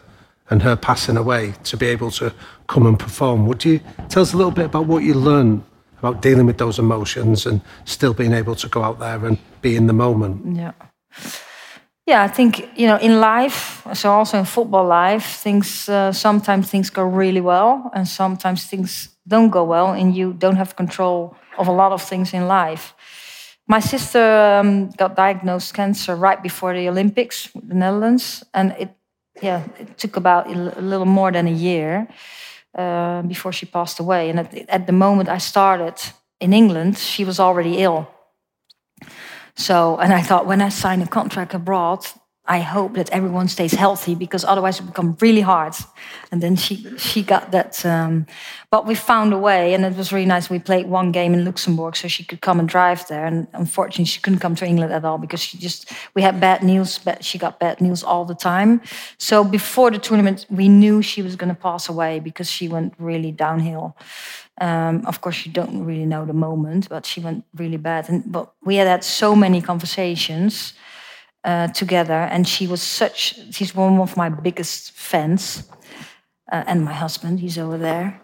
and 0.49 0.63
her 0.63 0.75
passing 0.75 1.17
away 1.17 1.55
to 1.65 1.77
be 1.77 1.87
able 1.87 2.11
to 2.13 2.35
come 2.67 2.87
and 2.87 2.99
perform. 2.99 3.47
Would 3.47 3.65
you 3.65 3.81
tell 4.09 4.23
us 4.23 4.33
a 4.33 4.37
little 4.37 4.51
bit 4.51 4.67
about 4.67 4.87
what 4.87 5.05
you 5.05 5.15
learned 5.15 5.63
about 6.01 6.23
dealing 6.23 6.47
with 6.47 6.59
those 6.59 6.79
emotions 6.79 7.47
and 7.47 7.61
still 7.85 8.15
being 8.15 8.33
able 8.33 8.55
to 8.57 8.69
go 8.69 8.83
out 8.83 8.99
there 8.99 9.25
and 9.27 9.39
be 9.61 9.77
in 9.77 9.87
the 9.87 9.93
moment. 9.93 10.57
Yeah. 10.57 10.73
Yeah, 12.11 12.25
I 12.25 12.29
think 12.29 12.69
you 12.75 12.89
know 12.89 12.99
in 12.99 13.21
life, 13.21 13.87
so 13.95 14.11
also 14.11 14.39
in 14.39 14.45
football 14.45 14.85
life, 14.85 15.43
things 15.43 15.89
uh, 15.89 16.13
sometimes 16.13 16.69
things 16.69 16.91
go 16.91 17.05
really 17.05 17.41
well, 17.41 17.89
and 17.95 18.09
sometimes 18.09 18.67
things 18.67 19.11
don't 19.29 19.51
go 19.51 19.63
well, 19.63 19.93
and 19.93 20.17
you 20.17 20.33
don't 20.33 20.57
have 20.57 20.75
control 20.75 21.37
of 21.57 21.69
a 21.69 21.73
lot 21.73 21.93
of 21.93 22.03
things 22.03 22.33
in 22.33 22.49
life. 22.49 22.95
My 23.69 23.81
sister 23.81 24.59
um, 24.59 24.91
got 24.97 25.15
diagnosed 25.15 25.73
cancer 25.73 26.17
right 26.17 26.43
before 26.43 26.75
the 26.75 26.89
Olympics, 26.89 27.49
the 27.55 27.75
Netherlands, 27.75 28.43
and 28.53 28.75
it 28.77 28.89
yeah 29.41 29.63
it 29.79 29.97
took 29.97 30.17
about 30.17 30.51
a 30.51 30.81
little 30.81 31.07
more 31.07 31.31
than 31.31 31.47
a 31.47 31.55
year 31.55 32.09
uh, 32.75 33.23
before 33.23 33.53
she 33.53 33.67
passed 33.67 34.01
away. 34.01 34.31
And 34.31 34.41
at, 34.41 34.55
at 34.69 34.87
the 34.87 34.93
moment 34.93 35.29
I 35.29 35.39
started 35.39 35.95
in 36.41 36.53
England, 36.53 36.99
she 36.99 37.25
was 37.25 37.39
already 37.39 37.79
ill. 37.85 38.09
So, 39.57 39.99
and 39.99 40.13
I 40.13 40.23
thought 40.23 40.47
when 40.47 40.63
I 40.63 40.69
sign 40.69 41.03
a 41.03 41.07
contract 41.07 41.55
abroad, 41.55 42.07
I 42.51 42.59
hope 42.59 42.95
that 42.95 43.09
everyone 43.11 43.47
stays 43.47 43.75
healthy 43.75 44.17
because 44.17 44.45
otherwise 44.45 44.81
it 44.81 44.87
become 44.87 45.17
really 45.21 45.41
hard. 45.41 45.75
And 46.33 46.43
then 46.43 46.57
she 46.57 46.85
she 46.99 47.23
got 47.23 47.53
that, 47.53 47.87
um, 47.87 48.27
but 48.71 48.87
we 48.87 48.97
found 48.97 49.33
a 49.33 49.39
way, 49.39 49.73
and 49.73 49.85
it 49.85 49.97
was 49.97 50.13
really 50.13 50.27
nice. 50.27 50.51
We 50.51 50.59
played 50.59 50.87
one 50.87 51.13
game 51.13 51.33
in 51.33 51.45
Luxembourg, 51.45 51.95
so 51.95 52.09
she 52.09 52.25
could 52.25 52.41
come 52.41 52.59
and 52.59 52.69
drive 52.69 53.07
there. 53.07 53.25
And 53.25 53.47
unfortunately, 53.53 54.07
she 54.07 54.21
couldn't 54.21 54.41
come 54.41 54.57
to 54.57 54.67
England 54.67 54.93
at 54.93 55.05
all 55.05 55.19
because 55.19 55.41
she 55.41 55.59
just 55.59 55.93
we 56.15 56.23
had 56.23 56.41
bad 56.41 56.63
news. 56.65 56.99
But 56.99 57.25
she 57.25 57.39
got 57.39 57.61
bad 57.61 57.81
news 57.81 58.03
all 58.03 58.25
the 58.25 58.35
time. 58.35 58.81
So 59.19 59.45
before 59.45 59.93
the 59.93 59.99
tournament, 59.99 60.47
we 60.51 60.69
knew 60.69 61.03
she 61.03 61.23
was 61.23 61.37
going 61.37 61.55
to 61.55 61.61
pass 61.61 61.89
away 61.89 62.19
because 62.19 62.51
she 62.51 62.69
went 62.69 62.95
really 62.99 63.31
downhill. 63.31 63.97
Um, 64.61 65.07
of 65.07 65.21
course, 65.21 65.47
you 65.47 65.53
don't 65.53 65.85
really 65.87 66.05
know 66.05 66.27
the 66.27 66.35
moment, 66.35 66.89
but 66.89 67.07
she 67.07 67.21
went 67.21 67.45
really 67.55 67.79
bad. 67.79 68.09
And 68.11 68.23
but 68.31 68.53
we 68.63 68.77
had 68.77 68.87
had 68.87 69.05
so 69.05 69.35
many 69.35 69.63
conversations 69.63 70.75
uh, 71.45 71.69
together, 71.69 72.29
and 72.31 72.47
she 72.47 72.67
was 72.67 72.83
such. 72.83 73.35
She's 73.53 73.75
one 73.75 73.99
of 73.99 74.17
my 74.17 74.29
biggest 74.29 74.93
fans, 74.93 75.63
uh, 76.53 76.65
and 76.67 76.85
my 76.85 76.93
husband, 76.93 77.41
he's 77.41 77.59
over 77.59 77.79
there. 77.79 78.21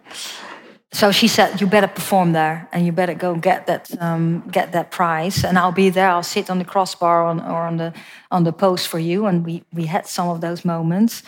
So 0.91 1.11
she 1.11 1.27
said, 1.27 1.59
"You 1.59 1.67
better 1.67 1.87
perform 1.87 2.33
there, 2.33 2.67
and 2.71 2.85
you 2.85 2.91
better 2.91 3.15
go 3.15 3.35
get 3.35 3.65
that 3.65 3.89
um, 3.99 4.43
get 4.51 4.71
that 4.71 4.91
prize, 4.91 5.43
and 5.43 5.57
I'll 5.57 5.71
be 5.71 5.89
there. 5.89 6.09
I'll 6.09 6.23
sit 6.23 6.49
on 6.49 6.59
the 6.59 6.65
crossbar 6.65 7.25
on, 7.25 7.41
or 7.41 7.67
on 7.67 7.77
the 7.77 7.93
on 8.29 8.43
the 8.43 8.53
post 8.53 8.87
for 8.87 8.99
you." 8.99 9.25
And 9.27 9.45
we 9.45 9.63
we 9.73 9.87
had 9.87 10.07
some 10.07 10.29
of 10.29 10.39
those 10.39 10.63
moments, 10.63 11.23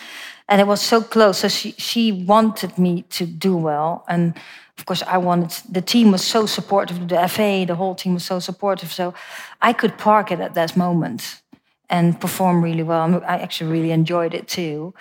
and 0.50 0.60
it 0.60 0.68
was 0.68 0.82
so 0.82 1.02
close. 1.02 1.40
So 1.40 1.48
she 1.48 1.72
she 1.78 2.12
wanted 2.12 2.78
me 2.78 3.04
to 3.10 3.26
do 3.26 3.56
well, 3.56 4.04
and 4.08 4.34
of 4.80 4.86
course, 4.86 5.04
I 5.04 5.18
wanted, 5.18 5.52
the 5.70 5.82
team 5.82 6.12
was 6.12 6.24
so 6.24 6.46
supportive, 6.46 7.10
the 7.10 7.28
FA, 7.28 7.66
the 7.68 7.76
whole 7.76 7.96
team 7.96 8.14
was 8.14 8.24
so 8.24 8.40
supportive. 8.40 8.94
So 8.94 9.14
I 9.62 9.74
could 9.74 9.98
park 9.98 10.32
it 10.32 10.40
at 10.40 10.54
that 10.54 10.78
moment 10.78 11.42
and 11.90 12.20
perform 12.20 12.64
really 12.64 12.84
well. 12.84 13.22
I 13.28 13.40
actually 13.40 13.72
really 13.72 13.92
enjoyed 13.92 14.34
it 14.34 14.48
too. 14.48 14.94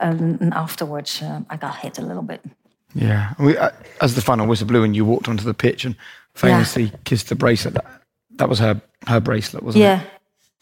Um, 0.00 0.38
and 0.40 0.54
afterwards, 0.54 1.22
uh, 1.22 1.40
I 1.50 1.56
got 1.56 1.76
hit 1.76 1.98
a 1.98 2.02
little 2.02 2.22
bit. 2.22 2.40
Yeah. 2.94 3.34
We, 3.40 3.58
uh, 3.58 3.70
as 4.00 4.14
the 4.14 4.22
final 4.22 4.46
whistle 4.46 4.68
blew 4.68 4.84
and 4.84 4.94
you 4.94 5.04
walked 5.04 5.28
onto 5.28 5.44
the 5.44 5.54
pitch 5.54 5.84
and 5.84 5.96
famously 6.34 6.84
yeah. 6.84 6.96
kissed 7.04 7.28
the 7.28 7.34
bracelet, 7.34 7.74
that, 7.74 8.02
that 8.36 8.48
was 8.48 8.60
her, 8.60 8.80
her 9.08 9.20
bracelet, 9.20 9.64
wasn't 9.64 9.82
yeah. 9.82 10.02
it? 10.02 10.04
Yeah. 10.04 10.10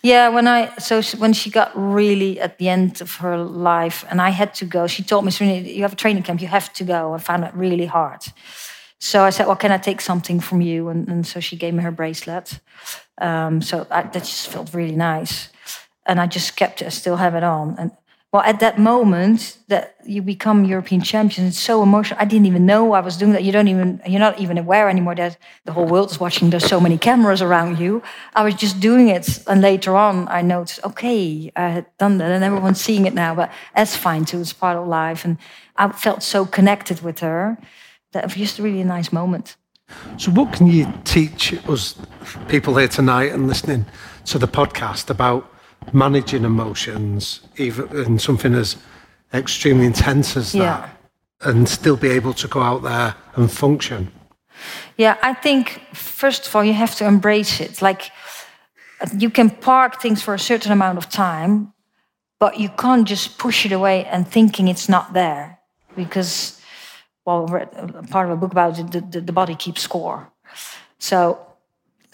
Yeah, 0.04 0.28
when 0.28 0.46
I 0.46 0.70
so 0.76 1.00
she, 1.00 1.16
when 1.16 1.32
she 1.32 1.48
got 1.50 1.72
really 1.74 2.38
at 2.38 2.58
the 2.58 2.68
end 2.68 3.00
of 3.00 3.16
her 3.16 3.38
life, 3.38 4.04
and 4.10 4.20
I 4.20 4.28
had 4.28 4.52
to 4.56 4.66
go. 4.66 4.86
She 4.86 5.02
told 5.02 5.24
me, 5.24 5.30
"You 5.60 5.80
have 5.80 5.94
a 5.94 5.96
training 5.96 6.24
camp. 6.24 6.42
You 6.42 6.48
have 6.48 6.70
to 6.74 6.84
go." 6.84 7.14
I 7.14 7.18
found 7.18 7.42
it 7.42 7.54
really 7.54 7.86
hard. 7.86 8.20
So 8.98 9.24
I 9.24 9.30
said, 9.30 9.46
"Well, 9.46 9.56
can 9.56 9.72
I 9.72 9.78
take 9.78 10.02
something 10.02 10.40
from 10.40 10.60
you?" 10.60 10.90
And, 10.90 11.08
and 11.08 11.26
so 11.26 11.40
she 11.40 11.56
gave 11.56 11.72
me 11.72 11.82
her 11.82 11.90
bracelet. 11.90 12.60
Um, 13.16 13.62
so 13.62 13.86
I, 13.90 14.02
that 14.02 14.24
just 14.24 14.48
felt 14.48 14.74
really 14.74 14.96
nice, 14.96 15.48
and 16.04 16.20
I 16.20 16.26
just 16.26 16.54
kept 16.54 16.82
it. 16.82 16.86
I 16.86 16.90
still 16.90 17.16
have 17.16 17.34
it 17.34 17.42
on, 17.42 17.76
and 17.78 17.90
well, 18.34 18.42
at 18.42 18.58
that 18.58 18.80
moment 18.80 19.58
that 19.68 19.94
you 20.04 20.20
become 20.20 20.64
European 20.64 21.00
champion, 21.00 21.46
it's 21.46 21.56
so 21.56 21.84
emotional. 21.84 22.20
I 22.20 22.24
didn't 22.24 22.46
even 22.46 22.66
know 22.66 22.92
I 22.92 22.98
was 22.98 23.16
doing 23.16 23.30
that. 23.30 23.44
You 23.44 23.52
don't 23.52 23.68
even, 23.68 24.02
you're 24.08 24.18
not 24.18 24.40
even 24.40 24.58
aware 24.58 24.88
anymore 24.88 25.14
that 25.14 25.36
the 25.66 25.72
whole 25.72 25.86
world 25.86 26.10
is 26.10 26.18
watching. 26.18 26.50
There's 26.50 26.66
so 26.66 26.80
many 26.80 26.98
cameras 26.98 27.40
around 27.40 27.78
you. 27.78 28.02
I 28.34 28.42
was 28.42 28.56
just 28.56 28.80
doing 28.80 29.06
it. 29.06 29.38
And 29.46 29.60
later 29.60 29.94
on, 29.94 30.26
I 30.26 30.42
noticed, 30.42 30.80
okay, 30.82 31.52
I 31.54 31.68
had 31.68 31.86
done 31.96 32.18
that 32.18 32.32
and 32.32 32.42
everyone's 32.42 32.80
seeing 32.80 33.06
it 33.06 33.14
now, 33.14 33.36
but 33.36 33.52
that's 33.72 33.96
fine 33.96 34.24
too. 34.24 34.40
It's 34.40 34.52
part 34.52 34.76
of 34.76 34.88
life. 34.88 35.24
And 35.24 35.38
I 35.76 35.92
felt 35.92 36.24
so 36.24 36.44
connected 36.44 37.02
with 37.02 37.20
her 37.20 37.56
that 38.14 38.24
it 38.24 38.26
was 38.26 38.34
just 38.34 38.58
a 38.58 38.64
really 38.64 38.82
nice 38.82 39.12
moment. 39.12 39.54
So, 40.16 40.32
what 40.32 40.52
can 40.52 40.66
you 40.66 40.92
teach 41.04 41.54
us 41.68 41.94
people 42.48 42.76
here 42.78 42.88
tonight 42.88 43.30
and 43.30 43.46
listening 43.46 43.86
to 44.24 44.38
the 44.38 44.48
podcast 44.48 45.08
about 45.08 45.53
managing 45.92 46.44
emotions, 46.44 47.40
even 47.56 47.88
in 47.96 48.18
something 48.18 48.54
as 48.54 48.76
extremely 49.32 49.86
intense 49.86 50.36
as 50.36 50.54
yeah. 50.54 50.62
that, 51.40 51.48
and 51.48 51.68
still 51.68 51.96
be 51.96 52.08
able 52.08 52.32
to 52.34 52.48
go 52.48 52.60
out 52.60 52.82
there 52.82 53.14
and 53.34 53.50
function? 53.50 54.10
Yeah, 54.96 55.16
I 55.22 55.34
think 55.34 55.80
first 55.92 56.46
of 56.46 56.56
all, 56.56 56.64
you 56.64 56.74
have 56.74 56.94
to 56.96 57.06
embrace 57.06 57.60
it. 57.60 57.82
Like, 57.82 58.10
you 59.18 59.30
can 59.30 59.50
park 59.50 60.00
things 60.00 60.22
for 60.22 60.34
a 60.34 60.38
certain 60.38 60.72
amount 60.72 60.98
of 60.98 61.08
time, 61.08 61.72
but 62.38 62.58
you 62.58 62.68
can't 62.68 63.06
just 63.06 63.38
push 63.38 63.66
it 63.66 63.72
away 63.72 64.04
and 64.04 64.26
thinking 64.26 64.68
it's 64.68 64.88
not 64.88 65.12
there 65.12 65.58
because, 65.96 66.60
well, 67.24 67.46
part 68.10 68.26
of 68.26 68.32
a 68.32 68.36
book 68.36 68.52
about 68.52 68.78
it, 68.78 69.10
the, 69.10 69.20
the 69.20 69.32
body 69.32 69.54
keeps 69.54 69.82
score. 69.82 70.30
So 70.98 71.38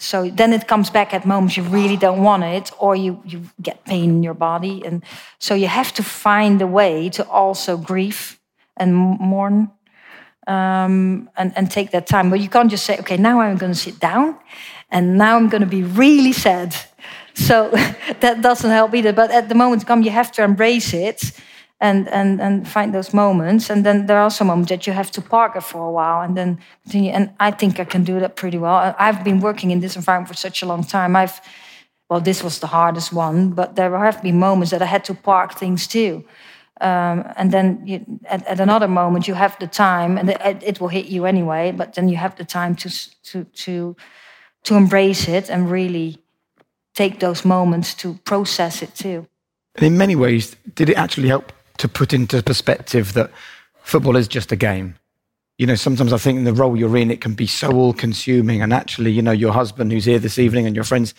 so 0.01 0.27
then 0.31 0.51
it 0.51 0.67
comes 0.67 0.89
back 0.89 1.13
at 1.13 1.27
moments 1.27 1.55
you 1.55 1.61
really 1.61 1.95
don't 1.95 2.23
want 2.23 2.43
it 2.43 2.71
or 2.79 2.95
you, 2.95 3.21
you 3.23 3.43
get 3.61 3.85
pain 3.85 4.09
in 4.09 4.23
your 4.23 4.33
body. 4.33 4.83
And 4.83 5.03
so 5.37 5.53
you 5.53 5.67
have 5.67 5.93
to 5.93 6.01
find 6.01 6.59
a 6.59 6.65
way 6.65 7.09
to 7.09 7.23
also 7.29 7.77
grieve 7.77 8.39
and 8.75 8.95
mourn 8.95 9.69
um, 10.47 11.29
and, 11.37 11.53
and 11.55 11.69
take 11.69 11.91
that 11.91 12.07
time. 12.07 12.31
But 12.31 12.39
you 12.39 12.49
can't 12.49 12.71
just 12.71 12.83
say 12.83 12.97
okay 12.97 13.17
now 13.17 13.41
i'm 13.41 13.57
going 13.57 13.73
to 13.73 13.77
sit 13.77 13.99
down 13.99 14.39
and 14.89 15.19
now 15.19 15.37
i'm 15.37 15.49
going 15.49 15.61
to 15.61 15.67
be 15.67 15.83
really 15.83 16.33
sad. 16.33 16.75
So 17.35 17.69
that 18.21 18.41
doesn't 18.41 18.71
help 18.71 18.95
either. 18.95 19.13
But 19.13 19.29
at 19.29 19.49
the 19.49 19.55
moment 19.55 19.85
come 19.85 20.01
you 20.01 20.09
have 20.09 20.31
to 20.31 20.43
embrace 20.43 20.95
it 20.95 21.31
and 21.81 22.07
and 22.09 22.39
and 22.39 22.67
find 22.67 22.93
those 22.93 23.13
moments. 23.13 23.69
And 23.69 23.83
then 23.83 24.05
there 24.05 24.17
are 24.17 24.23
also 24.23 24.45
moments 24.45 24.69
that 24.69 24.85
you 24.85 24.93
have 24.93 25.11
to 25.11 25.21
park 25.21 25.55
it 25.55 25.63
for 25.63 25.87
a 25.87 25.91
while 25.91 26.21
and 26.21 26.37
then 26.37 26.59
continue. 26.83 27.11
And 27.11 27.29
I 27.39 27.51
think 27.51 27.79
I 27.79 27.85
can 27.85 28.03
do 28.03 28.19
that 28.19 28.35
pretty 28.35 28.57
well. 28.57 28.95
I've 28.99 29.23
been 29.23 29.41
working 29.41 29.71
in 29.71 29.81
this 29.81 29.95
environment 29.95 30.29
for 30.29 30.37
such 30.37 30.61
a 30.63 30.65
long 30.65 30.83
time. 30.83 31.15
I've 31.15 31.41
well, 32.09 32.21
this 32.21 32.43
was 32.43 32.59
the 32.59 32.67
hardest 32.67 33.13
one, 33.13 33.51
but 33.51 33.75
there 33.75 33.97
have 33.97 34.21
been 34.21 34.37
moments 34.37 34.71
that 34.71 34.81
I 34.81 34.85
had 34.85 35.05
to 35.05 35.13
park 35.13 35.57
things 35.57 35.87
too. 35.87 36.23
Um, 36.81 37.23
and 37.37 37.51
then 37.51 37.81
you, 37.85 38.05
at, 38.25 38.45
at, 38.47 38.59
another 38.59 38.87
moment 38.87 39.27
you 39.27 39.35
have 39.35 39.55
the 39.59 39.67
time, 39.67 40.17
and 40.17 40.29
it, 40.29 40.63
it, 40.63 40.81
will 40.81 40.89
hit 40.89 41.05
you 41.05 41.25
anyway. 41.25 41.71
But 41.71 41.93
then 41.93 42.09
you 42.09 42.17
have 42.17 42.35
the 42.35 42.45
time 42.45 42.75
to 42.75 42.89
to 43.23 43.43
to 43.43 43.95
to 44.63 44.75
embrace 44.75 45.27
it 45.27 45.49
and 45.49 45.71
really 45.71 46.17
take 46.93 47.19
those 47.19 47.47
moments 47.47 47.93
to 47.95 48.13
process 48.23 48.81
it 48.81 48.95
too. 48.95 49.25
And 49.75 49.85
in 49.85 49.97
many 49.97 50.15
ways, 50.15 50.55
did 50.75 50.89
it 50.89 50.97
actually 50.97 51.29
help 51.29 51.53
to 51.77 51.87
put 51.87 52.13
into 52.13 52.41
perspective 52.43 53.13
that 53.13 53.31
football 53.83 54.15
is 54.15 54.27
just 54.27 54.51
a 54.51 54.55
game. 54.55 54.95
You 55.57 55.67
know, 55.67 55.75
sometimes 55.75 56.13
I 56.13 56.17
think 56.17 56.37
in 56.37 56.43
the 56.43 56.53
role 56.53 56.75
you're 56.75 56.97
in, 56.97 57.11
it 57.11 57.21
can 57.21 57.33
be 57.33 57.47
so 57.47 57.71
all 57.71 57.93
consuming. 57.93 58.61
And 58.61 58.73
actually, 58.73 59.11
you 59.11 59.21
know, 59.21 59.31
your 59.31 59.53
husband 59.53 59.91
who's 59.91 60.05
here 60.05 60.19
this 60.19 60.39
evening 60.39 60.65
and 60.65 60.75
your 60.75 60.85
friends, 60.85 61.13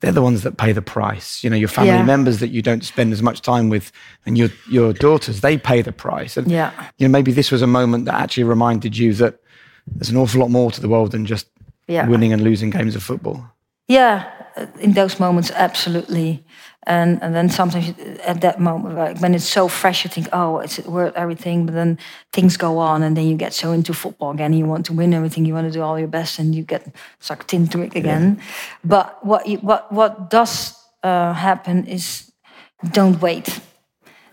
they're 0.00 0.12
the 0.12 0.22
ones 0.22 0.42
that 0.42 0.56
pay 0.56 0.72
the 0.72 0.82
price. 0.82 1.42
You 1.42 1.50
know, 1.50 1.56
your 1.56 1.68
family 1.68 1.92
yeah. 1.92 2.04
members 2.04 2.38
that 2.38 2.48
you 2.48 2.62
don't 2.62 2.84
spend 2.84 3.12
as 3.12 3.22
much 3.22 3.42
time 3.42 3.68
with 3.68 3.90
and 4.26 4.38
your, 4.38 4.48
your 4.70 4.92
daughters, 4.92 5.40
they 5.40 5.58
pay 5.58 5.82
the 5.82 5.92
price. 5.92 6.36
And, 6.36 6.50
yeah. 6.50 6.72
you 6.98 7.08
know, 7.08 7.12
maybe 7.12 7.32
this 7.32 7.50
was 7.50 7.62
a 7.62 7.66
moment 7.66 8.04
that 8.04 8.14
actually 8.14 8.44
reminded 8.44 8.96
you 8.96 9.12
that 9.14 9.40
there's 9.86 10.10
an 10.10 10.16
awful 10.16 10.40
lot 10.40 10.50
more 10.50 10.70
to 10.70 10.80
the 10.80 10.88
world 10.88 11.10
than 11.12 11.26
just 11.26 11.48
yeah. 11.88 12.06
winning 12.06 12.32
and 12.32 12.42
losing 12.42 12.70
games 12.70 12.94
of 12.94 13.02
football. 13.02 13.44
Yeah, 13.88 14.30
in 14.80 14.92
those 14.92 15.20
moments, 15.20 15.50
absolutely. 15.50 16.44
And, 16.84 17.22
and 17.22 17.34
then 17.34 17.50
sometimes 17.50 17.94
at 18.24 18.40
that 18.40 18.58
moment, 18.58 18.96
like 18.96 19.20
when 19.20 19.34
it's 19.34 19.44
so 19.44 19.68
fresh, 19.68 20.04
you 20.04 20.10
think, 20.10 20.28
oh, 20.32 20.58
it's 20.58 20.78
worth 20.80 21.14
everything. 21.14 21.66
But 21.66 21.74
then 21.74 21.98
things 22.32 22.56
go 22.56 22.78
on, 22.78 23.02
and 23.02 23.16
then 23.16 23.26
you 23.26 23.36
get 23.36 23.52
so 23.52 23.72
into 23.72 23.92
football 23.92 24.30
again. 24.30 24.52
You 24.52 24.64
want 24.64 24.86
to 24.86 24.92
win 24.92 25.12
everything. 25.12 25.44
You 25.44 25.54
want 25.54 25.66
to 25.66 25.72
do 25.72 25.82
all 25.82 25.98
your 25.98 26.08
best, 26.08 26.38
and 26.38 26.54
you 26.54 26.62
get 26.62 26.94
sucked 27.18 27.52
into 27.52 27.82
it 27.82 27.94
again. 27.94 28.36
Yeah. 28.36 28.44
But 28.84 29.24
what 29.24 29.46
you, 29.46 29.58
what 29.58 29.92
what 29.92 30.30
does 30.30 30.74
uh, 31.02 31.34
happen 31.34 31.86
is 31.86 32.32
don't 32.92 33.20
wait. 33.20 33.60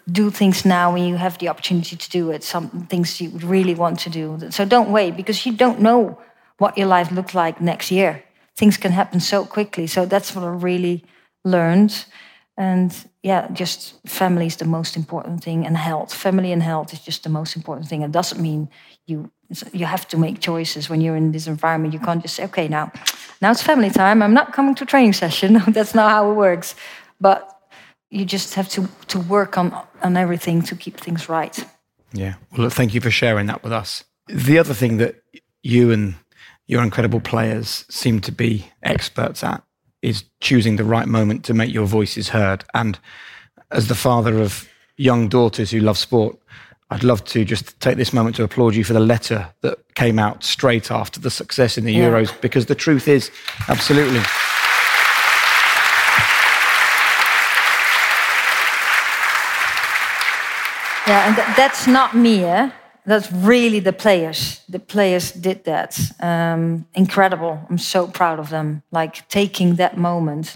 Do 0.10 0.30
things 0.30 0.64
now 0.64 0.94
when 0.94 1.04
you 1.04 1.18
have 1.18 1.38
the 1.38 1.50
opportunity 1.50 1.98
to 1.98 2.10
do 2.10 2.32
it. 2.32 2.44
Some 2.44 2.88
things 2.88 3.20
you 3.20 3.30
really 3.44 3.76
want 3.76 4.00
to 4.00 4.10
do. 4.10 4.40
So 4.52 4.64
don't 4.64 4.90
wait 4.90 5.18
because 5.18 5.46
you 5.46 5.52
don't 5.52 5.82
know 5.82 6.18
what 6.60 6.78
your 6.78 6.88
life 6.88 7.12
looks 7.12 7.36
like 7.36 7.60
next 7.60 7.92
year. 7.92 8.24
Things 8.58 8.78
can 8.78 8.92
happen 8.92 9.20
so 9.20 9.46
quickly. 9.46 9.88
So 9.88 10.06
that's 10.06 10.36
what 10.36 10.44
I 10.44 10.50
really 10.50 11.06
learned 11.46 12.06
and 12.58 12.92
yeah, 13.22 13.48
just 13.54 13.94
family 14.08 14.48
is 14.48 14.56
the 14.56 14.66
most 14.66 14.96
important 14.96 15.44
thing, 15.44 15.66
and 15.66 15.78
health. 15.78 16.12
Family 16.12 16.52
and 16.52 16.64
health 16.64 16.92
is 16.92 17.00
just 17.00 17.24
the 17.24 17.30
most 17.30 17.56
important 17.56 17.88
thing. 17.88 18.02
It 18.02 18.12
doesn't 18.12 18.42
mean 18.42 18.68
you 19.06 19.32
you 19.72 19.86
have 19.86 20.08
to 20.08 20.18
make 20.18 20.40
choices 20.40 20.90
when 20.90 21.00
you're 21.00 21.16
in 21.16 21.32
this 21.32 21.48
environment. 21.48 21.94
You 21.94 22.00
can't 22.00 22.22
just 22.22 22.36
say, 22.36 22.44
okay, 22.46 22.68
now, 22.68 22.92
now 23.42 23.52
it's 23.52 23.62
family 23.62 23.90
time. 23.90 24.22
I'm 24.22 24.34
not 24.34 24.52
coming 24.52 24.76
to 24.76 24.86
training 24.86 25.14
session. 25.14 25.62
That's 25.68 25.96
not 25.96 26.12
how 26.12 26.32
it 26.32 26.34
works. 26.34 26.76
But 27.22 27.58
you 28.10 28.26
just 28.26 28.56
have 28.56 28.68
to, 28.70 28.90
to 29.08 29.20
work 29.20 29.58
on, 29.58 29.74
on 30.04 30.18
everything 30.18 30.62
to 30.64 30.76
keep 30.76 30.98
things 30.98 31.30
right. 31.30 31.58
Yeah. 32.12 32.34
Well, 32.52 32.64
look, 32.64 32.74
thank 32.74 32.94
you 32.94 33.00
for 33.00 33.10
sharing 33.10 33.48
that 33.48 33.64
with 33.64 33.72
us. 33.72 34.04
The 34.28 34.60
other 34.60 34.74
thing 34.74 34.98
that 34.98 35.16
you 35.64 35.92
and 35.92 36.16
your 36.68 36.84
incredible 36.84 37.22
players 37.22 37.86
seem 37.90 38.20
to 38.22 38.32
be 38.32 38.70
experts 38.84 39.44
at 39.44 39.64
is 40.02 40.26
choosing 40.42 40.76
the 40.76 40.84
right 40.84 41.08
moment 41.08 41.44
to 41.46 41.54
make 41.54 41.74
your 41.74 41.88
voices 41.88 42.30
heard. 42.30 42.64
And 42.74 43.00
as 43.72 43.88
the 43.88 43.96
father 43.96 44.42
of 44.42 44.68
young 44.98 45.28
daughters 45.28 45.72
who 45.72 45.80
love 45.80 45.98
sport, 45.98 46.38
I'd 46.90 47.04
love 47.04 47.24
to 47.26 47.44
just 47.44 47.80
take 47.82 47.98
this 47.98 48.14
moment 48.14 48.36
to 48.38 48.44
applaud 48.44 48.76
you 48.76 48.84
for 48.84 48.94
the 48.94 49.00
letter 49.00 49.50
that 49.62 49.80
came 49.96 50.20
out 50.20 50.44
straight 50.44 50.92
after 50.92 51.20
the 51.20 51.32
success 51.32 51.78
in 51.78 51.84
the 51.84 51.94
yeah. 51.94 52.10
Euros, 52.10 52.40
because 52.42 52.68
the 52.68 52.76
truth 52.76 53.08
is, 53.08 53.32
absolutely. 53.68 54.22
Yeah, 61.08 61.28
and 61.28 61.36
th- 61.38 61.48
that's 61.56 61.88
not 61.88 62.16
me, 62.16 62.44
eh? 62.44 62.70
That's 63.08 63.32
really 63.32 63.80
the 63.80 63.94
players. 63.94 64.62
The 64.68 64.80
players 64.80 65.32
did 65.32 65.64
that. 65.64 65.98
Um, 66.20 66.86
incredible. 66.94 67.58
I'm 67.70 67.78
so 67.78 68.08
proud 68.08 68.38
of 68.38 68.50
them. 68.50 68.84
Like 68.92 69.30
taking 69.30 69.76
that 69.76 69.98
moment. 69.98 70.54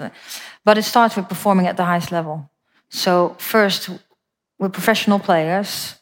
But 0.66 0.78
it 0.78 0.84
starts 0.84 1.16
with 1.16 1.30
performing 1.30 1.68
at 1.68 1.78
the 1.78 1.86
highest 1.86 2.12
level. 2.12 2.49
So, 2.89 3.38
first, 3.39 3.89
we're 4.60 4.70
professional 4.70 5.20
players 5.20 5.95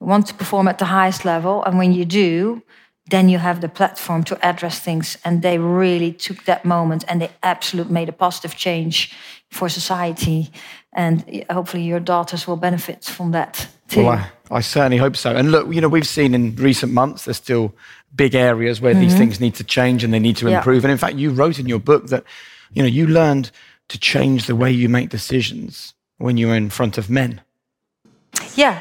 We 0.00 0.06
want 0.06 0.28
to 0.28 0.34
perform 0.34 0.68
at 0.68 0.78
the 0.78 0.84
highest 0.84 1.24
level. 1.24 1.64
And 1.64 1.78
when 1.78 1.92
you 1.92 2.04
do, 2.04 2.62
then 3.10 3.28
you 3.28 3.38
have 3.38 3.60
the 3.60 3.68
platform 3.68 4.22
to 4.24 4.36
address 4.42 4.78
things. 4.78 5.18
And 5.24 5.42
they 5.42 5.58
really 5.58 6.12
took 6.12 6.44
that 6.44 6.64
moment 6.64 7.04
and 7.08 7.20
they 7.20 7.30
absolutely 7.42 7.92
made 7.92 8.08
a 8.08 8.12
positive 8.12 8.54
change 8.56 9.16
for 9.50 9.68
society. 9.68 10.50
And 10.92 11.44
hopefully 11.50 11.82
your 11.82 12.00
daughters 12.00 12.46
will 12.46 12.56
benefit 12.60 13.04
from 13.04 13.32
that 13.32 13.68
too. 13.88 14.04
Well, 14.04 14.18
I, 14.50 14.56
I 14.56 14.60
certainly 14.60 14.98
hope 14.98 15.16
so. 15.16 15.34
And 15.34 15.50
look, 15.50 15.72
you 15.72 15.80
know, 15.80 15.88
we've 15.88 16.06
seen 16.06 16.34
in 16.34 16.54
recent 16.56 16.92
months 16.92 17.24
there's 17.24 17.36
still 17.36 17.74
big 18.14 18.34
areas 18.34 18.80
where 18.80 18.92
mm-hmm. 18.92 19.02
these 19.02 19.16
things 19.16 19.40
need 19.40 19.54
to 19.56 19.64
change 19.64 20.04
and 20.04 20.12
they 20.12 20.18
need 20.18 20.36
to 20.38 20.48
improve. 20.48 20.84
And 20.84 20.92
in 20.92 20.98
fact, 20.98 21.16
you 21.16 21.30
wrote 21.30 21.58
in 21.58 21.66
your 21.66 21.80
book 21.80 22.06
that, 22.08 22.24
you 22.72 22.82
know, 22.82 22.88
you 22.88 23.06
learned 23.06 23.50
to 23.88 23.98
change 23.98 24.46
the 24.46 24.56
way 24.56 24.70
you 24.70 24.88
make 24.88 25.08
decisions 25.10 25.94
when 26.18 26.36
you're 26.36 26.54
in 26.54 26.70
front 26.70 26.98
of 26.98 27.08
men. 27.08 27.40
Yeah, 28.54 28.80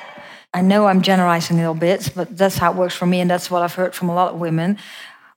I 0.54 0.62
know 0.62 0.88
I'm 0.88 1.02
generalizing 1.02 1.58
a 1.58 1.60
little 1.60 1.76
bit, 1.76 2.12
but 2.16 2.38
that's 2.38 2.58
how 2.58 2.72
it 2.72 2.78
works 2.78 2.96
for 2.96 3.06
me, 3.06 3.20
and 3.22 3.30
that's 3.30 3.50
what 3.52 3.62
I've 3.62 3.76
heard 3.76 3.94
from 3.94 4.10
a 4.10 4.16
lot 4.16 4.34
of 4.34 4.40
women. 4.40 4.78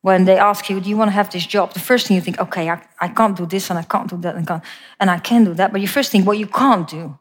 When 0.02 0.24
they 0.24 0.38
ask 0.38 0.70
you, 0.70 0.80
"Do 0.80 0.88
you 0.88 0.96
want 0.96 1.08
to 1.08 1.14
have 1.14 1.30
this 1.30 1.46
job?" 1.46 1.74
The 1.74 1.80
first 1.80 2.06
thing 2.06 2.14
you 2.14 2.22
think, 2.22 2.38
"Okay, 2.40 2.70
I, 2.70 2.80
I 3.00 3.08
can't 3.08 3.36
do 3.36 3.46
this, 3.46 3.70
and 3.70 3.78
I 3.78 3.82
can't 3.82 4.08
do 4.08 4.16
that, 4.18 4.34
and 4.34 4.46
can't, 4.46 4.64
and 4.98 5.10
I 5.10 5.18
can 5.18 5.44
do 5.44 5.54
that." 5.54 5.72
But 5.72 5.80
you 5.82 5.88
first 5.88 6.10
think 6.10 6.26
what 6.26 6.38
you 6.38 6.46
can't 6.46 6.88
do. 6.88 7.18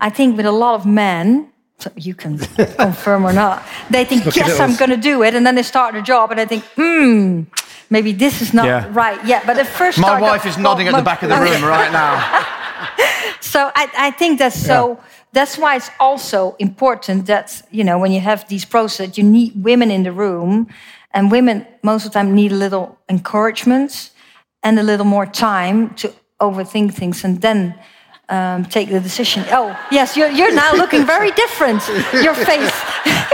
I 0.00 0.10
think 0.10 0.36
with 0.36 0.46
a 0.46 0.52
lot 0.52 0.74
of 0.74 0.86
men, 0.86 1.52
so 1.78 1.90
you 1.96 2.14
can 2.14 2.38
confirm 2.38 3.24
or 3.24 3.32
not, 3.32 3.62
they 3.90 4.04
think, 4.04 4.34
"Yes, 4.34 4.60
I'm 4.60 4.76
going 4.76 4.90
to 4.90 4.96
do 4.96 5.22
it," 5.22 5.34
and 5.34 5.46
then 5.46 5.54
they 5.54 5.62
start 5.62 5.94
the 5.94 6.02
job, 6.02 6.30
and 6.30 6.38
they 6.38 6.46
think, 6.46 6.64
"Hmm." 6.76 7.42
Maybe 7.88 8.12
this 8.12 8.42
is 8.42 8.52
not 8.52 8.66
yeah. 8.66 8.88
right 8.90 9.24
yet, 9.24 9.46
but 9.46 9.54
the 9.54 9.64
first. 9.64 9.98
My 9.98 10.20
wife 10.20 10.44
is 10.44 10.58
nodding 10.58 10.86
well, 10.86 10.96
at 10.96 10.98
the 10.98 11.04
back 11.04 11.22
of 11.22 11.28
the 11.28 11.36
room 11.36 11.62
right 11.76 11.92
now. 11.92 12.18
so 13.40 13.70
I, 13.74 13.88
I, 13.96 14.10
think 14.10 14.38
that's 14.38 14.60
so 14.60 14.98
that's 15.32 15.56
why 15.56 15.76
it's 15.76 15.90
also 16.00 16.56
important 16.58 17.26
that 17.26 17.62
you 17.70 17.84
know 17.84 17.98
when 17.98 18.10
you 18.10 18.20
have 18.20 18.48
these 18.48 18.64
processes 18.64 19.16
you 19.18 19.24
need 19.24 19.52
women 19.54 19.90
in 19.90 20.02
the 20.02 20.12
room 20.12 20.66
and 21.12 21.30
women 21.30 21.66
most 21.82 22.06
of 22.06 22.12
the 22.12 22.18
time 22.18 22.34
need 22.34 22.52
a 22.52 22.56
little 22.56 22.98
encouragement 23.08 24.10
and 24.62 24.78
a 24.78 24.82
little 24.82 25.06
more 25.06 25.26
time 25.26 25.94
to 25.94 26.12
overthink 26.40 26.94
things 26.94 27.24
and 27.24 27.40
then 27.40 27.74
um, 28.28 28.64
take 28.64 28.88
the 28.88 29.00
decision. 29.00 29.44
Oh 29.50 29.76
yes 29.90 30.16
you're, 30.16 30.30
you're 30.30 30.54
now 30.54 30.72
looking 30.72 31.06
very 31.06 31.30
different 31.32 31.86
your 32.12 32.34
face. 32.50 32.72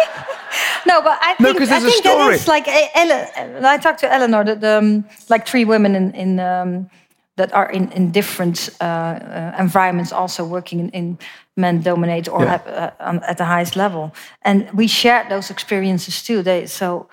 No 0.84 1.00
but 1.00 1.18
i 1.22 1.34
think, 1.34 1.58
no, 1.58 1.64
I 1.64 1.80
think 1.80 2.04
that 2.04 2.32
is 2.32 2.48
like 2.48 2.68
i 2.68 3.78
talked 3.78 4.00
to 4.00 4.12
eleanor 4.12 4.44
that 4.44 4.62
um, 4.64 5.04
like 5.28 5.46
three 5.46 5.64
women 5.64 5.94
in, 5.94 6.12
in 6.12 6.40
um, 6.40 6.90
that 7.36 7.52
are 7.54 7.70
in, 7.70 7.90
in 7.92 8.10
different 8.10 8.68
uh, 8.80 8.84
uh, 8.84 9.56
environments 9.58 10.12
also 10.12 10.44
working 10.44 10.80
in, 10.80 10.90
in 10.90 11.18
men 11.56 11.80
dominate 11.82 12.28
or 12.28 12.42
yeah. 12.42 12.50
have, 12.50 12.66
uh, 12.66 12.90
um, 13.00 13.20
at 13.26 13.38
the 13.38 13.44
highest 13.44 13.74
level. 13.74 14.14
And 14.42 14.70
we 14.72 14.86
shared 14.86 15.28
those 15.30 15.50
experiences 15.50 16.22
too. 16.22 16.42
They 16.42 16.66
so 16.66 17.08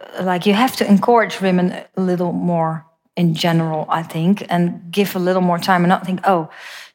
uh, 0.00 0.24
like 0.24 0.46
you 0.46 0.54
have 0.54 0.76
to 0.76 0.86
encourage 0.86 1.40
women 1.40 1.72
a 1.96 2.00
little 2.00 2.32
more 2.32 2.86
in 3.16 3.34
general 3.34 3.86
i 3.88 4.02
think 4.02 4.46
and 4.48 4.80
give 4.90 5.16
a 5.16 5.18
little 5.18 5.42
more 5.42 5.58
time 5.58 5.82
and 5.82 5.88
not 5.88 6.06
think 6.06 6.20
oh 6.24 6.48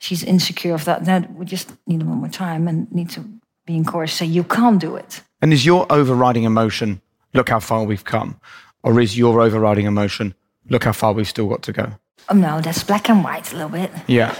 she's 0.05 0.23
insecure 0.23 0.73
of 0.73 0.85
that 0.85 1.05
no 1.05 1.19
we 1.35 1.45
just 1.45 1.67
need 1.87 2.03
one 2.03 2.17
more 2.17 2.29
time 2.29 2.67
and 2.67 2.91
need 2.91 3.09
to 3.09 3.21
be 3.65 3.75
encouraged 3.75 4.13
say 4.13 4.25
you 4.25 4.43
can't 4.43 4.79
do 4.79 4.95
it 4.95 5.21
and 5.41 5.51
is 5.51 5.65
your 5.65 5.85
overriding 5.91 6.43
emotion 6.43 7.01
look 7.33 7.49
how 7.49 7.59
far 7.59 7.83
we've 7.83 8.05
come 8.05 8.39
or 8.83 8.99
is 8.99 9.17
your 9.17 9.41
overriding 9.41 9.85
emotion 9.85 10.35
look 10.69 10.83
how 10.83 10.91
far 10.91 11.13
we've 11.13 11.27
still 11.27 11.47
got 11.47 11.61
to 11.63 11.71
go 11.71 11.93
Oh, 12.27 12.33
no, 12.33 12.59
that's 12.59 12.83
black 12.83 13.07
and 13.09 13.23
white 13.23 13.53
a 13.53 13.55
little 13.55 13.69
bit. 13.69 13.91
Yeah. 14.07 14.33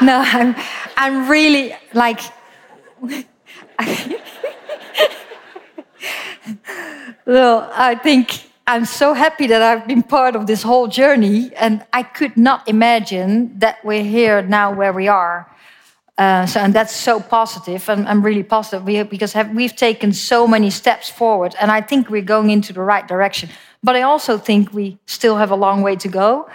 no, 0.00 0.22
I'm, 0.24 0.54
I'm 0.96 1.28
really 1.28 1.74
like. 1.92 2.20
well, 7.26 7.68
I 7.74 7.96
think 7.96 8.47
I'm 8.68 8.84
so 8.84 9.14
happy 9.14 9.46
that 9.46 9.62
I've 9.62 9.86
been 9.88 10.02
part 10.02 10.36
of 10.36 10.46
this 10.46 10.62
whole 10.62 10.88
journey, 10.88 11.50
and 11.56 11.82
I 11.94 12.02
could 12.02 12.36
not 12.36 12.68
imagine 12.68 13.58
that 13.60 13.82
we're 13.82 14.04
here 14.04 14.42
now 14.42 14.74
where 14.74 14.92
we 14.92 15.08
are. 15.08 15.50
Uh, 16.18 16.44
so, 16.44 16.60
and 16.60 16.74
that's 16.74 16.94
so 16.94 17.18
positive, 17.18 17.88
and 17.88 18.06
I'm 18.06 18.22
really 18.22 18.42
positive 18.42 19.08
because 19.08 19.32
have, 19.32 19.54
we've 19.54 19.74
taken 19.74 20.12
so 20.12 20.46
many 20.46 20.68
steps 20.68 21.08
forward, 21.08 21.54
and 21.58 21.70
I 21.70 21.80
think 21.80 22.10
we're 22.10 22.20
going 22.20 22.50
into 22.50 22.74
the 22.74 22.82
right 22.82 23.08
direction. 23.08 23.48
But 23.82 23.96
I 23.96 24.02
also 24.02 24.36
think 24.36 24.74
we 24.74 24.98
still 25.06 25.36
have 25.38 25.50
a 25.50 25.56
long 25.56 25.80
way 25.80 25.96
to 25.96 26.08
go. 26.08 26.50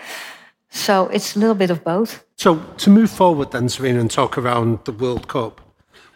So 0.70 1.08
it's 1.08 1.36
a 1.36 1.40
little 1.40 1.56
bit 1.56 1.72
of 1.72 1.84
both. 1.84 2.24
So 2.36 2.60
to 2.78 2.92
move 2.92 3.10
forward 3.10 3.52
then, 3.52 3.66
Sarina, 3.70 4.00
and 4.00 4.12
talk 4.12 4.38
around 4.38 4.86
the 4.86 4.92
World 4.92 5.28
Cup, 5.28 5.62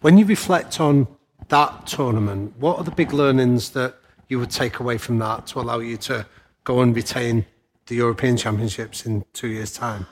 when 0.01 0.19
you 0.19 0.25
reflect 0.25 0.79
on 0.79 1.07
that 1.47 1.87
tournament, 1.87 2.53
what 2.59 2.77
are 2.77 2.83
the 2.83 2.91
big 2.91 3.13
learnings 3.13 3.71
that 3.71 3.95
you 4.27 4.39
would 4.39 4.51
take 4.51 4.79
away 4.79 4.97
from 4.97 5.19
that 5.19 5.47
to 5.47 5.59
allow 5.59 5.79
you 5.79 5.97
to 5.97 6.25
go 6.63 6.81
and 6.81 6.95
retain 6.95 7.45
the 7.87 7.95
European 7.95 8.37
Championships 8.37 9.05
in 9.05 9.23
two 9.33 9.47
years' 9.47 9.71
time? 9.71 10.05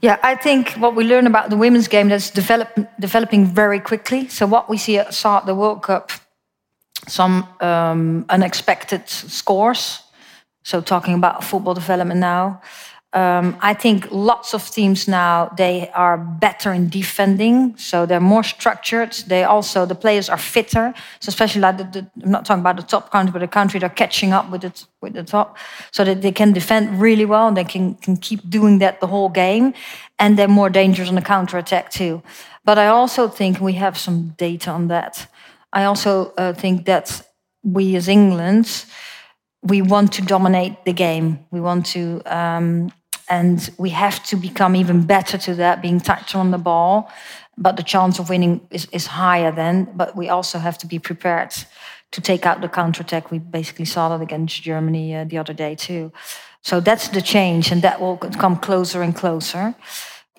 Yeah, 0.00 0.18
I 0.22 0.34
think 0.34 0.70
what 0.72 0.94
we 0.94 1.04
learn 1.04 1.26
about 1.26 1.48
the 1.50 1.56
women's 1.56 1.88
game 1.88 2.08
that's 2.08 2.30
develop, 2.30 2.68
developing 3.00 3.46
very 3.46 3.80
quickly. 3.80 4.28
So 4.28 4.46
what 4.46 4.68
we 4.68 4.76
see 4.76 4.98
at 4.98 5.14
start 5.14 5.46
the 5.46 5.54
World 5.54 5.82
Cup 5.82 6.10
some 7.08 7.48
um, 7.60 8.24
unexpected 8.28 9.08
scores. 9.08 10.00
So 10.62 10.80
talking 10.80 11.14
about 11.14 11.44
football 11.44 11.74
development 11.74 12.20
now, 12.20 12.62
um, 13.14 13.56
I 13.60 13.74
think 13.74 14.08
lots 14.10 14.54
of 14.54 14.70
teams 14.70 15.06
now 15.06 15.52
they 15.56 15.88
are 15.94 16.18
better 16.18 16.72
in 16.72 16.88
defending, 16.88 17.76
so 17.76 18.06
they're 18.06 18.20
more 18.20 18.42
structured. 18.42 19.12
They 19.28 19.44
also 19.44 19.86
the 19.86 19.94
players 19.94 20.28
are 20.28 20.38
fitter. 20.38 20.92
So 21.20 21.28
especially 21.28 21.60
like 21.60 21.78
the, 21.78 21.84
the, 21.84 22.10
I'm 22.24 22.30
not 22.30 22.44
talking 22.44 22.60
about 22.60 22.76
the 22.76 22.82
top 22.82 23.10
country, 23.10 23.32
but 23.32 23.38
the 23.38 23.48
country 23.48 23.78
they're 23.80 23.88
catching 23.88 24.32
up 24.32 24.50
with 24.50 24.64
it 24.64 24.86
with 25.00 25.12
the 25.12 25.22
top, 25.22 25.56
so 25.92 26.04
that 26.04 26.22
they 26.22 26.32
can 26.32 26.52
defend 26.52 27.00
really 27.00 27.24
well 27.24 27.46
and 27.46 27.56
they 27.56 27.64
can 27.64 27.94
can 27.94 28.16
keep 28.16 28.40
doing 28.50 28.80
that 28.80 29.00
the 29.00 29.06
whole 29.06 29.28
game, 29.28 29.72
and 30.18 30.36
they're 30.36 30.48
more 30.48 30.70
dangerous 30.70 31.08
on 31.08 31.14
the 31.14 31.22
counter 31.22 31.58
attack 31.58 31.90
too. 31.90 32.22
But 32.64 32.78
I 32.78 32.88
also 32.88 33.28
think 33.28 33.60
we 33.60 33.74
have 33.74 33.96
some 33.96 34.34
data 34.36 34.70
on 34.70 34.88
that. 34.88 35.28
I 35.72 35.84
also 35.84 36.32
uh, 36.36 36.52
think 36.52 36.84
that 36.86 37.22
we 37.62 37.96
as 37.96 38.08
England, 38.08 38.84
we 39.62 39.82
want 39.82 40.12
to 40.12 40.22
dominate 40.22 40.84
the 40.84 40.92
game. 40.92 41.38
We 41.50 41.60
want 41.60 41.86
to, 41.86 42.22
um, 42.26 42.90
and 43.28 43.70
we 43.78 43.90
have 43.90 44.22
to 44.24 44.36
become 44.36 44.76
even 44.76 45.06
better 45.06 45.38
to 45.38 45.54
that, 45.54 45.82
being 45.82 46.00
tighter 46.00 46.38
on 46.38 46.50
the 46.50 46.58
ball. 46.58 47.10
But 47.56 47.76
the 47.76 47.82
chance 47.82 48.18
of 48.18 48.28
winning 48.28 48.66
is, 48.70 48.86
is 48.92 49.06
higher 49.06 49.52
then. 49.52 49.88
But 49.94 50.16
we 50.16 50.28
also 50.28 50.58
have 50.58 50.76
to 50.78 50.86
be 50.86 50.98
prepared 50.98 51.54
to 52.10 52.20
take 52.20 52.46
out 52.46 52.60
the 52.60 52.68
counter 52.68 53.02
attack. 53.02 53.30
We 53.30 53.38
basically 53.38 53.84
saw 53.84 54.08
that 54.08 54.22
against 54.22 54.62
Germany 54.62 55.14
uh, 55.14 55.24
the 55.24 55.38
other 55.38 55.54
day 55.54 55.74
too. 55.74 56.12
So 56.62 56.80
that's 56.80 57.08
the 57.08 57.20
change, 57.22 57.70
and 57.70 57.82
that 57.82 58.00
will 58.00 58.16
come 58.16 58.56
closer 58.56 59.02
and 59.02 59.14
closer 59.14 59.74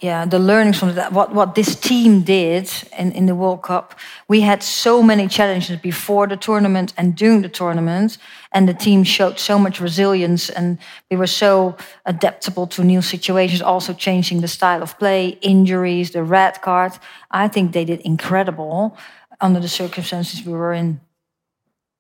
yeah, 0.01 0.25
the 0.25 0.39
learnings 0.39 0.77
from 0.77 0.93
that, 0.95 1.13
what, 1.13 1.33
what 1.33 1.55
this 1.55 1.75
team 1.75 2.21
did 2.21 2.69
in, 2.97 3.13
in 3.13 3.27
the 3.27 3.35
World 3.35 3.61
Cup, 3.61 3.97
we 4.27 4.41
had 4.41 4.61
so 4.61 5.01
many 5.01 5.27
challenges 5.27 5.77
before 5.79 6.27
the 6.27 6.35
tournament 6.35 6.93
and 6.97 7.15
during 7.15 7.41
the 7.41 7.49
tournament, 7.49 8.17
and 8.51 8.67
the 8.67 8.73
team 8.73 9.03
showed 9.03 9.39
so 9.39 9.57
much 9.57 9.79
resilience, 9.79 10.49
and 10.49 10.77
we 11.09 11.15
were 11.15 11.27
so 11.27 11.77
adaptable 12.05 12.67
to 12.67 12.83
new 12.83 13.01
situations, 13.01 13.61
also 13.61 13.93
changing 13.93 14.41
the 14.41 14.49
style 14.49 14.83
of 14.83 14.99
play, 14.99 15.37
injuries, 15.41 16.11
the 16.11 16.23
red 16.23 16.61
card. 16.61 16.91
I 17.31 17.47
think 17.47 17.71
they 17.71 17.85
did 17.85 18.01
incredible. 18.01 18.97
under 19.41 19.59
the 19.59 19.67
circumstances 19.67 20.45
we 20.45 20.53
were 20.53 20.73
in. 20.73 20.99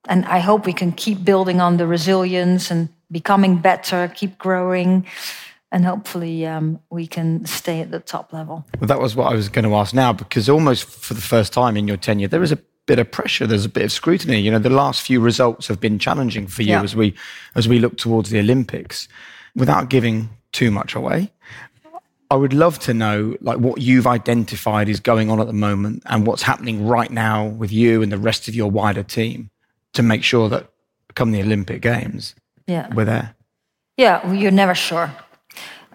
And 0.07 0.25
I 0.25 0.39
hope 0.39 0.65
we 0.65 0.73
can 0.73 0.91
keep 0.91 1.23
building 1.23 1.59
on 1.61 1.77
the 1.77 1.87
resilience 1.87 2.71
and 2.71 2.89
becoming 3.11 3.57
better, 3.57 4.11
keep 4.13 4.37
growing, 4.37 5.05
and 5.71 5.85
hopefully 5.85 6.45
um, 6.45 6.79
we 6.89 7.07
can 7.07 7.45
stay 7.45 7.81
at 7.81 7.91
the 7.91 7.99
top 7.99 8.31
level. 8.33 8.65
Well, 8.79 8.87
that 8.87 8.99
was 8.99 9.15
what 9.15 9.31
I 9.31 9.35
was 9.35 9.49
going 9.49 9.65
to 9.65 9.75
ask 9.75 9.93
now, 9.93 10.13
because 10.13 10.49
almost 10.49 10.85
for 10.85 11.13
the 11.13 11.21
first 11.21 11.53
time 11.53 11.77
in 11.77 11.87
your 11.87 11.97
tenure, 11.97 12.27
there 12.27 12.43
is 12.43 12.51
a 12.51 12.59
bit 12.85 12.99
of 12.99 13.11
pressure. 13.11 13.47
There's 13.47 13.65
a 13.65 13.69
bit 13.69 13.83
of 13.83 13.91
scrutiny. 13.91 14.39
You 14.39 14.51
know, 14.51 14.59
the 14.59 14.69
last 14.69 15.01
few 15.01 15.19
results 15.19 15.67
have 15.67 15.79
been 15.79 15.99
challenging 15.99 16.47
for 16.47 16.61
you 16.61 16.69
yeah. 16.69 16.83
as 16.83 16.95
we 16.95 17.15
as 17.55 17.67
we 17.67 17.79
look 17.79 17.97
towards 17.97 18.29
the 18.29 18.39
Olympics. 18.39 19.07
Without 19.55 19.89
giving 19.89 20.29
too 20.51 20.69
much 20.69 20.95
away, 20.95 21.31
I 22.29 22.35
would 22.35 22.53
love 22.53 22.79
to 22.79 22.93
know 22.93 23.37
like 23.39 23.59
what 23.59 23.81
you've 23.81 24.07
identified 24.07 24.89
is 24.89 24.99
going 24.99 25.29
on 25.29 25.39
at 25.39 25.47
the 25.47 25.53
moment 25.53 26.03
and 26.07 26.27
what's 26.27 26.41
happening 26.41 26.85
right 26.85 27.09
now 27.09 27.45
with 27.45 27.71
you 27.71 28.01
and 28.01 28.11
the 28.11 28.17
rest 28.17 28.47
of 28.47 28.55
your 28.55 28.69
wider 28.69 29.03
team 29.03 29.49
to 29.93 30.03
make 30.03 30.23
sure 30.23 30.49
that 30.49 30.69
come 31.13 31.31
the 31.31 31.41
Olympic 31.41 31.81
Games, 31.81 32.35
yeah, 32.67 32.93
we're 32.93 33.05
there. 33.05 33.35
Yeah, 33.97 34.25
well, 34.25 34.35
you're 34.35 34.51
never 34.51 34.75
sure. 34.75 35.09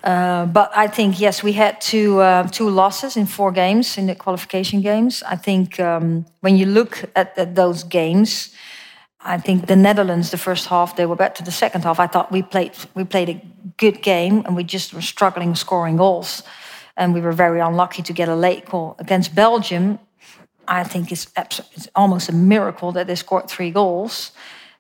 Uh, 0.03 0.47
but 0.47 0.73
I 0.75 0.87
think 0.87 1.21
yes, 1.21 1.43
we 1.43 1.53
had 1.53 1.81
two 1.81 2.21
uh, 2.21 2.45
two 2.49 2.71
losses 2.71 3.17
in 3.17 3.27
four 3.27 3.53
games 3.53 3.99
in 3.99 4.07
the 4.07 4.15
qualification 4.15 4.81
games. 4.81 5.23
I 5.23 5.37
think 5.37 5.79
um, 5.79 6.25
when 6.41 6.57
you 6.57 6.67
look 6.67 7.05
at, 7.15 7.37
at, 7.37 7.55
those 7.55 7.85
games, 7.85 8.55
I 9.21 9.37
think 9.37 9.67
the 9.67 9.77
Netherlands, 9.77 10.31
the 10.31 10.39
first 10.39 10.69
half, 10.69 10.97
they 10.97 11.05
were 11.05 11.17
better. 11.17 11.45
The 11.45 11.53
second 11.53 11.85
half, 11.85 12.01
I 12.01 12.07
thought 12.07 12.33
we 12.33 12.43
played 12.43 12.73
we 12.95 13.05
played 13.05 13.29
a 13.29 13.43
good 13.77 14.01
game, 14.01 14.43
and 14.47 14.57
we 14.57 14.65
just 14.65 14.95
were 14.95 15.03
struggling 15.03 15.55
scoring 15.55 15.99
goals, 15.99 16.45
and 16.97 17.13
we 17.13 17.21
were 17.21 17.33
very 17.33 17.61
unlucky 17.61 18.03
to 18.03 18.13
get 18.15 18.29
a 18.29 18.37
late 18.37 18.65
goal 18.71 18.97
against 18.99 19.35
Belgium. 19.35 19.99
I 20.67 20.85
think 20.85 21.11
it's, 21.11 21.27
it's 21.37 21.89
almost 21.95 22.29
a 22.29 22.33
miracle 22.33 22.93
that 22.93 23.07
they 23.09 23.17
scored 23.17 23.49
three 23.49 23.73
goals 23.73 24.31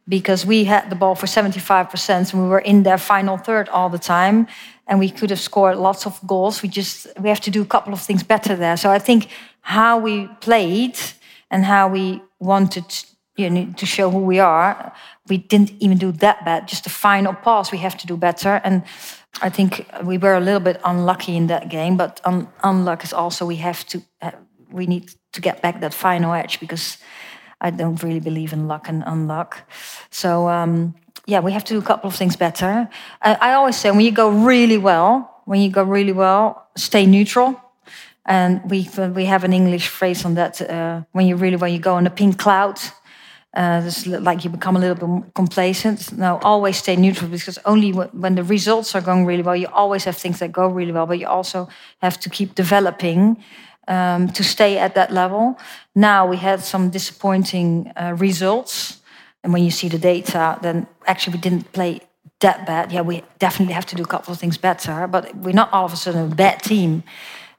because 0.08 0.46
we 0.46 0.64
had 0.64 0.88
the 0.88 0.96
ball 0.96 1.14
for 1.14 1.26
75% 1.26 2.32
and 2.32 2.42
we 2.42 2.48
were 2.48 2.60
in 2.60 2.84
their 2.84 2.98
final 2.98 3.36
third 3.36 3.68
all 3.68 3.88
the 3.88 3.98
time 3.98 4.46
and 4.90 4.98
we 4.98 5.08
could 5.08 5.30
have 5.30 5.40
scored 5.40 5.76
lots 5.76 6.04
of 6.04 6.20
goals. 6.26 6.62
We 6.62 6.68
just 6.68 7.06
we 7.20 7.28
have 7.28 7.40
to 7.40 7.50
do 7.50 7.62
a 7.62 7.66
couple 7.66 7.92
of 7.92 8.00
things 8.00 8.22
better 8.24 8.56
there. 8.56 8.76
So 8.76 8.90
i 8.90 8.98
think 8.98 9.28
how 9.60 9.98
we 9.98 10.26
played 10.40 10.98
and 11.50 11.64
how 11.64 11.88
we 11.88 12.20
wanted 12.38 12.84
you 13.36 13.48
know, 13.48 13.72
to 13.76 13.86
show 13.86 14.10
who 14.10 14.18
we 14.18 14.40
are 14.40 14.92
we 15.28 15.38
didn't 15.38 15.70
even 15.78 15.96
do 15.96 16.10
that 16.12 16.44
bad. 16.44 16.66
Just 16.66 16.84
the 16.84 16.90
final 16.90 17.32
pass 17.32 17.70
we 17.70 17.78
have 17.78 17.96
to 17.98 18.06
do 18.06 18.16
better. 18.16 18.60
And 18.64 18.82
i 19.42 19.48
think 19.48 19.86
we 20.04 20.18
were 20.18 20.34
a 20.34 20.40
little 20.40 20.60
bit 20.60 20.80
unlucky 20.84 21.36
in 21.36 21.46
that 21.46 21.68
game 21.68 21.96
but 21.96 22.20
un- 22.24 22.48
unluck 22.64 23.04
is 23.04 23.12
also 23.12 23.46
we 23.46 23.56
have 23.56 23.86
to 23.86 24.02
uh, 24.22 24.32
we 24.72 24.86
need 24.86 25.04
to 25.32 25.40
get 25.40 25.62
back 25.62 25.80
that 25.80 25.94
final 25.94 26.32
edge 26.32 26.58
because 26.60 26.98
I 27.60 27.70
don't 27.70 28.02
really 28.02 28.20
believe 28.20 28.52
in 28.52 28.68
luck 28.68 28.88
and 28.88 29.02
unluck. 29.04 29.52
So 30.10 30.48
um, 30.48 30.94
yeah, 31.26 31.40
we 31.40 31.52
have 31.52 31.64
to 31.64 31.74
do 31.74 31.78
a 31.78 31.84
couple 31.84 32.08
of 32.08 32.16
things 32.16 32.36
better. 32.36 32.88
I, 33.22 33.34
I 33.34 33.52
always 33.52 33.76
say 33.76 33.90
when 33.90 34.00
you 34.00 34.12
go 34.12 34.30
really 34.30 34.78
well, 34.78 35.42
when 35.44 35.60
you 35.60 35.70
go 35.70 35.82
really 35.82 36.12
well, 36.12 36.68
stay 36.76 37.06
neutral. 37.06 37.60
And 38.26 38.60
we 38.70 38.88
we 39.14 39.24
have 39.24 39.44
an 39.44 39.52
English 39.52 39.88
phrase 39.88 40.24
on 40.24 40.34
that. 40.34 40.60
Uh, 40.60 41.02
when 41.12 41.26
you 41.26 41.36
really 41.36 41.56
well, 41.56 41.70
you 41.70 41.80
go 41.80 41.94
on 41.94 42.06
a 42.06 42.10
pink 42.10 42.38
cloud. 42.38 42.78
Uh, 43.52 43.82
it's 43.84 44.06
like 44.06 44.44
you 44.44 44.50
become 44.50 44.76
a 44.76 44.78
little 44.78 44.94
bit 44.94 45.34
complacent. 45.34 46.12
No, 46.12 46.38
always 46.42 46.76
stay 46.76 46.94
neutral 46.96 47.28
because 47.30 47.58
only 47.64 47.90
when 47.90 48.36
the 48.36 48.44
results 48.44 48.94
are 48.94 49.00
going 49.00 49.26
really 49.26 49.42
well, 49.42 49.56
you 49.56 49.66
always 49.72 50.04
have 50.04 50.16
things 50.16 50.38
that 50.38 50.52
go 50.52 50.68
really 50.68 50.92
well, 50.92 51.06
but 51.06 51.18
you 51.18 51.26
also 51.26 51.68
have 52.00 52.20
to 52.20 52.30
keep 52.30 52.54
developing 52.54 53.42
um, 53.88 54.28
to 54.28 54.44
stay 54.44 54.78
at 54.78 54.94
that 54.94 55.10
level. 55.10 55.58
Now 55.96 56.28
we 56.28 56.36
had 56.36 56.60
some 56.60 56.90
disappointing 56.90 57.92
uh, 57.96 58.14
results. 58.16 58.99
And 59.42 59.52
when 59.52 59.64
you 59.64 59.70
see 59.70 59.88
the 59.88 59.98
data, 59.98 60.58
then 60.62 60.86
actually 61.06 61.34
we 61.34 61.40
didn't 61.40 61.72
play 61.72 62.00
that 62.40 62.66
bad. 62.66 62.92
Yeah, 62.92 63.02
we 63.02 63.22
definitely 63.38 63.74
have 63.74 63.86
to 63.86 63.96
do 63.96 64.02
a 64.02 64.06
couple 64.06 64.32
of 64.32 64.38
things 64.38 64.58
better, 64.58 65.06
but 65.06 65.34
we're 65.36 65.52
not 65.52 65.72
all 65.72 65.84
of 65.84 65.92
a 65.92 65.96
sudden 65.96 66.32
a 66.32 66.34
bad 66.34 66.62
team. 66.62 67.02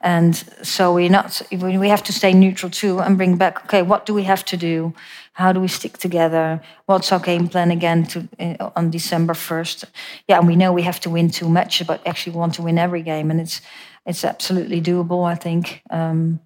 And 0.03 0.35
so 0.63 0.93
we're 0.93 1.09
not, 1.09 1.41
we 1.51 1.89
have 1.89 2.03
to 2.03 2.13
stay 2.13 2.33
neutral 2.33 2.71
too 2.71 2.99
and 2.99 3.17
bring 3.17 3.37
back, 3.37 3.65
okay, 3.65 3.83
what 3.83 4.07
do 4.07 4.13
we 4.15 4.23
have 4.23 4.43
to 4.45 4.57
do? 4.57 4.95
How 5.33 5.53
do 5.53 5.59
we 5.59 5.67
stick 5.67 5.99
together? 5.99 6.59
What's 6.87 7.11
our 7.11 7.19
game 7.19 7.47
plan 7.47 7.69
again 7.69 8.05
to, 8.07 8.27
uh, 8.39 8.71
on 8.75 8.89
December 8.89 9.33
1st? 9.33 9.85
Yeah, 10.27 10.39
and 10.39 10.47
we 10.47 10.55
know 10.55 10.73
we 10.73 10.81
have 10.81 10.99
to 11.01 11.09
win 11.09 11.29
two 11.29 11.49
matches, 11.49 11.85
but 11.85 12.05
actually 12.05 12.35
want 12.35 12.55
to 12.55 12.63
win 12.63 12.79
every 12.79 13.03
game. 13.03 13.29
And 13.29 13.39
it's, 13.39 13.61
it's 14.05 14.25
absolutely 14.25 14.81
doable, 14.81 15.23
I 15.23 15.35
think. 15.35 15.83
Um, 15.91 16.39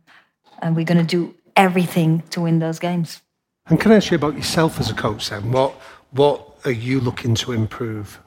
and 0.61 0.75
we're 0.75 0.85
going 0.85 1.05
to 1.05 1.17
do 1.17 1.33
everything 1.55 2.23
to 2.31 2.41
win 2.41 2.59
those 2.59 2.79
games. 2.79 3.21
And 3.67 3.79
can 3.79 3.91
I 3.91 3.95
ask 3.95 4.11
you 4.11 4.15
about 4.15 4.35
yourself 4.35 4.79
as 4.79 4.91
a 4.91 4.93
coach 4.93 5.29
then? 5.29 5.51
What, 5.51 5.73
what 6.11 6.55
are 6.65 6.71
you 6.71 6.99
looking 6.99 7.33
to 7.35 7.51
improve? 7.51 8.19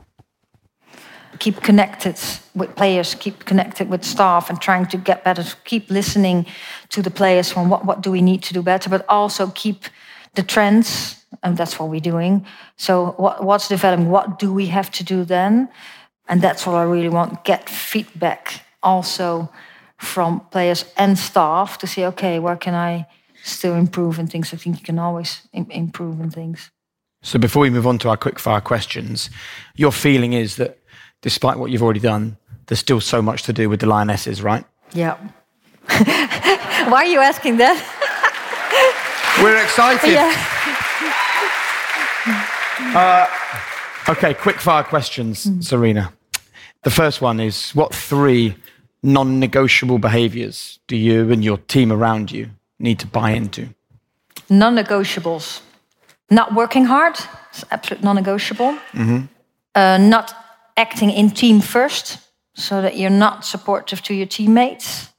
Keep 1.39 1.63
connected 1.63 2.19
with 2.57 2.75
players, 2.75 3.15
keep 3.15 3.45
connected 3.45 3.89
with 3.89 4.05
staff, 4.05 4.51
and 4.51 4.61
trying 4.61 4.87
to 4.87 4.97
get 4.97 5.23
better. 5.23 5.45
Keep 5.65 5.91
listening 5.91 6.47
to 6.89 7.03
the 7.03 7.11
players 7.11 7.53
from 7.53 7.69
what, 7.69 7.85
what 7.85 8.01
do 8.01 8.11
we 8.11 8.21
need 8.21 8.43
to 8.45 8.55
do 8.55 8.63
better, 8.63 8.91
but 8.91 9.05
also 9.09 9.53
keep 9.55 9.85
the 10.35 10.43
trends, 10.43 11.25
and 11.45 11.57
that's 11.57 11.79
what 11.79 11.89
we're 11.89 12.01
doing. 12.01 12.45
So, 12.77 13.15
what, 13.19 13.45
what's 13.45 13.69
developing? 13.69 14.11
What 14.11 14.41
do 14.41 14.53
we 14.53 14.67
have 14.67 14.91
to 14.93 15.05
do 15.05 15.25
then? 15.25 15.69
And 16.29 16.43
that's 16.43 16.67
what 16.67 16.75
I 16.75 16.83
really 16.83 17.09
want 17.09 17.45
get 17.45 17.69
feedback 17.69 18.63
also 18.83 19.51
from 19.99 20.41
players 20.51 20.85
and 20.97 21.17
staff 21.17 21.79
to 21.79 21.87
say, 21.87 22.07
okay, 22.07 22.39
where 22.41 22.57
can 22.57 22.75
I 22.75 23.07
still 23.49 23.75
improve 23.75 24.19
in 24.19 24.27
things? 24.27 24.53
I 24.53 24.57
think 24.57 24.79
you 24.79 24.85
can 24.85 24.99
always 24.99 25.43
Im- 25.53 25.71
improve 25.71 26.21
in 26.21 26.31
things. 26.31 26.71
So 27.23 27.39
before 27.39 27.63
we 27.63 27.71
move 27.71 27.87
on 27.87 27.99
to 27.99 28.09
our 28.09 28.17
quick 28.17 28.39
fire 28.39 28.61
questions, 28.61 29.31
your 29.75 29.93
feeling 29.93 30.33
is 30.33 30.57
that 30.57 30.79
despite 31.23 31.59
what 31.59 31.71
you've 31.71 31.83
already 31.83 32.01
done, 32.01 32.37
there's 32.67 32.79
still 32.79 33.01
so 33.01 33.21
much 33.21 33.43
to 33.45 33.53
do 33.53 33.69
with 33.69 33.81
the 33.81 33.87
Lionesses, 33.87 34.43
right? 34.43 34.65
Yeah. 34.93 35.17
Why 35.89 37.05
are 37.05 37.07
you 37.07 37.21
asking 37.21 37.57
that? 37.57 37.77
We're 39.43 39.63
excited. 39.63 40.13
Yeah. 40.13 40.33
uh, 44.09 44.13
okay, 44.13 44.35
quick 44.35 44.61
fire 44.61 44.85
questions, 44.85 45.47
mm. 45.47 45.59
Sarina. 45.59 46.13
The 46.85 46.91
first 46.91 47.21
one 47.21 47.41
is 47.41 47.73
what 47.73 47.95
three 47.95 48.55
non 49.03 49.41
negotiable 49.41 49.99
behaviors 49.99 50.79
do 50.87 50.97
you 50.97 51.31
and 51.33 51.45
your 51.45 51.59
team 51.59 51.93
around 51.93 52.31
you 52.31 52.51
need 52.79 52.99
to 53.01 53.07
buy 53.07 53.31
into? 53.31 53.69
Non 54.49 54.75
negotiables. 54.75 55.61
Not 56.31 56.55
working 56.55 56.85
hard, 56.85 57.19
it's 57.51 57.65
absolute 57.71 58.03
non 58.03 58.17
negotiable. 58.17 58.73
Mm-hmm. 58.93 59.27
Uh, 59.75 59.99
not 59.99 60.35
acting 60.77 61.11
in 61.11 61.31
team 61.31 61.61
first, 61.61 62.19
so 62.55 62.83
that 62.83 62.97
you're 62.97 63.19
not 63.19 63.45
supportive 63.45 64.03
to 64.03 64.15
your 64.15 64.27
teammates. 64.27 65.13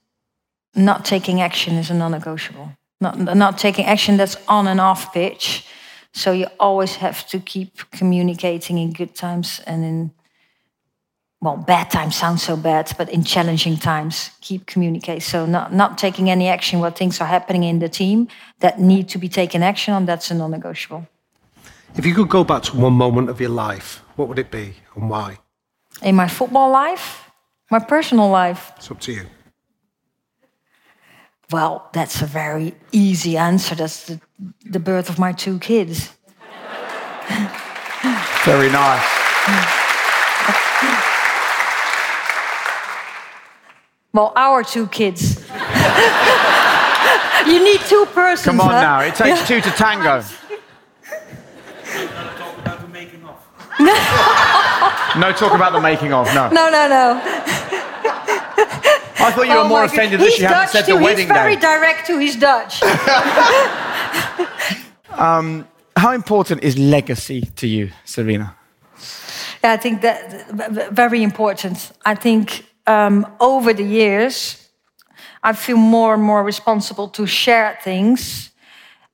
Not 0.75 1.05
taking 1.05 1.41
action 1.41 1.75
is 1.75 1.89
a 1.89 1.93
non 1.93 2.11
negotiable. 2.11 2.71
Not, 3.01 3.17
not 3.17 3.57
taking 3.57 3.85
action 3.85 4.17
that's 4.17 4.35
on 4.47 4.67
and 4.67 4.79
off 4.79 5.13
pitch. 5.13 5.65
So 6.13 6.31
you 6.31 6.47
always 6.59 6.95
have 6.95 7.25
to 7.27 7.39
keep 7.39 7.89
communicating 7.91 8.77
in 8.77 8.91
good 8.91 9.15
times 9.15 9.61
and 9.65 9.85
in 9.85 10.11
well, 11.41 11.55
bad 11.55 11.89
times 11.89 12.17
sound 12.17 12.39
so 12.39 12.57
bad, 12.57 12.91
but 12.97 13.09
in 13.09 13.23
challenging 13.23 13.77
times, 13.77 14.31
keep 14.41 14.65
communicate. 14.65 15.23
So 15.23 15.45
not, 15.45 15.73
not 15.73 15.97
taking 15.97 16.29
any 16.29 16.49
action 16.49 16.79
where 16.79 16.91
things 16.91 17.21
are 17.21 17.27
happening 17.27 17.63
in 17.63 17.79
the 17.79 17.87
team 17.87 18.27
that 18.59 18.79
need 18.79 19.07
to 19.09 19.17
be 19.17 19.29
taken 19.29 19.63
action 19.63 19.93
on, 19.93 20.05
that's 20.05 20.29
a 20.31 20.33
non-negotiable. 20.33 21.07
If 21.95 22.05
you 22.05 22.13
could 22.13 22.29
go 22.29 22.43
back 22.43 22.63
to 22.63 22.77
one 22.77 22.93
moment 22.93 23.29
of 23.29 23.39
your 23.39 23.49
life, 23.49 24.03
what 24.17 24.27
would 24.27 24.37
it 24.37 24.51
be 24.51 24.75
and 24.95 25.09
why? 25.09 25.39
In 26.01 26.15
my 26.15 26.27
football 26.27 26.71
life? 26.71 27.31
My 27.71 27.79
personal 27.79 28.29
life? 28.29 28.73
It's 28.77 28.91
up 28.91 28.99
to 29.01 29.13
you. 29.13 29.25
Well, 31.51 31.89
that's 31.93 32.21
a 32.21 32.25
very 32.25 32.75
easy 32.91 33.37
answer. 33.37 33.75
That's 33.75 34.07
the, 34.07 34.19
the 34.65 34.79
birth 34.79 35.09
of 35.09 35.17
my 35.17 35.31
two 35.31 35.57
kids. 35.59 36.13
very 38.43 38.69
nice. 38.69 39.78
Well, 44.11 44.33
our 44.35 44.63
two 44.63 44.87
kids. 44.87 45.47
you 47.45 47.63
need 47.63 47.79
two 47.81 48.05
persons. 48.07 48.45
Come 48.45 48.59
on 48.59 48.71
huh? 48.71 48.81
now, 48.81 48.99
it 49.01 49.15
takes 49.15 49.47
two 49.47 49.61
to 49.61 49.71
tango. 49.71 50.23
no 53.79 55.31
talk 55.31 55.53
about 55.53 55.71
the 55.71 55.79
making 55.79 56.11
of, 56.11 56.25
no. 56.33 56.49
No, 56.49 56.69
no, 56.69 56.87
no. 56.87 57.21
I 59.21 59.31
thought 59.31 59.47
you 59.47 59.53
were 59.53 59.59
oh 59.59 59.67
more 59.67 59.83
offended 59.83 60.19
that 60.19 60.31
she 60.31 60.43
hadn't 60.43 60.69
said 60.69 60.85
too. 60.85 60.97
the 60.97 61.03
wedding 61.03 61.27
He's 61.27 61.33
very 61.33 61.55
day. 61.55 61.61
direct 61.61 62.07
too. 62.07 62.17
He's 62.17 62.35
Dutch. 62.35 62.81
um, 65.11 65.67
how 65.95 66.13
important 66.13 66.63
is 66.63 66.77
legacy 66.77 67.41
to 67.57 67.67
you, 67.67 67.91
Sarina? 68.05 68.55
Yeah, 69.63 69.73
I 69.73 69.77
think 69.77 70.01
that 70.01 70.91
very 70.91 71.21
important. 71.21 71.91
I 72.05 72.15
think 72.15 72.65
um, 72.87 73.25
over 73.39 73.73
the 73.73 73.83
years, 73.83 74.69
I 75.43 75.53
feel 75.53 75.77
more 75.77 76.13
and 76.13 76.23
more 76.23 76.43
responsible 76.43 77.07
to 77.09 77.25
share 77.25 77.77
things 77.83 78.51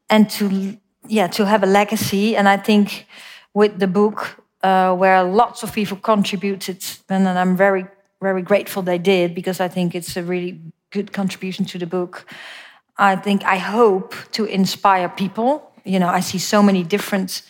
and 0.10 0.30
to 0.32 0.78
yeah 1.08 1.28
to 1.28 1.46
have 1.46 1.64
a 1.64 1.68
legacy. 1.68 2.36
And 2.36 2.48
I 2.48 2.58
think 2.58 3.08
with 3.54 3.80
the 3.80 3.88
book, 3.88 4.44
uh, 4.64 4.96
where 4.96 5.24
lots 5.24 5.64
of 5.64 5.74
people 5.74 5.98
contributed, 5.98 6.84
and, 7.10 7.28
and 7.28 7.38
I'm 7.38 7.56
very 7.56 7.86
very 8.22 8.42
grateful 8.42 8.84
they 8.84 8.98
did 8.98 9.36
because 9.36 9.60
I 9.60 9.68
think 9.68 9.94
it's 9.94 10.18
a 10.18 10.24
really 10.24 10.60
good 10.90 11.12
contribution 11.12 11.66
to 11.66 11.78
the 11.78 11.86
book. 11.86 12.26
I 12.98 13.16
think 13.16 13.44
I 13.44 13.58
hope 13.58 14.16
to 14.32 14.46
inspire 14.46 15.10
people. 15.10 15.72
You 15.84 16.00
know, 16.00 16.08
I 16.08 16.22
see 16.22 16.40
so 16.40 16.64
many 16.64 16.84
different 16.84 17.44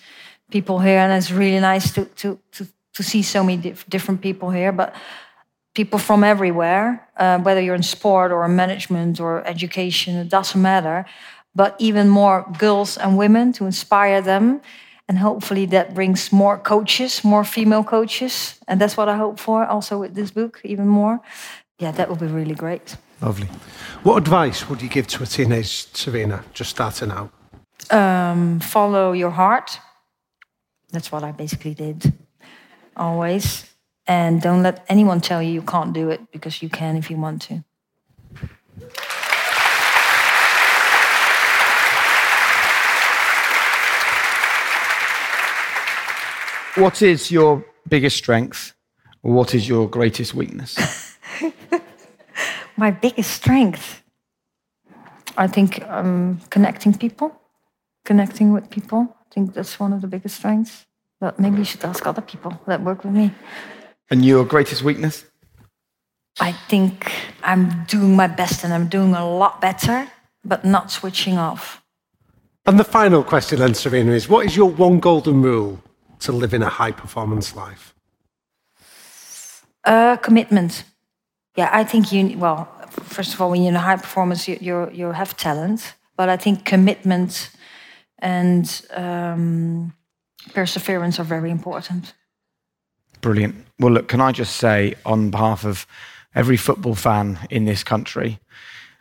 people 0.49 0.80
here, 0.80 0.99
and 0.99 1.13
it's 1.13 1.32
really 1.32 1.59
nice 1.59 1.93
to 1.93 2.05
to 2.05 2.39
to, 2.51 2.68
to 2.93 3.03
see 3.03 3.24
so 3.24 3.43
many 3.43 3.61
dif- 3.61 3.86
different 3.89 4.22
people 4.22 4.49
here. 4.49 4.72
But 4.72 4.93
people 5.76 6.00
from 6.00 6.24
everywhere, 6.24 7.08
uh, 7.18 7.38
whether 7.40 7.62
you're 7.62 7.76
in 7.76 7.84
sport 7.84 8.32
or 8.32 8.48
management 8.48 9.20
or 9.20 9.46
education, 9.46 10.16
it 10.16 10.30
doesn't 10.30 10.62
matter. 10.62 11.06
But 11.54 11.76
even 11.78 12.10
more 12.10 12.46
girls 12.58 12.98
and 12.98 13.18
women 13.18 13.54
to 13.54 13.66
inspire 13.66 14.22
them. 14.22 14.62
And 15.08 15.20
hopefully 15.20 15.68
that 15.68 15.94
brings 15.94 16.32
more 16.32 16.58
coaches, 16.58 17.24
more 17.24 17.44
female 17.44 17.84
coaches. 17.84 18.60
And 18.68 18.82
that's 18.82 18.98
what 18.98 19.08
I 19.08 19.18
hope 19.18 19.40
for 19.40 19.66
also 19.66 20.00
with 20.00 20.16
this 20.16 20.32
book, 20.32 20.60
even 20.64 20.88
more. 20.88 21.20
Yeah, 21.80 21.92
that 21.92 22.10
would 22.10 22.20
be 22.20 22.28
really 22.28 22.56
great. 22.56 22.98
Lovely. 23.22 23.48
What 24.04 24.18
advice 24.18 24.68
would 24.70 24.82
you 24.82 24.90
give 24.90 25.08
to 25.08 25.24
a 25.24 25.26
teenage 25.26 25.86
Sarina 25.94 26.44
just 26.54 26.72
starting 26.72 27.12
out? 27.12 27.32
Um, 27.92 28.60
follow 28.60 29.14
your 29.14 29.32
heart. 29.32 29.80
That's 30.92 31.12
what 31.12 31.24
I 31.24 31.32
basically 31.32 31.74
did 31.74 32.14
always. 32.96 33.75
And 34.08 34.41
don't 34.41 34.62
let 34.62 34.86
anyone 34.88 35.20
tell 35.20 35.41
you 35.41 35.51
you 35.51 35.64
can't 35.64 35.93
do 35.93 36.10
it 36.10 36.32
because 36.32 36.62
you 36.62 36.70
can 36.70 36.95
if 36.95 37.10
you 37.10 37.18
want 37.18 37.41
to. 37.43 37.64
What 46.76 47.01
is 47.01 47.32
your 47.32 47.66
biggest 47.88 48.18
strength? 48.18 48.74
What 49.22 49.56
is 49.56 49.68
your 49.68 49.89
greatest 49.89 50.36
weakness? 50.36 50.78
My 52.78 52.91
biggest 52.91 53.32
strength, 53.32 54.03
I 55.38 55.47
think, 55.47 55.82
um, 55.88 56.41
connecting 56.49 56.93
people, 56.93 57.32
connecting 58.03 58.51
with 58.51 58.70
people. 58.70 59.16
I 59.22 59.34
think 59.34 59.53
that's 59.53 59.80
one 59.80 59.93
of 59.93 60.01
the 60.01 60.08
biggest 60.08 60.36
strengths. 60.36 60.86
But 61.22 61.39
maybe 61.39 61.60
you 61.60 61.64
should 61.64 61.86
ask 61.86 62.06
other 62.06 62.22
people 62.22 62.60
that 62.68 62.82
work 62.82 63.06
with 63.06 63.14
me. 63.14 63.32
And 64.10 64.24
your 64.24 64.45
greatest 64.45 64.84
weakness? 64.84 65.26
I 66.39 66.51
think 66.51 67.12
I'm 67.43 67.86
doing 67.86 68.16
my 68.16 68.28
best 68.28 68.64
and 68.64 68.74
I'm 68.74 68.88
doing 68.88 69.14
a 69.14 69.28
lot 69.28 69.62
better, 69.62 70.08
but 70.43 70.66
not 70.66 70.91
switching 70.91 71.38
off. 71.38 71.82
And 72.66 72.80
the 72.80 72.84
final 72.84 73.24
question 73.24 73.60
then, 73.60 73.72
Sarina, 73.72 74.14
is 74.14 74.28
what 74.28 74.45
is 74.45 74.56
your 74.56 74.70
one 74.70 74.99
golden 74.99 75.41
rule 75.41 75.82
to 76.20 76.32
live 76.32 76.53
in 76.53 76.64
a 76.64 76.70
high 76.70 76.91
performance 76.91 77.56
life? 77.56 77.93
Uh, 79.84 80.18
commitment. 80.18 80.84
Yeah, 81.56 81.70
I 81.72 81.84
think 81.84 82.12
you. 82.12 82.38
Well, 82.38 82.68
first 82.89 83.34
of 83.34 83.41
all, 83.41 83.51
when 83.51 83.62
you're 83.62 83.70
in 83.70 83.76
a 83.76 83.80
high 83.80 83.97
performance, 83.97 84.47
you 84.47 84.58
you 84.60 84.89
you 84.91 85.12
have 85.12 85.38
talent, 85.38 85.95
but 86.18 86.28
I 86.28 86.38
think 86.38 86.66
commitment 86.66 87.51
and 88.20 88.82
um, 88.91 89.93
perseverance 90.53 91.20
are 91.20 91.24
very 91.24 91.51
important. 91.51 92.14
Brilliant. 93.26 93.56
Well, 93.80 93.92
look, 93.92 94.08
can 94.08 94.22
I 94.22 94.32
just 94.32 94.58
say 94.58 94.94
on 95.04 95.32
behalf 95.32 95.66
of 95.66 95.88
every 96.36 96.58
football 96.58 96.94
fan 96.94 97.40
in 97.50 97.66
this 97.66 97.84
country, 97.84 98.38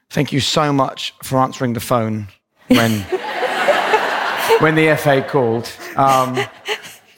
thank 0.08 0.32
you 0.32 0.40
so 0.40 0.72
much 0.72 1.12
for 1.22 1.38
answering 1.38 1.74
the 1.74 1.80
phone 1.80 2.28
when 2.68 2.90
when 4.60 4.76
the 4.76 4.96
FA 4.98 5.22
called. 5.28 5.70
Um, 5.96 6.38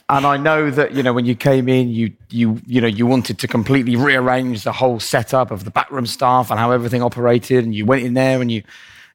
and 0.09 0.27
I 0.27 0.37
know 0.37 0.69
that 0.69 0.95
you 0.95 1.05
know 1.05 1.13
when 1.13 1.27
you 1.27 1.37
came 1.37 1.69
in, 1.69 1.91
you 1.91 2.13
you 2.29 2.61
you 2.67 2.81
know 2.81 2.89
you 2.89 3.07
wanted 3.07 3.39
to 3.39 3.47
completely 3.47 3.95
rearrange 3.95 4.65
the 4.65 4.73
whole 4.73 4.99
setup 4.99 5.53
of 5.53 5.63
the 5.63 5.71
backroom 5.71 6.07
staff 6.07 6.51
and 6.51 6.59
how 6.59 6.73
everything 6.73 7.03
operated, 7.03 7.65
and 7.65 7.73
you 7.73 7.87
went 7.87 8.03
in 8.03 8.15
there 8.15 8.41
and 8.41 8.51
you 8.51 8.65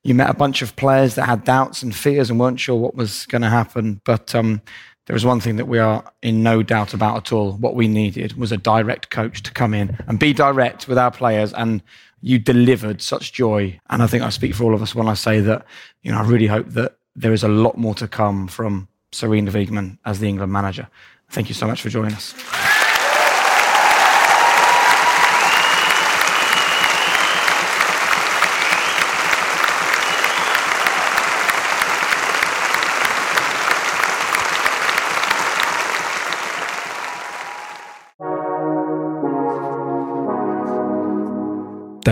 you 0.04 0.16
met 0.16 0.30
a 0.30 0.34
bunch 0.34 0.62
of 0.62 0.78
players 0.78 1.16
that 1.16 1.26
had 1.26 1.44
doubts 1.44 1.84
and 1.84 1.94
fears 1.94 2.30
and 2.30 2.39
weren't 2.39 2.62
sure 2.62 2.78
what 2.78 2.96
was 2.96 3.26
going 3.26 3.42
to 3.42 3.50
happen. 3.50 4.00
But 4.06 4.34
um, 4.34 4.62
there 5.08 5.14
was 5.14 5.26
one 5.26 5.39
thing 5.39 5.56
that 5.56 5.68
we 5.68 5.80
are 5.80 6.04
in 6.22 6.43
no 6.43 6.64
doubt 6.64 6.93
about 6.93 7.18
at 7.18 7.32
all. 7.34 7.54
What 7.54 7.76
we 7.76 7.88
needed 7.88 8.38
was 8.38 8.52
a 8.52 8.58
direct 8.58 9.10
coach 9.10 9.43
to 9.43 9.52
come 9.52 9.74
in 9.74 9.97
and 10.08 10.20
be 10.20 10.34
direct 10.34 10.88
with 10.88 10.97
our 10.97 11.12
players, 11.12 11.54
and 11.54 11.82
you 12.22 12.39
delivered 12.39 13.02
such 13.02 13.34
joy. 13.34 13.80
And 13.89 14.04
I 14.04 14.08
think 14.08 14.24
I 14.24 14.30
speak 14.30 14.54
for 14.54 14.66
all 14.66 14.76
of 14.76 14.82
us 14.82 14.93
when 14.95 15.08
I 15.08 15.16
say 15.16 15.39
that 15.41 15.66
you 16.04 16.12
know 16.12 16.20
I 16.20 16.24
really 16.24 16.47
hope 16.47 16.68
that 16.70 16.97
there 17.16 17.34
is 17.34 17.43
a 17.43 17.47
lot 17.47 17.78
more 17.78 17.95
to 17.95 18.08
come 18.08 18.47
from 18.47 18.88
Sarina 19.12 19.49
Wiegman 19.49 19.97
as 20.06 20.20
the 20.20 20.30
England 20.30 20.52
manager. 20.52 20.88
Thank 21.30 21.49
you 21.49 21.56
so 21.56 21.68
much 21.68 21.82
for 21.82 21.89
joining 21.89 22.14
us. 22.14 22.70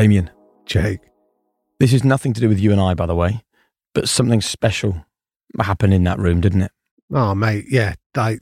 Damian, 0.03 0.29
Jake. 0.65 0.99
this 1.79 1.93
is 1.93 2.03
nothing 2.03 2.33
to 2.33 2.41
do 2.41 2.47
with 2.49 2.59
you 2.59 2.71
and 2.71 2.79
I, 2.81 2.93
by 2.93 3.05
the 3.05 3.15
way, 3.15 3.41
but 3.93 4.07
something 4.09 4.41
special 4.41 5.05
happened 5.59 5.93
in 5.93 6.03
that 6.05 6.19
room, 6.19 6.41
didn't 6.41 6.61
it? 6.63 6.71
Oh, 7.11 7.33
mate, 7.35 7.65
yeah, 7.69 7.95
like 8.15 8.39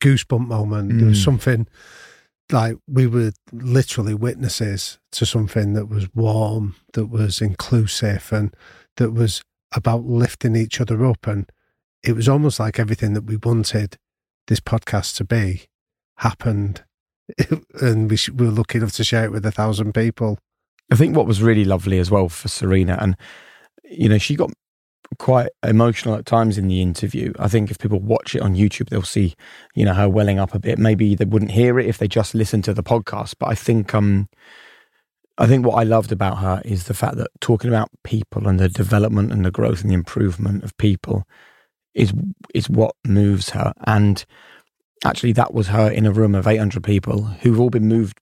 goosebump 0.00 0.46
moment. 0.46 0.98
There 0.98 1.08
was 1.08 1.18
Mm. 1.20 1.24
something 1.24 1.66
like 2.52 2.76
we 2.88 3.06
were 3.06 3.32
literally 3.52 4.14
witnesses 4.14 4.98
to 5.12 5.24
something 5.24 5.72
that 5.74 5.86
was 5.86 6.12
warm, 6.14 6.74
that 6.94 7.06
was 7.06 7.40
inclusive, 7.40 8.28
and 8.32 8.54
that 8.96 9.12
was 9.12 9.42
about 9.72 10.04
lifting 10.04 10.56
each 10.56 10.80
other 10.80 11.04
up. 11.06 11.26
And 11.26 11.50
it 12.02 12.12
was 12.14 12.28
almost 12.28 12.58
like 12.60 12.78
everything 12.78 13.12
that 13.14 13.24
we 13.24 13.36
wanted 13.36 13.96
this 14.48 14.60
podcast 14.60 15.16
to 15.16 15.24
be 15.24 15.66
happened. 16.16 16.84
and 17.80 18.10
we, 18.10 18.16
sh- 18.16 18.30
we 18.30 18.46
were 18.46 18.52
lucky 18.52 18.78
enough 18.78 18.92
to 18.92 19.04
share 19.04 19.24
it 19.24 19.32
with 19.32 19.46
a 19.46 19.52
thousand 19.52 19.92
people. 19.94 20.38
I 20.90 20.96
think 20.96 21.16
what 21.16 21.26
was 21.26 21.42
really 21.42 21.64
lovely 21.64 21.98
as 21.98 22.10
well 22.10 22.28
for 22.28 22.48
Sarina, 22.48 23.00
and 23.02 23.16
you 23.84 24.08
know, 24.08 24.18
she 24.18 24.36
got 24.36 24.50
quite 25.18 25.50
emotional 25.64 26.14
at 26.14 26.26
times 26.26 26.56
in 26.56 26.68
the 26.68 26.80
interview. 26.82 27.32
I 27.38 27.48
think 27.48 27.70
if 27.70 27.78
people 27.78 28.00
watch 28.00 28.34
it 28.34 28.42
on 28.42 28.54
YouTube, 28.54 28.88
they'll 28.88 29.02
see, 29.02 29.34
you 29.74 29.84
know, 29.84 29.94
her 29.94 30.08
welling 30.08 30.38
up 30.38 30.54
a 30.54 30.58
bit. 30.58 30.78
Maybe 30.78 31.14
they 31.14 31.24
wouldn't 31.24 31.50
hear 31.50 31.78
it 31.78 31.86
if 31.86 31.98
they 31.98 32.08
just 32.08 32.34
listened 32.34 32.64
to 32.64 32.74
the 32.74 32.82
podcast. 32.82 33.34
But 33.38 33.48
I 33.48 33.54
think, 33.54 33.94
um, 33.94 34.28
I 35.38 35.46
think 35.46 35.66
what 35.66 35.74
I 35.74 35.82
loved 35.82 36.12
about 36.12 36.38
her 36.38 36.62
is 36.64 36.84
the 36.84 36.94
fact 36.94 37.16
that 37.16 37.28
talking 37.40 37.68
about 37.68 37.90
people 38.04 38.46
and 38.46 38.60
the 38.60 38.68
development 38.68 39.32
and 39.32 39.44
the 39.44 39.50
growth 39.50 39.80
and 39.82 39.90
the 39.90 39.94
improvement 39.94 40.62
of 40.62 40.76
people 40.76 41.24
is 41.94 42.12
is 42.54 42.70
what 42.70 42.94
moves 43.04 43.50
her. 43.50 43.72
And 43.86 44.24
actually, 45.04 45.32
that 45.32 45.52
was 45.52 45.68
her 45.68 45.90
in 45.90 46.06
a 46.06 46.12
room 46.12 46.34
of 46.34 46.46
eight 46.46 46.58
hundred 46.58 46.84
people 46.84 47.24
who've 47.24 47.58
all 47.58 47.70
been 47.70 47.88
moved 47.88 48.19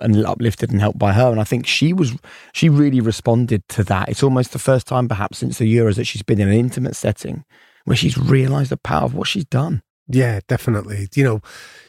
and 0.00 0.24
uplifted 0.24 0.70
and 0.70 0.80
helped 0.80 0.98
by 0.98 1.12
her. 1.12 1.30
And 1.30 1.40
I 1.40 1.44
think 1.44 1.66
she 1.66 1.92
was 1.92 2.14
she 2.52 2.68
really 2.68 3.00
responded 3.00 3.62
to 3.70 3.84
that. 3.84 4.08
It's 4.08 4.22
almost 4.22 4.52
the 4.52 4.58
first 4.58 4.86
time, 4.86 5.08
perhaps, 5.08 5.38
since 5.38 5.58
the 5.58 5.76
Euros 5.76 5.96
that 5.96 6.04
she's 6.04 6.22
been 6.22 6.40
in 6.40 6.48
an 6.48 6.54
intimate 6.54 6.96
setting 6.96 7.44
where 7.84 7.96
she's 7.96 8.18
realised 8.18 8.70
the 8.70 8.76
power 8.76 9.04
of 9.04 9.14
what 9.14 9.28
she's 9.28 9.44
done. 9.44 9.82
Yeah, 10.10 10.40
definitely. 10.48 11.08
You 11.14 11.24
know, 11.24 11.40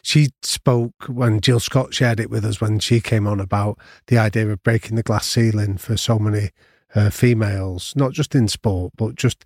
she 0.02 0.28
spoke 0.42 0.92
when 1.08 1.40
Jill 1.40 1.60
Scott 1.60 1.94
shared 1.94 2.20
it 2.20 2.30
with 2.30 2.44
us 2.44 2.60
when 2.60 2.78
she 2.78 3.00
came 3.00 3.26
on 3.26 3.40
about 3.40 3.78
the 4.08 4.18
idea 4.18 4.48
of 4.48 4.62
breaking 4.62 4.96
the 4.96 5.02
glass 5.02 5.26
ceiling 5.26 5.78
for 5.78 5.96
so 5.96 6.18
many 6.18 6.50
uh, 6.94 7.08
females, 7.10 7.94
not 7.96 8.12
just 8.12 8.34
in 8.34 8.48
sport, 8.48 8.92
but 8.96 9.14
just 9.14 9.44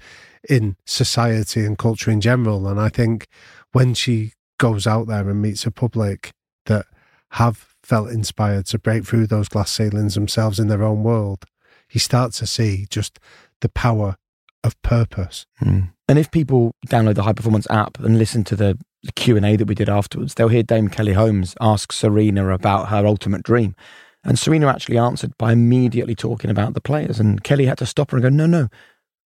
in 0.48 0.76
society 0.86 1.64
and 1.64 1.78
culture 1.78 2.10
in 2.10 2.20
general. 2.20 2.66
And 2.66 2.80
I 2.80 2.88
think 2.88 3.28
when 3.72 3.94
she 3.94 4.32
goes 4.58 4.86
out 4.86 5.06
there 5.06 5.28
and 5.28 5.42
meets 5.42 5.66
a 5.66 5.70
public 5.70 6.32
that 6.66 6.86
have 7.34 7.74
felt 7.82 8.10
inspired 8.10 8.66
to 8.66 8.78
break 8.78 9.04
through 9.04 9.26
those 9.26 9.48
glass 9.48 9.70
ceilings 9.70 10.14
themselves 10.14 10.60
in 10.60 10.68
their 10.68 10.82
own 10.82 11.02
world, 11.02 11.44
you 11.90 12.00
start 12.00 12.32
to 12.32 12.46
see 12.46 12.86
just 12.90 13.18
the 13.60 13.68
power 13.68 14.16
of 14.62 14.80
purpose. 14.82 15.44
Hmm. 15.58 15.80
And 16.08 16.18
if 16.18 16.30
people 16.30 16.74
download 16.86 17.16
the 17.16 17.24
High 17.24 17.32
Performance 17.32 17.68
app 17.70 17.98
and 17.98 18.18
listen 18.18 18.44
to 18.44 18.56
the, 18.56 18.78
the 19.02 19.12
Q 19.12 19.36
and 19.36 19.44
A 19.44 19.56
that 19.56 19.66
we 19.66 19.74
did 19.74 19.88
afterwards, 19.88 20.34
they'll 20.34 20.48
hear 20.48 20.62
Dame 20.62 20.88
Kelly 20.88 21.12
Holmes 21.12 21.54
ask 21.60 21.92
Sarina 21.92 22.54
about 22.54 22.88
her 22.88 23.06
ultimate 23.06 23.42
dream, 23.42 23.74
and 24.22 24.38
Sarina 24.38 24.72
actually 24.72 24.98
answered 24.98 25.36
by 25.36 25.52
immediately 25.52 26.14
talking 26.14 26.50
about 26.50 26.74
the 26.74 26.80
players. 26.80 27.18
And 27.20 27.42
Kelly 27.42 27.66
had 27.66 27.78
to 27.78 27.86
stop 27.86 28.10
her 28.10 28.16
and 28.16 28.22
go, 28.22 28.28
"No, 28.30 28.46
no, 28.46 28.68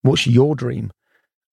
what's 0.02 0.26
your 0.26 0.56
dream?" 0.56 0.90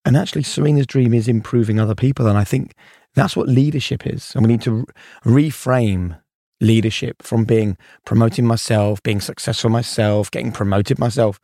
And 0.05 0.15
actually, 0.15 0.43
Sarina's 0.43 0.87
dream 0.87 1.13
is 1.13 1.27
improving 1.27 1.79
other 1.79 1.95
people, 1.95 2.27
and 2.27 2.37
I 2.37 2.43
think 2.43 2.75
that's 3.13 3.35
what 3.35 3.47
leadership 3.49 4.07
is. 4.07 4.33
And 4.33 4.45
we 4.45 4.53
need 4.53 4.61
to 4.61 4.85
reframe 5.25 6.17
leadership 6.61 7.21
from 7.21 7.45
being 7.45 7.77
promoting 8.05 8.45
myself, 8.45 9.01
being 9.03 9.21
successful 9.21 9.69
myself, 9.69 10.31
getting 10.31 10.51
promoted 10.51 10.99
myself, 10.99 11.39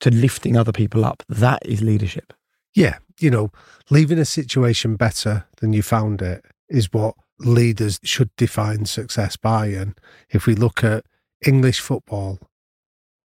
to 0.00 0.10
lifting 0.10 0.56
other 0.56 0.72
people 0.72 1.04
up. 1.04 1.22
That 1.28 1.60
is 1.64 1.82
leadership. 1.82 2.32
Yeah, 2.74 2.98
you 3.18 3.30
know, 3.30 3.50
leaving 3.90 4.18
a 4.18 4.24
situation 4.24 4.96
better 4.96 5.46
than 5.60 5.72
you 5.72 5.82
found 5.82 6.20
it 6.20 6.44
is 6.68 6.92
what 6.92 7.14
leaders 7.38 7.98
should 8.02 8.30
define 8.36 8.86
success 8.86 9.36
by. 9.36 9.68
And 9.68 9.98
if 10.30 10.46
we 10.46 10.54
look 10.54 10.84
at 10.84 11.04
English 11.46 11.80
football, 11.80 12.38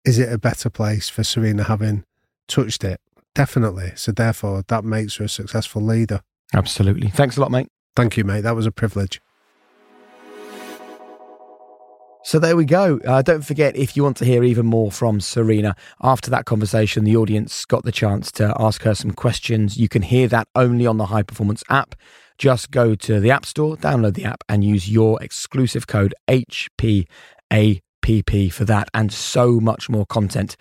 is 0.05 0.19
it 0.19 0.31
a 0.31 0.37
better 0.37 0.69
place 0.69 1.09
for 1.09 1.21
Sarina 1.21 1.65
having 1.65 2.03
touched 2.47 2.83
it? 2.83 2.99
Definitely. 3.33 3.93
So 3.95 4.11
therefore, 4.11 4.63
that 4.67 4.83
makes 4.83 5.15
her 5.15 5.25
a 5.25 5.29
successful 5.29 5.81
leader. 5.81 6.21
Absolutely. 6.53 7.09
Thanks 7.09 7.37
a 7.37 7.41
lot, 7.41 7.51
mate. 7.51 7.69
Thank 7.95 8.17
you, 8.17 8.23
mate. 8.23 8.41
That 8.41 8.55
was 8.55 8.65
a 8.65 8.71
privilege. 8.71 9.21
So 12.23 12.37
there 12.37 12.55
we 12.55 12.65
go. 12.65 12.99
Uh, 13.05 13.23
don't 13.23 13.43
forget, 13.43 13.75
if 13.75 13.97
you 13.97 14.03
want 14.03 14.15
to 14.17 14.25
hear 14.25 14.43
even 14.43 14.67
more 14.67 14.91
from 14.91 15.19
Sarina, 15.19 15.75
after 16.03 16.29
that 16.29 16.45
conversation, 16.45 17.03
the 17.03 17.15
audience 17.15 17.65
got 17.65 17.83
the 17.83 17.91
chance 17.91 18.31
to 18.33 18.53
ask 18.59 18.83
her 18.83 18.93
some 18.93 19.11
questions. 19.11 19.75
You 19.75 19.89
can 19.89 20.03
hear 20.03 20.27
that 20.27 20.47
only 20.53 20.85
on 20.85 20.97
the 20.97 21.07
High 21.07 21.23
Performance 21.23 21.63
app. 21.69 21.95
Just 22.37 22.69
go 22.69 22.93
to 22.93 23.19
the 23.19 23.31
App 23.31 23.45
Store, 23.45 23.75
download 23.75 24.13
the 24.13 24.25
app, 24.25 24.43
and 24.47 24.63
use 24.63 24.87
your 24.89 25.21
exclusive 25.21 25.87
code 25.87 26.13
HPAPP 26.29 27.09
for 28.53 28.65
that 28.65 28.87
and 28.93 29.11
so 29.11 29.59
much 29.59 29.89
more 29.89 30.05
content 30.05 30.55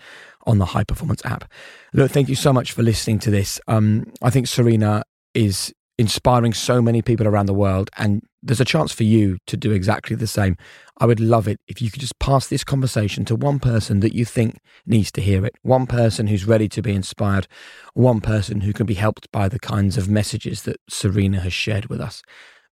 on 0.47 0.57
the 0.57 0.65
High 0.65 0.83
Performance 0.83 1.21
app. 1.25 1.45
Look, 1.93 2.09
thank 2.09 2.27
you 2.27 2.35
so 2.35 2.51
much 2.51 2.71
for 2.71 2.81
listening 2.81 3.19
to 3.19 3.29
this. 3.29 3.61
Um, 3.67 4.11
I 4.23 4.31
think 4.31 4.47
Sarina 4.47 5.03
is 5.35 5.71
inspiring 5.99 6.53
so 6.53 6.81
many 6.81 7.03
people 7.03 7.27
around 7.27 7.45
the 7.45 7.53
world, 7.53 7.91
and 7.97 8.23
there's 8.43 8.61
a 8.61 8.65
chance 8.65 8.91
for 8.91 9.03
you 9.03 9.37
to 9.47 9.55
do 9.55 9.71
exactly 9.71 10.15
the 10.15 10.27
same. 10.27 10.57
I 10.97 11.05
would 11.05 11.19
love 11.19 11.47
it 11.47 11.59
if 11.67 11.81
you 11.81 11.91
could 11.91 12.01
just 12.01 12.19
pass 12.19 12.47
this 12.47 12.63
conversation 12.63 13.25
to 13.25 13.35
one 13.35 13.59
person 13.59 13.99
that 13.99 14.15
you 14.15 14.25
think 14.25 14.59
needs 14.85 15.11
to 15.13 15.21
hear 15.21 15.45
it, 15.45 15.55
one 15.61 15.87
person 15.87 16.27
who's 16.27 16.45
ready 16.45 16.67
to 16.69 16.81
be 16.81 16.93
inspired, 16.93 17.47
one 17.93 18.21
person 18.21 18.61
who 18.61 18.73
can 18.73 18.85
be 18.85 18.95
helped 18.95 19.31
by 19.31 19.47
the 19.47 19.59
kinds 19.59 19.97
of 19.97 20.09
messages 20.09 20.63
that 20.63 20.79
Sarina 20.89 21.41
has 21.41 21.53
shared 21.53 21.87
with 21.87 22.01
us 22.01 22.21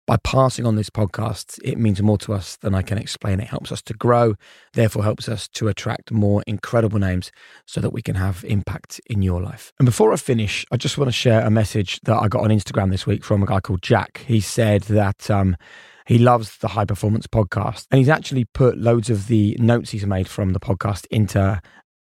by 0.08 0.16
passing 0.24 0.64
on 0.64 0.74
this 0.74 0.88
podcast, 0.88 1.60
it 1.62 1.76
means 1.76 2.00
more 2.00 2.16
to 2.16 2.32
us 2.32 2.56
than 2.56 2.74
I 2.74 2.80
can 2.80 2.96
explain. 2.96 3.40
It 3.40 3.48
helps 3.48 3.70
us 3.70 3.82
to 3.82 3.92
grow, 3.92 4.36
therefore, 4.72 5.04
helps 5.04 5.28
us 5.28 5.48
to 5.48 5.68
attract 5.68 6.10
more 6.10 6.42
incredible 6.46 6.98
names 6.98 7.30
so 7.66 7.82
that 7.82 7.92
we 7.92 8.00
can 8.00 8.14
have 8.14 8.42
impact 8.48 9.02
in 9.04 9.20
your 9.20 9.42
life. 9.42 9.70
And 9.78 9.84
before 9.84 10.14
I 10.14 10.16
finish, 10.16 10.64
I 10.72 10.78
just 10.78 10.96
want 10.96 11.08
to 11.08 11.12
share 11.12 11.44
a 11.44 11.50
message 11.50 12.00
that 12.04 12.16
I 12.16 12.26
got 12.28 12.42
on 12.42 12.48
Instagram 12.48 12.90
this 12.90 13.06
week 13.06 13.22
from 13.22 13.42
a 13.42 13.46
guy 13.46 13.60
called 13.60 13.82
Jack. 13.82 14.24
He 14.26 14.40
said 14.40 14.84
that 14.84 15.30
um, 15.30 15.58
he 16.06 16.18
loves 16.18 16.56
the 16.56 16.68
High 16.68 16.86
Performance 16.86 17.26
podcast 17.26 17.84
and 17.90 17.98
he's 17.98 18.08
actually 18.08 18.46
put 18.46 18.78
loads 18.78 19.10
of 19.10 19.26
the 19.26 19.58
notes 19.60 19.90
he's 19.90 20.06
made 20.06 20.26
from 20.26 20.54
the 20.54 20.60
podcast 20.60 21.06
into 21.10 21.60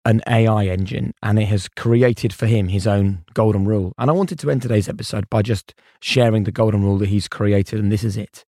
an 0.05 0.21
AI 0.27 0.65
engine 0.67 1.13
and 1.21 1.39
it 1.39 1.45
has 1.45 1.69
created 1.69 2.33
for 2.33 2.45
him 2.45 2.67
his 2.67 2.85
own 2.85 3.23
golden 3.33 3.65
rule. 3.65 3.93
And 3.97 4.09
I 4.09 4.13
wanted 4.13 4.39
to 4.39 4.51
end 4.51 4.61
today's 4.61 4.89
episode 4.89 5.29
by 5.29 5.41
just 5.41 5.73
sharing 6.01 6.43
the 6.43 6.51
golden 6.51 6.83
rule 6.83 6.97
that 6.97 7.09
he's 7.09 7.27
created. 7.27 7.79
And 7.79 7.91
this 7.91 8.03
is 8.03 8.17
it 8.17 8.45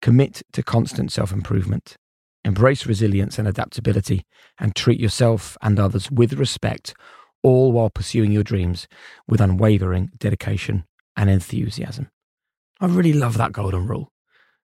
commit 0.00 0.42
to 0.52 0.62
constant 0.62 1.12
self 1.12 1.32
improvement, 1.32 1.96
embrace 2.44 2.86
resilience 2.86 3.38
and 3.38 3.48
adaptability, 3.48 4.24
and 4.58 4.74
treat 4.74 5.00
yourself 5.00 5.56
and 5.60 5.78
others 5.78 6.10
with 6.10 6.34
respect, 6.34 6.94
all 7.42 7.72
while 7.72 7.90
pursuing 7.90 8.32
your 8.32 8.44
dreams 8.44 8.86
with 9.26 9.40
unwavering 9.40 10.10
dedication 10.18 10.84
and 11.16 11.28
enthusiasm. 11.28 12.10
I 12.80 12.86
really 12.86 13.12
love 13.12 13.36
that 13.38 13.52
golden 13.52 13.86
rule. 13.86 14.12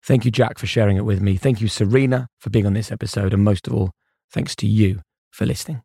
Thank 0.02 0.24
you, 0.24 0.30
Jack, 0.30 0.58
for 0.58 0.66
sharing 0.66 0.96
it 0.96 1.04
with 1.04 1.20
me. 1.20 1.36
Thank 1.36 1.60
you, 1.60 1.66
Sarina, 1.66 2.26
for 2.38 2.50
being 2.50 2.66
on 2.66 2.74
this 2.74 2.92
episode. 2.92 3.32
And 3.32 3.42
most 3.42 3.66
of 3.66 3.74
all, 3.74 3.92
thanks 4.30 4.54
to 4.56 4.66
you 4.66 5.00
for 5.30 5.46
listening. 5.46 5.82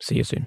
See 0.00 0.16
you 0.16 0.24
soon. 0.24 0.46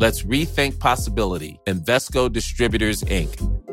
Let's 0.00 0.22
rethink 0.22 0.78
possibility. 0.78 1.60
Invesco 1.66 2.32
Distributors, 2.32 3.02
Inc. 3.02 3.69